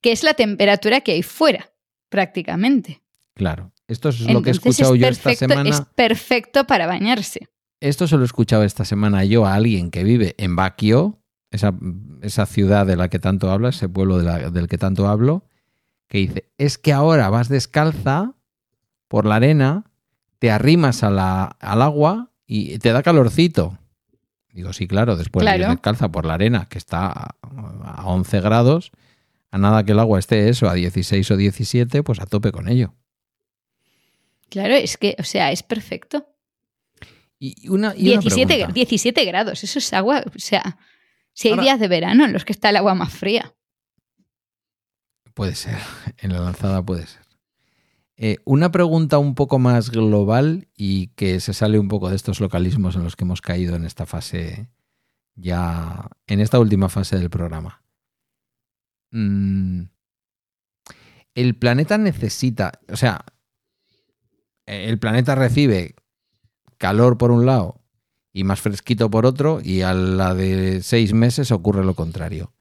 [0.00, 1.72] Que es la temperatura que hay fuera,
[2.08, 3.02] prácticamente.
[3.34, 3.72] Claro.
[3.88, 5.68] Esto es lo que he escuchado yo esta semana.
[5.68, 7.48] Es perfecto para bañarse.
[7.80, 11.20] Esto se lo he escuchado esta semana yo a alguien que vive en Baquio,
[11.50, 11.74] esa,
[12.22, 15.46] esa ciudad de la que tanto hablo, ese pueblo del que tanto hablo,
[16.08, 18.34] que dice, es que ahora vas descalza
[19.08, 19.91] por la arena
[20.42, 23.78] te arrimas a la, al agua y te da calorcito.
[24.50, 28.90] Digo, sí, claro, después de de calza por la arena, que está a 11 grados,
[29.52, 32.68] a nada que el agua esté eso, a 16 o 17, pues a tope con
[32.68, 32.92] ello.
[34.48, 36.26] Claro, es que, o sea, es perfecto.
[37.38, 40.76] Y una, 17, 17 grados, eso es agua, o sea,
[41.32, 43.54] si hay días de verano en los que está el agua más fría.
[45.34, 45.78] Puede ser,
[46.18, 47.21] en la lanzada puede ser.
[48.16, 52.40] Eh, una pregunta un poco más global y que se sale un poco de estos
[52.40, 54.68] localismos en los que hemos caído en esta fase,
[55.34, 57.82] ya en esta última fase del programa.
[59.10, 59.84] Mm,
[61.34, 63.24] el planeta necesita, o sea,
[64.66, 65.94] el planeta recibe
[66.78, 67.80] calor por un lado
[68.32, 72.52] y más fresquito por otro y a la de seis meses ocurre lo contrario.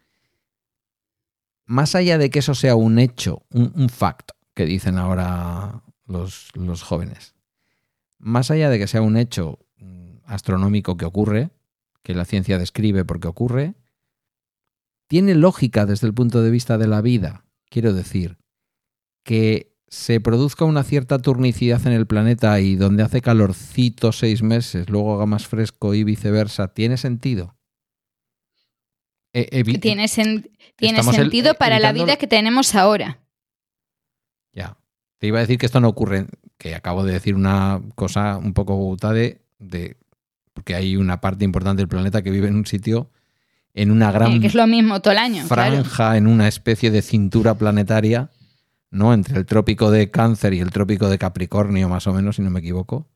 [1.66, 6.52] Más allá de que eso sea un hecho, un, un fact, que dicen ahora los,
[6.84, 7.36] jóvenes.
[8.18, 11.52] Más allá de que sea un hecho mm, astronómico que ocurre,
[12.04, 13.76] que la ciencia describe porque ocurre,
[15.08, 17.46] tiene lógica desde el punto de vista de la vida.
[17.70, 18.38] Quiero decir,
[19.24, 24.90] que se produzca una cierta turnicidad en el planeta y donde hace calorcito seis meses,
[24.90, 27.58] luego haga más fresco y viceversa, ¿tiene sentido?
[29.34, 30.08] E, tiene,
[30.76, 33.21] tiene sentido para la vida que tenemos ahora.
[34.54, 34.78] Ya.
[35.18, 38.54] Te iba a decir que esto no ocurre, que acabo de decir una cosa un
[38.54, 39.98] poco de, de
[40.54, 43.12] porque hay una parte importante del planeta que vive en un sitio
[43.74, 47.02] en una gran que es lo mismo todo el año, franja, en una especie de
[47.02, 48.30] cintura planetaria,
[48.90, 49.14] ¿no?
[49.14, 52.50] Entre el trópico de Cáncer y el trópico de Capricornio, más o menos, si no
[52.50, 53.08] me equivoco,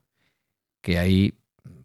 [0.80, 1.34] que hay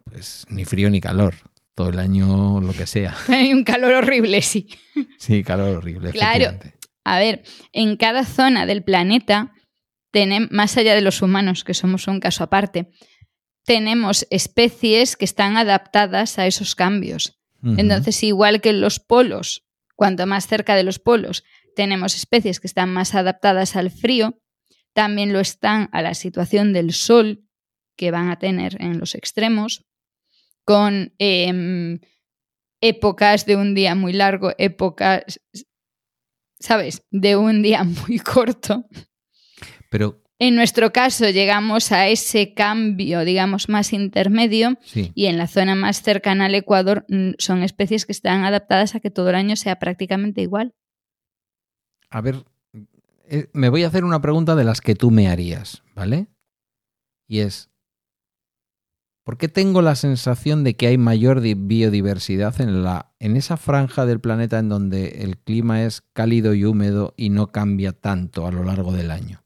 [0.04, 1.34] pues ni frío ni calor.
[1.74, 3.16] Todo el año lo que sea.
[3.28, 4.68] Hay un calor horrible, sí.
[5.16, 6.10] Sí, calor horrible.
[6.10, 6.58] Claro,
[7.04, 7.42] a ver,
[7.72, 9.52] en cada zona del planeta,
[10.10, 12.90] tenemos, más allá de los humanos, que somos un caso aparte,
[13.64, 17.38] tenemos especies que están adaptadas a esos cambios.
[17.64, 19.64] Entonces, igual que en los polos,
[19.94, 21.44] cuanto más cerca de los polos
[21.76, 24.42] tenemos especies que están más adaptadas al frío,
[24.92, 27.44] también lo están a la situación del sol
[27.96, 29.84] que van a tener en los extremos,
[30.64, 32.00] con em,
[32.80, 35.40] épocas de un día muy largo, épocas
[36.62, 37.02] ¿sabes?
[37.10, 38.86] De un día muy corto.
[39.90, 40.20] Pero.
[40.38, 46.02] En nuestro caso llegamos a ese cambio, digamos, más intermedio y en la zona más
[46.02, 49.78] cercana al Ecuador mm, son especies que están adaptadas a que todo el año sea
[49.78, 50.74] prácticamente igual.
[52.10, 52.44] A ver,
[53.28, 56.26] eh, me voy a hacer una pregunta de las que tú me harías, ¿vale?
[57.28, 57.70] Y es,
[59.24, 64.04] ¿Por qué tengo la sensación de que hay mayor biodiversidad en, la, en esa franja
[64.04, 68.52] del planeta en donde el clima es cálido y húmedo y no cambia tanto a
[68.52, 69.42] lo largo del año?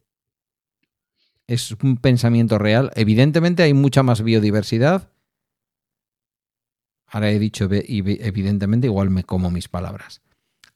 [1.46, 2.90] Es un pensamiento real.
[2.94, 5.10] Evidentemente hay mucha más biodiversidad.
[7.06, 10.22] Ahora he dicho evidentemente, igual me como mis palabras.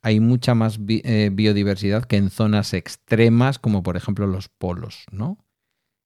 [0.03, 5.39] hay mucha más eh, biodiversidad que en zonas extremas, como por ejemplo los polos, ¿no?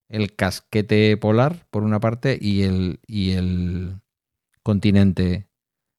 [0.09, 4.01] El casquete polar, por una parte, y el, y el
[4.63, 5.49] continente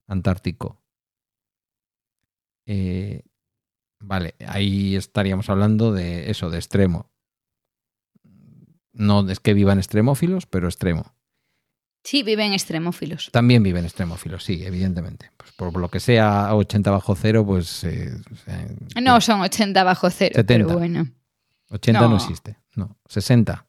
[0.07, 0.81] antártico.
[2.65, 3.23] Eh,
[3.99, 7.11] vale, ahí estaríamos hablando de eso, de extremo.
[8.93, 11.15] No es que vivan extremófilos, pero extremo.
[12.05, 13.29] Sí, viven extremófilos.
[13.31, 15.31] También viven extremófilos, sí, evidentemente.
[15.37, 17.83] Pues por lo que sea 80 bajo cero, pues...
[17.83, 18.15] Eh,
[19.01, 20.67] no son 80 bajo cero, 70.
[20.67, 21.07] pero bueno.
[21.71, 22.15] 80 no.
[22.15, 22.95] existe, no.
[23.07, 23.65] 60.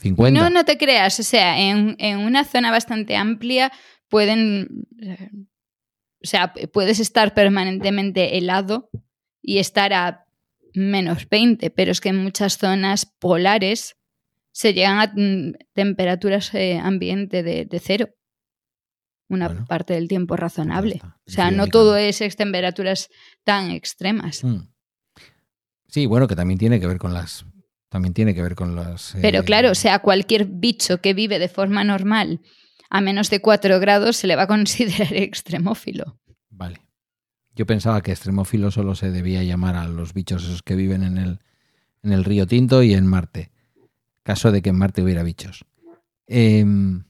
[0.00, 0.40] 50.
[0.40, 3.72] No, no te creas, o sea, en, en una zona bastante amplia
[4.08, 4.86] pueden...
[6.22, 8.90] O sea, puedes estar permanentemente helado
[9.40, 10.26] y estar a
[10.74, 13.96] menos 20, pero es que en muchas zonas polares
[14.52, 18.10] se llegan a mm, temperaturas eh, ambiente de, cero.
[19.28, 21.00] Una parte del tiempo razonable.
[21.26, 23.08] O sea, no todo es temperaturas
[23.44, 24.42] tan extremas.
[24.42, 24.68] Mm.
[25.86, 27.46] Sí, bueno, que también tiene que ver con las.
[27.90, 29.14] También tiene que ver con las.
[29.20, 32.40] Pero claro, o sea, cualquier bicho que vive de forma normal
[32.88, 36.18] a menos de 4 grados se le va a considerar extremófilo.
[36.48, 36.80] Vale.
[37.54, 41.18] Yo pensaba que extremófilo solo se debía llamar a los bichos esos que viven en
[41.18, 41.40] el,
[42.02, 43.50] en el río Tinto y en Marte
[44.22, 45.64] caso de que en Marte hubiera bichos.
[46.26, 47.04] Em,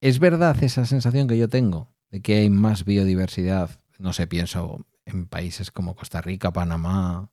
[0.00, 3.80] es verdad esa sensación que yo tengo de que hay más biodiversidad.
[3.98, 7.30] No sé, pienso en países como Costa Rica, Panamá,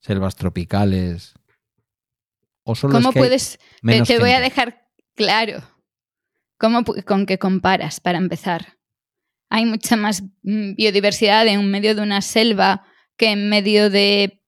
[0.00, 1.34] selvas tropicales.
[2.62, 3.58] ¿O solo ¿Cómo puedes?
[3.82, 5.62] te voy a dejar claro.
[6.58, 8.78] ¿Cómo, ¿Con qué comparas para empezar?
[9.48, 12.84] Hay mucha más mm, biodiversidad en medio de una selva
[13.16, 14.42] que en medio de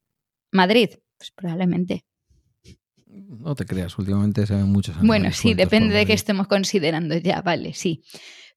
[0.53, 0.91] Madrid.
[1.17, 2.05] Pues probablemente.
[3.07, 7.43] No te creas, últimamente se ven muchos Bueno, sí, depende de qué estemos considerando ya,
[7.43, 8.03] vale, sí.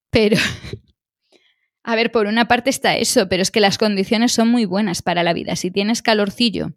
[0.09, 0.37] Pero,
[1.83, 5.01] a ver, por una parte está eso, pero es que las condiciones son muy buenas
[5.01, 5.55] para la vida.
[5.55, 6.73] Si tienes calorcillo,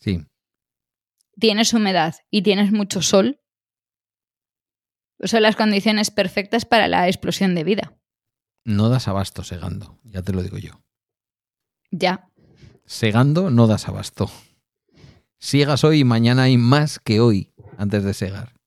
[0.00, 0.26] sí.
[1.38, 3.40] tienes humedad y tienes mucho sol,
[5.22, 7.96] son las condiciones perfectas para la explosión de vida.
[8.64, 10.82] No das abasto segando, ya te lo digo yo.
[11.90, 12.30] Ya.
[12.84, 14.30] Segando no das abasto.
[15.38, 18.59] Siegas hoy y mañana hay más que hoy antes de segar.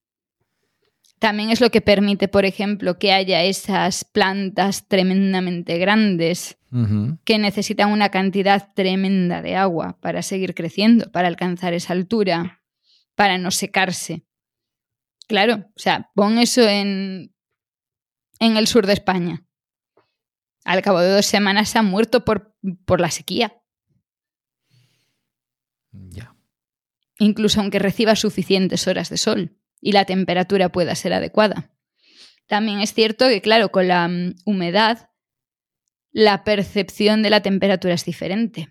[1.23, 6.57] También es lo que permite, por ejemplo, que haya esas plantas tremendamente grandes
[7.23, 12.61] que necesitan una cantidad tremenda de agua para seguir creciendo, para alcanzar esa altura,
[13.15, 14.25] para no secarse.
[15.25, 17.33] Claro, o sea, pon eso en,
[18.39, 19.45] en el sur de España.
[20.65, 23.61] Al cabo de dos semanas se ha muerto por, por la sequía.
[25.93, 26.35] Ya
[27.19, 31.69] incluso aunque reciba suficientes horas de sol y la temperatura pueda ser adecuada.
[32.47, 35.09] También es cierto que, claro, con la mm, humedad,
[36.11, 38.69] la percepción de la temperatura es diferente.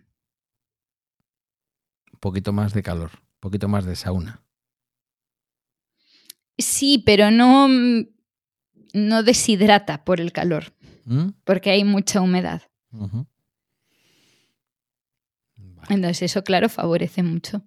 [2.13, 4.43] Un poquito más de calor, un poquito más de sauna.
[6.57, 8.07] Sí, pero no, mm,
[8.95, 10.73] no deshidrata por el calor,
[11.05, 11.31] ¿Mm?
[11.45, 12.63] porque hay mucha humedad.
[15.91, 17.67] Entonces eso, claro, favorece mucho.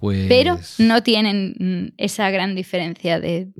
[0.00, 3.52] Pero pues no tienen mm, esa gran diferencia de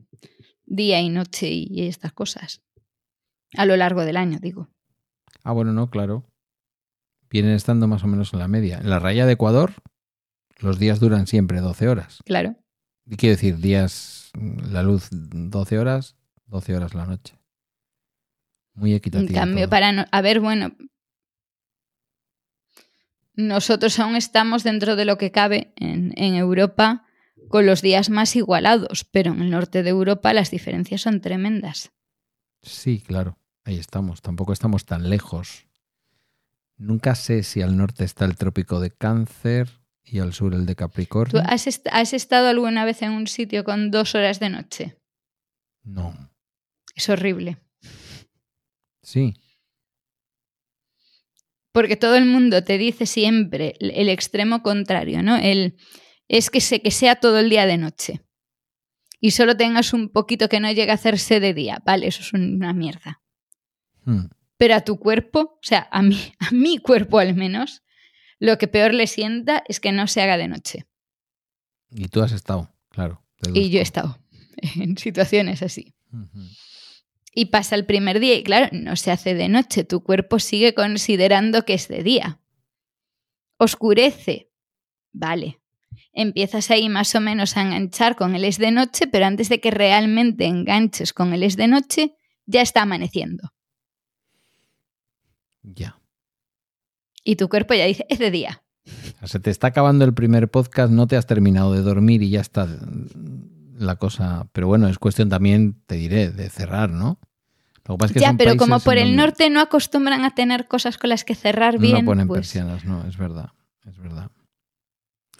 [0.66, 2.62] día y noche y estas cosas.
[3.56, 4.68] A lo largo del año, digo.
[5.42, 6.24] Ah, bueno, no, claro.
[7.28, 8.78] Vienen estando más o menos en la media.
[8.78, 9.74] En la raya de Ecuador,
[10.58, 12.18] los días duran siempre 12 horas.
[12.24, 12.56] Claro.
[13.06, 17.34] Y quiero decir, días, la luz 12 horas, 12 horas la noche.
[18.74, 19.30] Muy equitativo.
[19.30, 20.72] En cambio, para no, a ver, bueno,
[23.40, 27.04] nosotros aún estamos dentro de lo que cabe en, Europa
[27.48, 31.92] con los días más igualados, pero en el norte de Europa las diferencias son tremendas.
[32.62, 35.66] Sí, claro, ahí estamos, tampoco estamos tan lejos.
[36.76, 39.68] Nunca sé si al norte está el trópico de Cáncer
[40.02, 41.42] y al sur el de Capricornio.
[41.42, 44.96] ¿Tú has, has estado alguna vez en un sitio con dos horas de noche?
[45.82, 46.14] No.
[46.94, 47.58] Es horrible.
[49.02, 49.34] Sí.
[51.72, 55.36] Porque todo el mundo te dice siempre el extremo contrario, ¿no?
[55.36, 55.76] El,
[56.28, 58.20] es que, se, que sea todo el día de noche.
[59.20, 61.82] Y solo tengas un poquito que no llegue a hacerse de día.
[61.84, 63.20] Vale, eso es una mierda.
[64.04, 64.26] Hmm.
[64.56, 67.82] Pero a tu cuerpo, o sea, a mí, a mi cuerpo al menos,
[68.38, 70.86] lo que peor le sienta es que no se haga de noche.
[71.90, 73.22] Y tú has estado, claro.
[73.52, 74.18] Y yo he estado
[74.76, 75.94] en situaciones así.
[77.32, 80.74] Y pasa el primer día y claro, no se hace de noche, tu cuerpo sigue
[80.74, 82.40] considerando que es de día.
[83.56, 84.50] Oscurece,
[85.12, 85.60] vale.
[86.12, 89.60] Empiezas ahí más o menos a enganchar con el es de noche, pero antes de
[89.60, 92.16] que realmente enganches con el es de noche,
[92.46, 93.52] ya está amaneciendo.
[95.62, 96.00] Ya.
[97.22, 98.62] Y tu cuerpo ya dice, es de día.
[99.24, 102.40] Se te está acabando el primer podcast, no te has terminado de dormir y ya
[102.40, 102.66] está
[103.80, 104.46] la cosa.
[104.52, 107.18] Pero bueno, es cuestión también, te diré, de cerrar, ¿no?
[107.86, 110.34] Lo que pasa es que ya, son pero como por el norte no acostumbran a
[110.34, 113.50] tener cosas con las que cerrar bien, No ponen pues, persianas, no, es verdad.
[113.88, 114.30] Es verdad.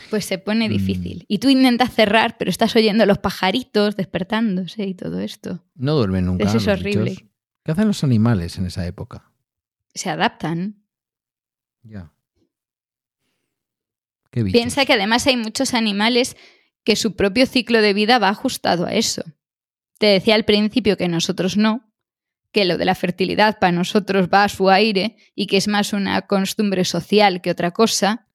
[0.09, 0.73] pues se pone Mm.
[0.73, 1.25] difícil.
[1.29, 5.63] Y tú intentas cerrar, pero estás oyendo los pajaritos despertándose y todo esto.
[5.75, 6.45] No duermen nunca.
[6.45, 7.11] Eso es horrible.
[7.11, 7.25] bichos.
[7.63, 9.31] ¿Qué hacen los animales en esa época?
[9.95, 10.83] Se adaptan.
[11.83, 12.11] Ya.
[14.31, 14.43] ¿Qué?
[14.45, 16.37] Piensa que además hay muchos animales
[16.85, 19.23] que su propio ciclo de vida va ajustado a eso.
[19.99, 21.93] Te decía al principio que nosotros no,
[22.53, 25.93] que lo de la fertilidad para nosotros va a su aire y que es más
[25.93, 28.27] una costumbre social que otra cosa,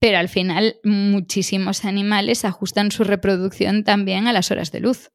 [0.00, 5.10] pero al final muchísimos animales ajustan su reproducción también a las horas de luz.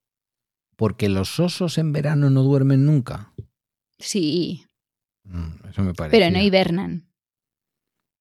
[0.78, 3.34] Porque los osos en verano no duermen nunca.
[4.00, 4.64] Sí,
[5.30, 6.18] Mm, eso me parece.
[6.18, 7.10] pero no hibernan,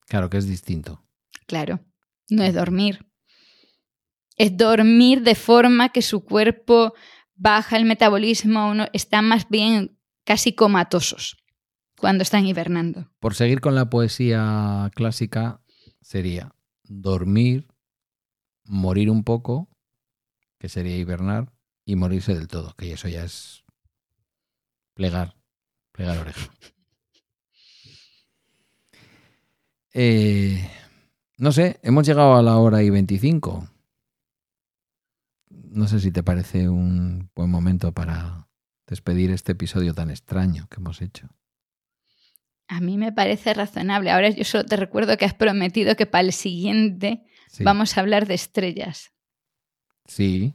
[0.09, 1.05] Claro que es distinto.
[1.47, 1.79] claro.
[2.29, 3.06] No es dormir.
[4.37, 6.95] Es dormir de forma que su cuerpo
[7.35, 11.37] baja el metabolismo, uno, están más bien casi comatosos
[11.99, 13.11] cuando están hibernando.
[13.21, 15.61] Por seguir con la poesía clásica,
[16.01, 16.55] sería
[16.85, 17.67] dormir,
[18.65, 19.69] morir un poco,
[20.59, 21.53] que sería hibernar,
[21.85, 23.65] y morirse del todo, que eso ya es
[24.95, 25.37] plegar,
[25.93, 26.51] plegar oreja.
[29.95, 30.69] Eh,
[31.39, 33.69] no sé, hemos llegado a la hora y 25.
[35.77, 38.49] No sé si te parece un buen momento para
[38.87, 41.29] despedir este episodio tan extraño que hemos hecho.
[42.69, 44.11] A mí me parece razonable.
[44.11, 48.01] Ahora yo solo te recuerdo que has prometido que para el siguiente Sí, vamos a
[48.01, 49.13] hablar de estrellas
[50.07, 50.55] sí,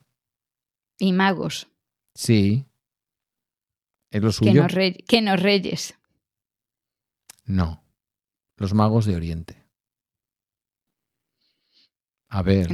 [0.98, 1.68] y magos,
[2.15, 2.65] sí.
[4.10, 4.68] ¿Es lo que suyo?
[4.68, 5.93] re- que no reyes.
[7.45, 7.84] No.
[8.57, 9.64] Los magos de Oriente.
[12.27, 12.68] A ver,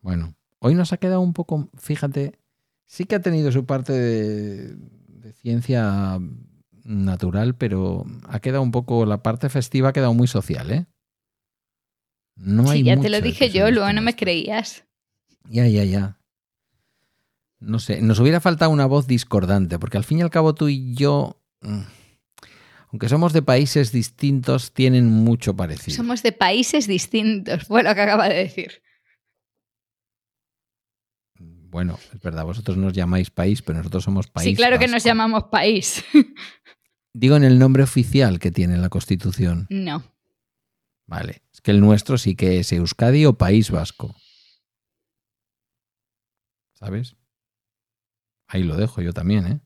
[0.00, 0.34] bueno,
[0.66, 2.38] hoy nos ha quedado un poco, fíjate,
[2.86, 6.18] sí que ha tenido su parte de, de ciencia
[6.84, 10.86] natural, pero ha quedado un poco, la parte festiva ha quedado muy social, ¿eh?
[12.36, 14.84] No hay Sí, ya te lo dije yo, luego no me creías.
[15.48, 16.18] Ya, ya, ya.
[17.58, 20.68] No sé, nos hubiera faltado una voz discordante, porque al fin y al cabo tú
[20.68, 21.80] y yo, mm,
[22.88, 25.96] aunque somos de países distintos, tienen mucho parecido.
[25.96, 28.82] Somos de países distintos, fue lo que acaba de decir.
[31.76, 34.48] Bueno, es verdad, vosotros nos llamáis país, pero nosotros somos país.
[34.48, 36.02] sí, claro que nos llamamos país.
[37.12, 39.66] Digo en el nombre oficial que tiene la Constitución.
[39.68, 40.02] No.
[41.04, 44.16] Vale, es que el nuestro sí que es Euskadi o País Vasco.
[46.72, 47.14] ¿Sabes?
[48.48, 49.60] Ahí lo dejo yo también, ¿eh?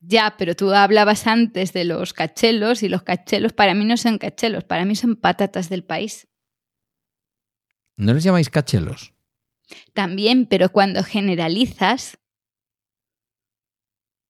[0.00, 4.18] Ya, pero tú hablabas antes de los cachelos y los cachelos para mí no son
[4.18, 6.28] cachelos, para mí son patatas del país.
[7.96, 9.14] ¿No les llamáis cachelos?
[9.92, 12.18] También, pero cuando generalizas,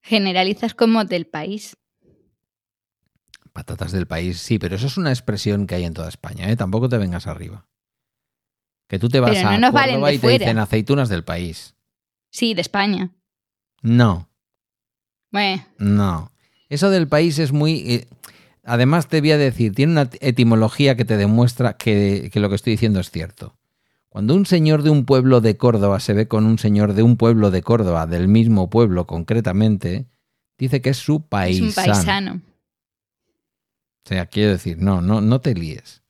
[0.03, 1.77] generalizas como del país.
[3.53, 6.57] Patatas del país, sí, pero eso es una expresión que hay en toda España, ¿eh?
[6.57, 7.67] Tampoco te vengas arriba.
[8.89, 10.39] Que tú te vas Pero no a nos Córdoba y te fuera.
[10.39, 11.75] dicen aceitunas del país.
[12.31, 13.15] Sí, de España.
[13.83, 14.29] No,
[15.31, 16.33] Bueno, no.
[16.69, 17.81] Eso del país es muy...
[17.95, 18.09] eh,
[18.65, 22.55] además te voy a decir, tiene una etimología que te demuestra que, que lo que
[22.57, 23.58] estoy diciendo es cierto.
[24.09, 27.17] Cuando un señor de un pueblo de Córdoba se ve con un señor de un
[27.17, 30.07] pueblo de Córdoba, del mismo pueblo concretamente,
[30.57, 31.67] dice que es su es paisano.
[31.69, 32.41] un paisano.
[34.05, 36.03] O sea, quiero decir, no, no, no te líes.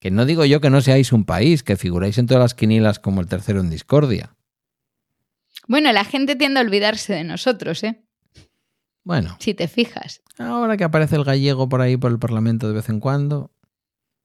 [0.00, 2.98] Que no digo yo que no seáis un país, que figuráis en todas las quinielas
[2.98, 4.34] como el tercero en discordia.
[5.68, 8.02] Bueno, la gente tiende a olvidarse de nosotros, ¿eh?
[9.02, 10.22] Bueno, Si te fijas.
[10.38, 13.50] ahora que aparece el gallego por ahí por el Parlamento de vez en cuando,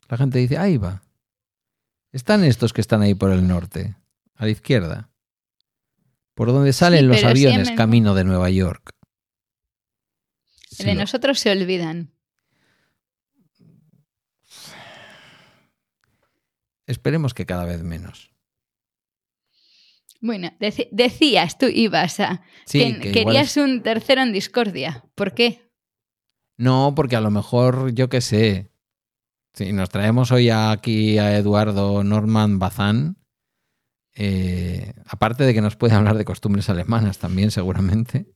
[0.08, 1.04] la gente dice, ahí va.
[2.12, 3.96] Están estos que están ahí por el norte,
[4.36, 5.10] a la izquierda.
[6.34, 8.92] Por donde salen Sí, los aviones siempre- camino de Nueva York.
[10.70, 12.12] Sí, de lo- nosotros se olvidan.
[16.88, 18.32] Esperemos que cada vez menos.
[20.22, 22.42] Bueno, decías, tú ibas a...
[22.66, 25.06] Sí, que que igual querías un tercero en discordia.
[25.16, 25.72] ¿Por qué?
[26.58, 28.70] No, porque a lo mejor, yo qué sé,
[29.54, 33.18] si nos traemos hoy aquí a Eduardo Norman Bazán,
[34.16, 38.28] eh, aparte de que nos puede hablar de costumbres alemanas también seguramente.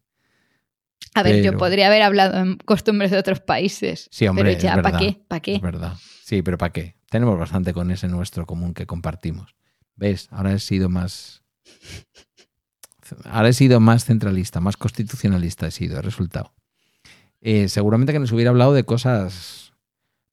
[1.16, 4.08] A ver, yo podría haber hablado en costumbres de otros países.
[4.12, 5.22] Sí, hombre, pero ya, ¿para qué?
[5.28, 5.56] ¿Para qué?
[5.56, 5.94] Es verdad.
[6.24, 6.96] Sí, pero ¿para qué?
[7.10, 9.56] Tenemos bastante con ese nuestro común que compartimos.
[9.96, 10.28] ¿Ves?
[10.32, 11.44] Ahora he sido más...
[13.26, 16.56] Ahora he sido más centralista, más constitucionalista he sido, he resultado.
[17.42, 19.73] eh, seguramente que nos hubiera hablado de cosas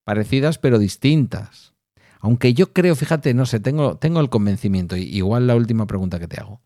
[0.05, 1.74] parecidas pero distintas.
[2.20, 6.28] Aunque yo creo, fíjate, no sé, tengo, tengo el convencimiento, igual la última pregunta que
[6.28, 6.60] te hago.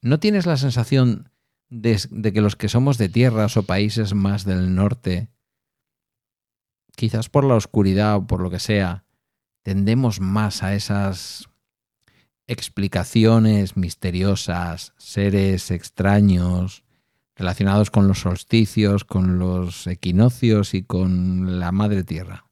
[0.00, 1.30] ¿No tienes la sensación
[1.68, 5.28] de, de que los que somos de tierras o países más del norte,
[6.96, 9.04] quizás por la oscuridad o por lo que sea,
[9.62, 11.48] tendemos más a esas
[12.46, 16.82] explicaciones misteriosas, seres extraños,
[17.36, 22.47] relacionados con los solsticios, con los equinoccios y con la madre tierra?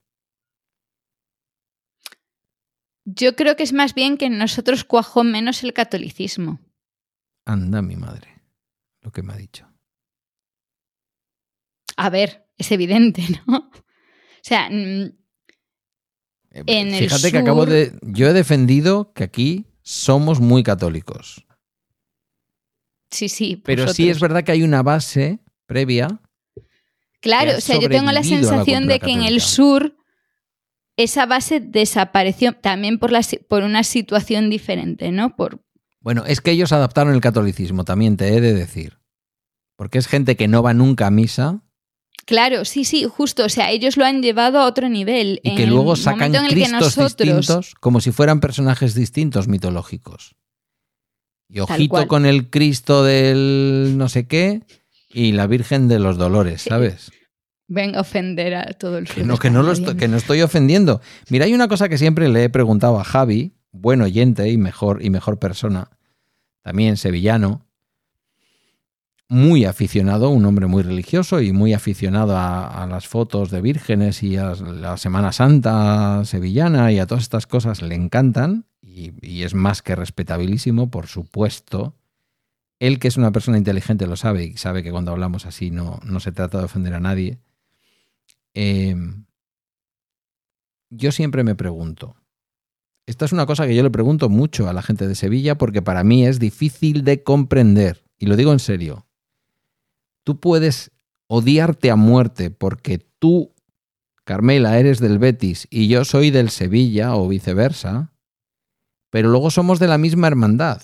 [3.09, 6.59] Yo creo que es más bien que en nosotros cuajó menos el catolicismo.
[7.47, 8.43] Anda mi madre,
[9.01, 9.67] lo que me ha dicho.
[11.97, 13.71] A ver, es evidente, ¿no?
[14.47, 15.13] O sea, mm,
[16.53, 17.99] Eh, En el Fíjate que acabo sur- de.
[18.03, 21.45] Yo he defendido que aquí somos muy católicos.
[23.11, 23.57] sí, sí.
[23.65, 26.21] Pero sí es verdad que hay una base previa.
[27.21, 29.97] Claro, o sea, yo tengo la sensación de que en el sur
[30.97, 35.37] esa base desapareció también por, la, si- por una situación diferente, ¿no?
[35.37, 35.61] Por,
[36.01, 38.99] Bueno, es que ellos adaptaron el catolicismo, también te he de decir.
[39.77, 41.63] Porque es gente que no va nunca a misa
[42.25, 43.45] claro, sí, sí, justo.
[43.45, 45.39] O sea, ellos lo han llevado a otro nivel.
[45.45, 48.41] y En que el luego sacan en el que cristos nosotros, distintos como si fueran
[48.41, 50.35] personajes distintos mitológicos.
[51.49, 54.63] Y ojito con el Cristo del no sé qué
[55.09, 57.13] y la Virgen de los Dolores, ¿sabes?
[57.69, 60.43] Venga a ofender a todo el Que no, que, no lo estoy, que no estoy
[60.43, 61.01] ofendiendo.
[61.31, 65.05] Mira, hay una cosa que siempre le he preguntado a Javi, buen oyente y mejor,
[65.05, 65.91] y mejor persona,
[66.63, 67.67] también sevillano,
[69.29, 74.23] muy aficionado, un hombre muy religioso y muy aficionado a, a las fotos de vírgenes
[74.23, 79.43] y a la Semana Santa sevillana y a todas estas cosas, le encantan y, y
[79.43, 81.97] es más que respetabilísimo, por supuesto.
[82.79, 85.99] Él, que es una persona inteligente, lo sabe y sabe que cuando hablamos así no,
[86.05, 87.41] no se trata de ofender a nadie.
[88.59, 88.97] Eh,
[90.89, 92.17] yo siempre me pregunto,
[93.05, 95.83] esta es una cosa que yo le pregunto mucho a la gente de Sevilla porque
[95.83, 99.07] para mí es difícil de comprender, y lo digo en serio.
[100.25, 100.91] Tú puedes
[101.27, 103.53] odiarte a muerte porque tú,
[104.25, 108.15] Carmela, eres del Betis y yo soy del Sevilla o viceversa,
[109.11, 110.81] pero luego somos de la misma hermandad.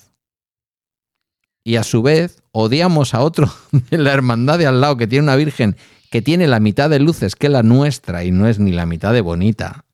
[1.64, 3.50] Y a su vez odiamos a otro
[3.90, 5.76] de la hermandad de al lado que tiene una virgen
[6.12, 9.14] que tiene la mitad de luces que la nuestra y no es ni la mitad
[9.14, 9.86] de bonita.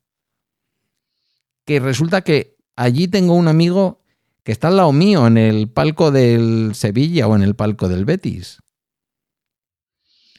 [1.64, 4.02] Que resulta que allí tengo un amigo
[4.42, 8.04] que está al lado mío en el palco del Sevilla o en el palco del
[8.04, 8.58] Betis.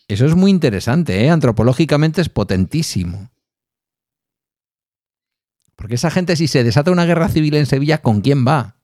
[0.10, 1.30] Eso es muy interesante, ¿eh?
[1.30, 3.32] antropológicamente es potentísimo.
[5.78, 8.79] Porque esa gente, si se desata una guerra civil en Sevilla, ¿con quién va?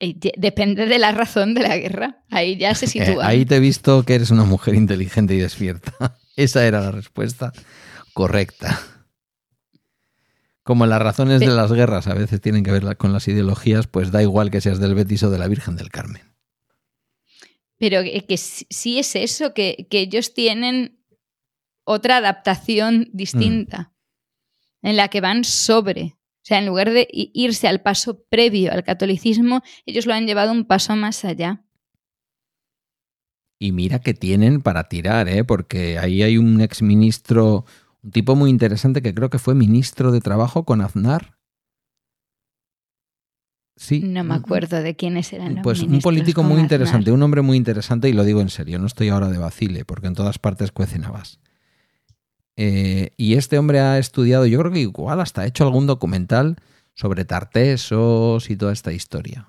[0.00, 2.24] De- Depende de la razón de la guerra.
[2.30, 3.26] Ahí ya se Eh, sitúa.
[3.26, 5.92] ahí te he visto que eres una mujer inteligente y despierta.
[6.36, 7.52] Esa era la respuesta
[8.14, 8.80] correcta.
[10.62, 14.10] Como las razones de las guerras a veces tienen que ver con las ideologías, pues
[14.12, 16.22] da igual que seas del Betis o de la Virgen del Carmen.
[17.78, 21.02] Pero que, que sí es eso, que, que ellos tienen
[21.84, 23.92] otra adaptación distinta,
[24.82, 26.16] en la que van sobre.
[26.42, 30.52] O sea, en lugar de irse al paso previo al catolicismo, ellos lo han llevado
[30.52, 31.64] un paso más allá.
[33.58, 35.44] Y mira que tienen para tirar, ¿eh?
[35.44, 37.66] porque ahí hay un exministro,
[38.02, 41.36] un tipo muy interesante que creo que fue ministro de Trabajo con Aznar.
[43.76, 44.00] Sí.
[44.00, 46.64] No me acuerdo de quiénes eran los Pues un político muy Aznar.
[46.64, 49.84] interesante, un hombre muy interesante, y lo digo en serio, no estoy ahora de vacile,
[49.84, 51.38] porque en todas partes cuecen habas.
[52.62, 56.56] Eh, y este hombre ha estudiado, yo creo que igual hasta ha hecho algún documental
[56.92, 59.48] sobre tartesos y toda esta historia.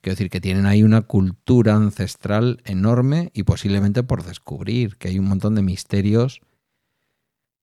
[0.00, 5.18] Quiero decir que tienen ahí una cultura ancestral enorme y posiblemente por descubrir, que hay
[5.18, 6.40] un montón de misterios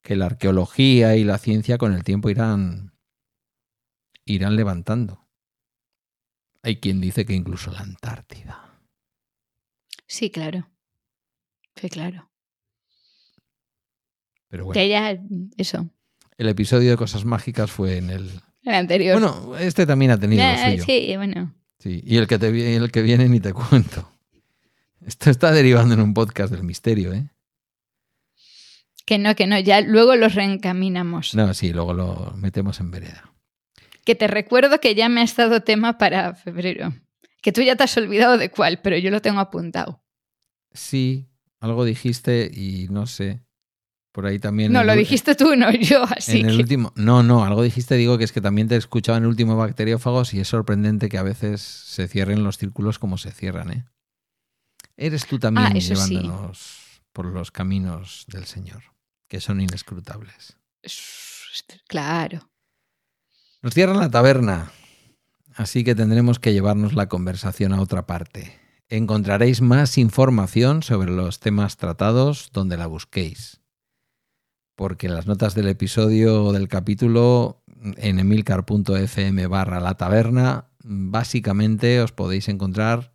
[0.01, 2.91] que la arqueología y la ciencia con el tiempo irán,
[4.25, 5.29] irán levantando.
[6.61, 8.81] Hay quien dice que incluso la Antártida.
[10.07, 10.69] Sí, claro.
[11.77, 12.28] Sí, claro.
[14.49, 15.17] Pero bueno, Que ya,
[15.57, 15.89] eso,
[16.37, 18.29] el episodio de cosas mágicas fue en el...
[18.63, 19.19] el anterior.
[19.19, 20.83] Bueno, este también ha tenido lo Eh, suyo.
[20.85, 21.53] sí, bueno.
[21.79, 24.11] Sí, y el que, te, el que viene ni te cuento.
[25.05, 27.29] Esto está derivando en un podcast del misterio, ¿eh?
[29.05, 31.33] Que no, que no, ya luego los reencaminamos.
[31.35, 33.33] No, sí, luego lo metemos en vereda.
[34.05, 36.93] Que te recuerdo que ya me ha estado tema para febrero.
[37.41, 40.03] Que tú ya te has olvidado de cuál, pero yo lo tengo apuntado.
[40.73, 41.27] Sí,
[41.59, 43.41] algo dijiste y no sé.
[44.11, 44.71] Por ahí también.
[44.73, 46.61] no, lo el- dijiste tú, no yo, así en el que...
[46.63, 46.91] último.
[46.95, 50.33] No, no, algo dijiste, digo que es que también te escuchaba en el último Bacteriófagos
[50.33, 53.85] y es sorprendente que a veces se cierren los círculos como se cierran, ¿eh?
[54.97, 55.93] eres tú también Ah, sí.
[55.93, 58.83] llevándonos por los caminos del Señor,
[59.27, 60.57] que son inescrutables.
[61.87, 62.49] Claro.
[63.61, 64.71] Nos cierran la taberna,
[65.55, 68.59] así que tendremos que llevarnos la conversación a otra parte.
[68.89, 73.58] Encontraréis más información sobre los temas tratados donde la busquéis.
[74.79, 77.61] Porque en las notas del episodio o del capítulo
[77.97, 83.13] en emilcar.fm barra la taberna, básicamente os podéis encontrar,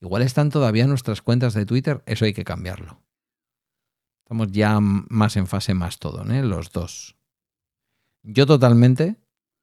[0.00, 3.02] igual están todavía nuestras cuentas de Twitter, eso hay que cambiarlo.
[4.22, 6.44] Estamos ya más en fase más todo, ¿eh?
[6.44, 7.16] los dos.
[8.22, 9.16] Yo totalmente,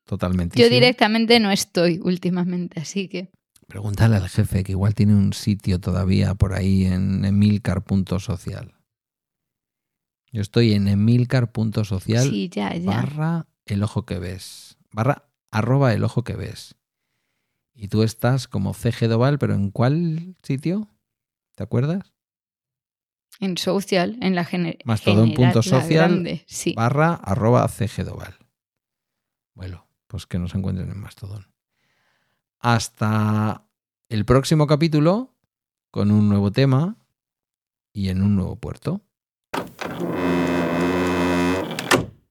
[0.04, 0.60] totalmente.
[0.60, 3.32] Yo directamente no estoy últimamente, así que...
[3.68, 8.77] Pregúntale al jefe que igual tiene un sitio todavía por ahí en emilcar.social.
[10.32, 12.86] Yo estoy en emilcar.social Sí, ya, ya.
[12.92, 14.78] barra el ojo que ves.
[14.92, 16.76] Barra arroba el ojo que ves.
[17.74, 20.90] Y tú estás como CG Doval, pero ¿en cuál sitio?
[21.56, 22.14] ¿Te acuerdas?
[23.40, 26.74] En social, en la gener Mastodon general, la social, grande, sí.
[26.76, 28.36] Barra arroba CG Doval.
[29.54, 31.48] Bueno, pues que nos encuentren en Mastodon.
[32.60, 33.68] Hasta
[34.10, 35.36] el próximo capítulo
[35.92, 36.98] con un nuevo tema
[37.94, 39.07] y en un nuevo puerto.
[40.00, 40.67] う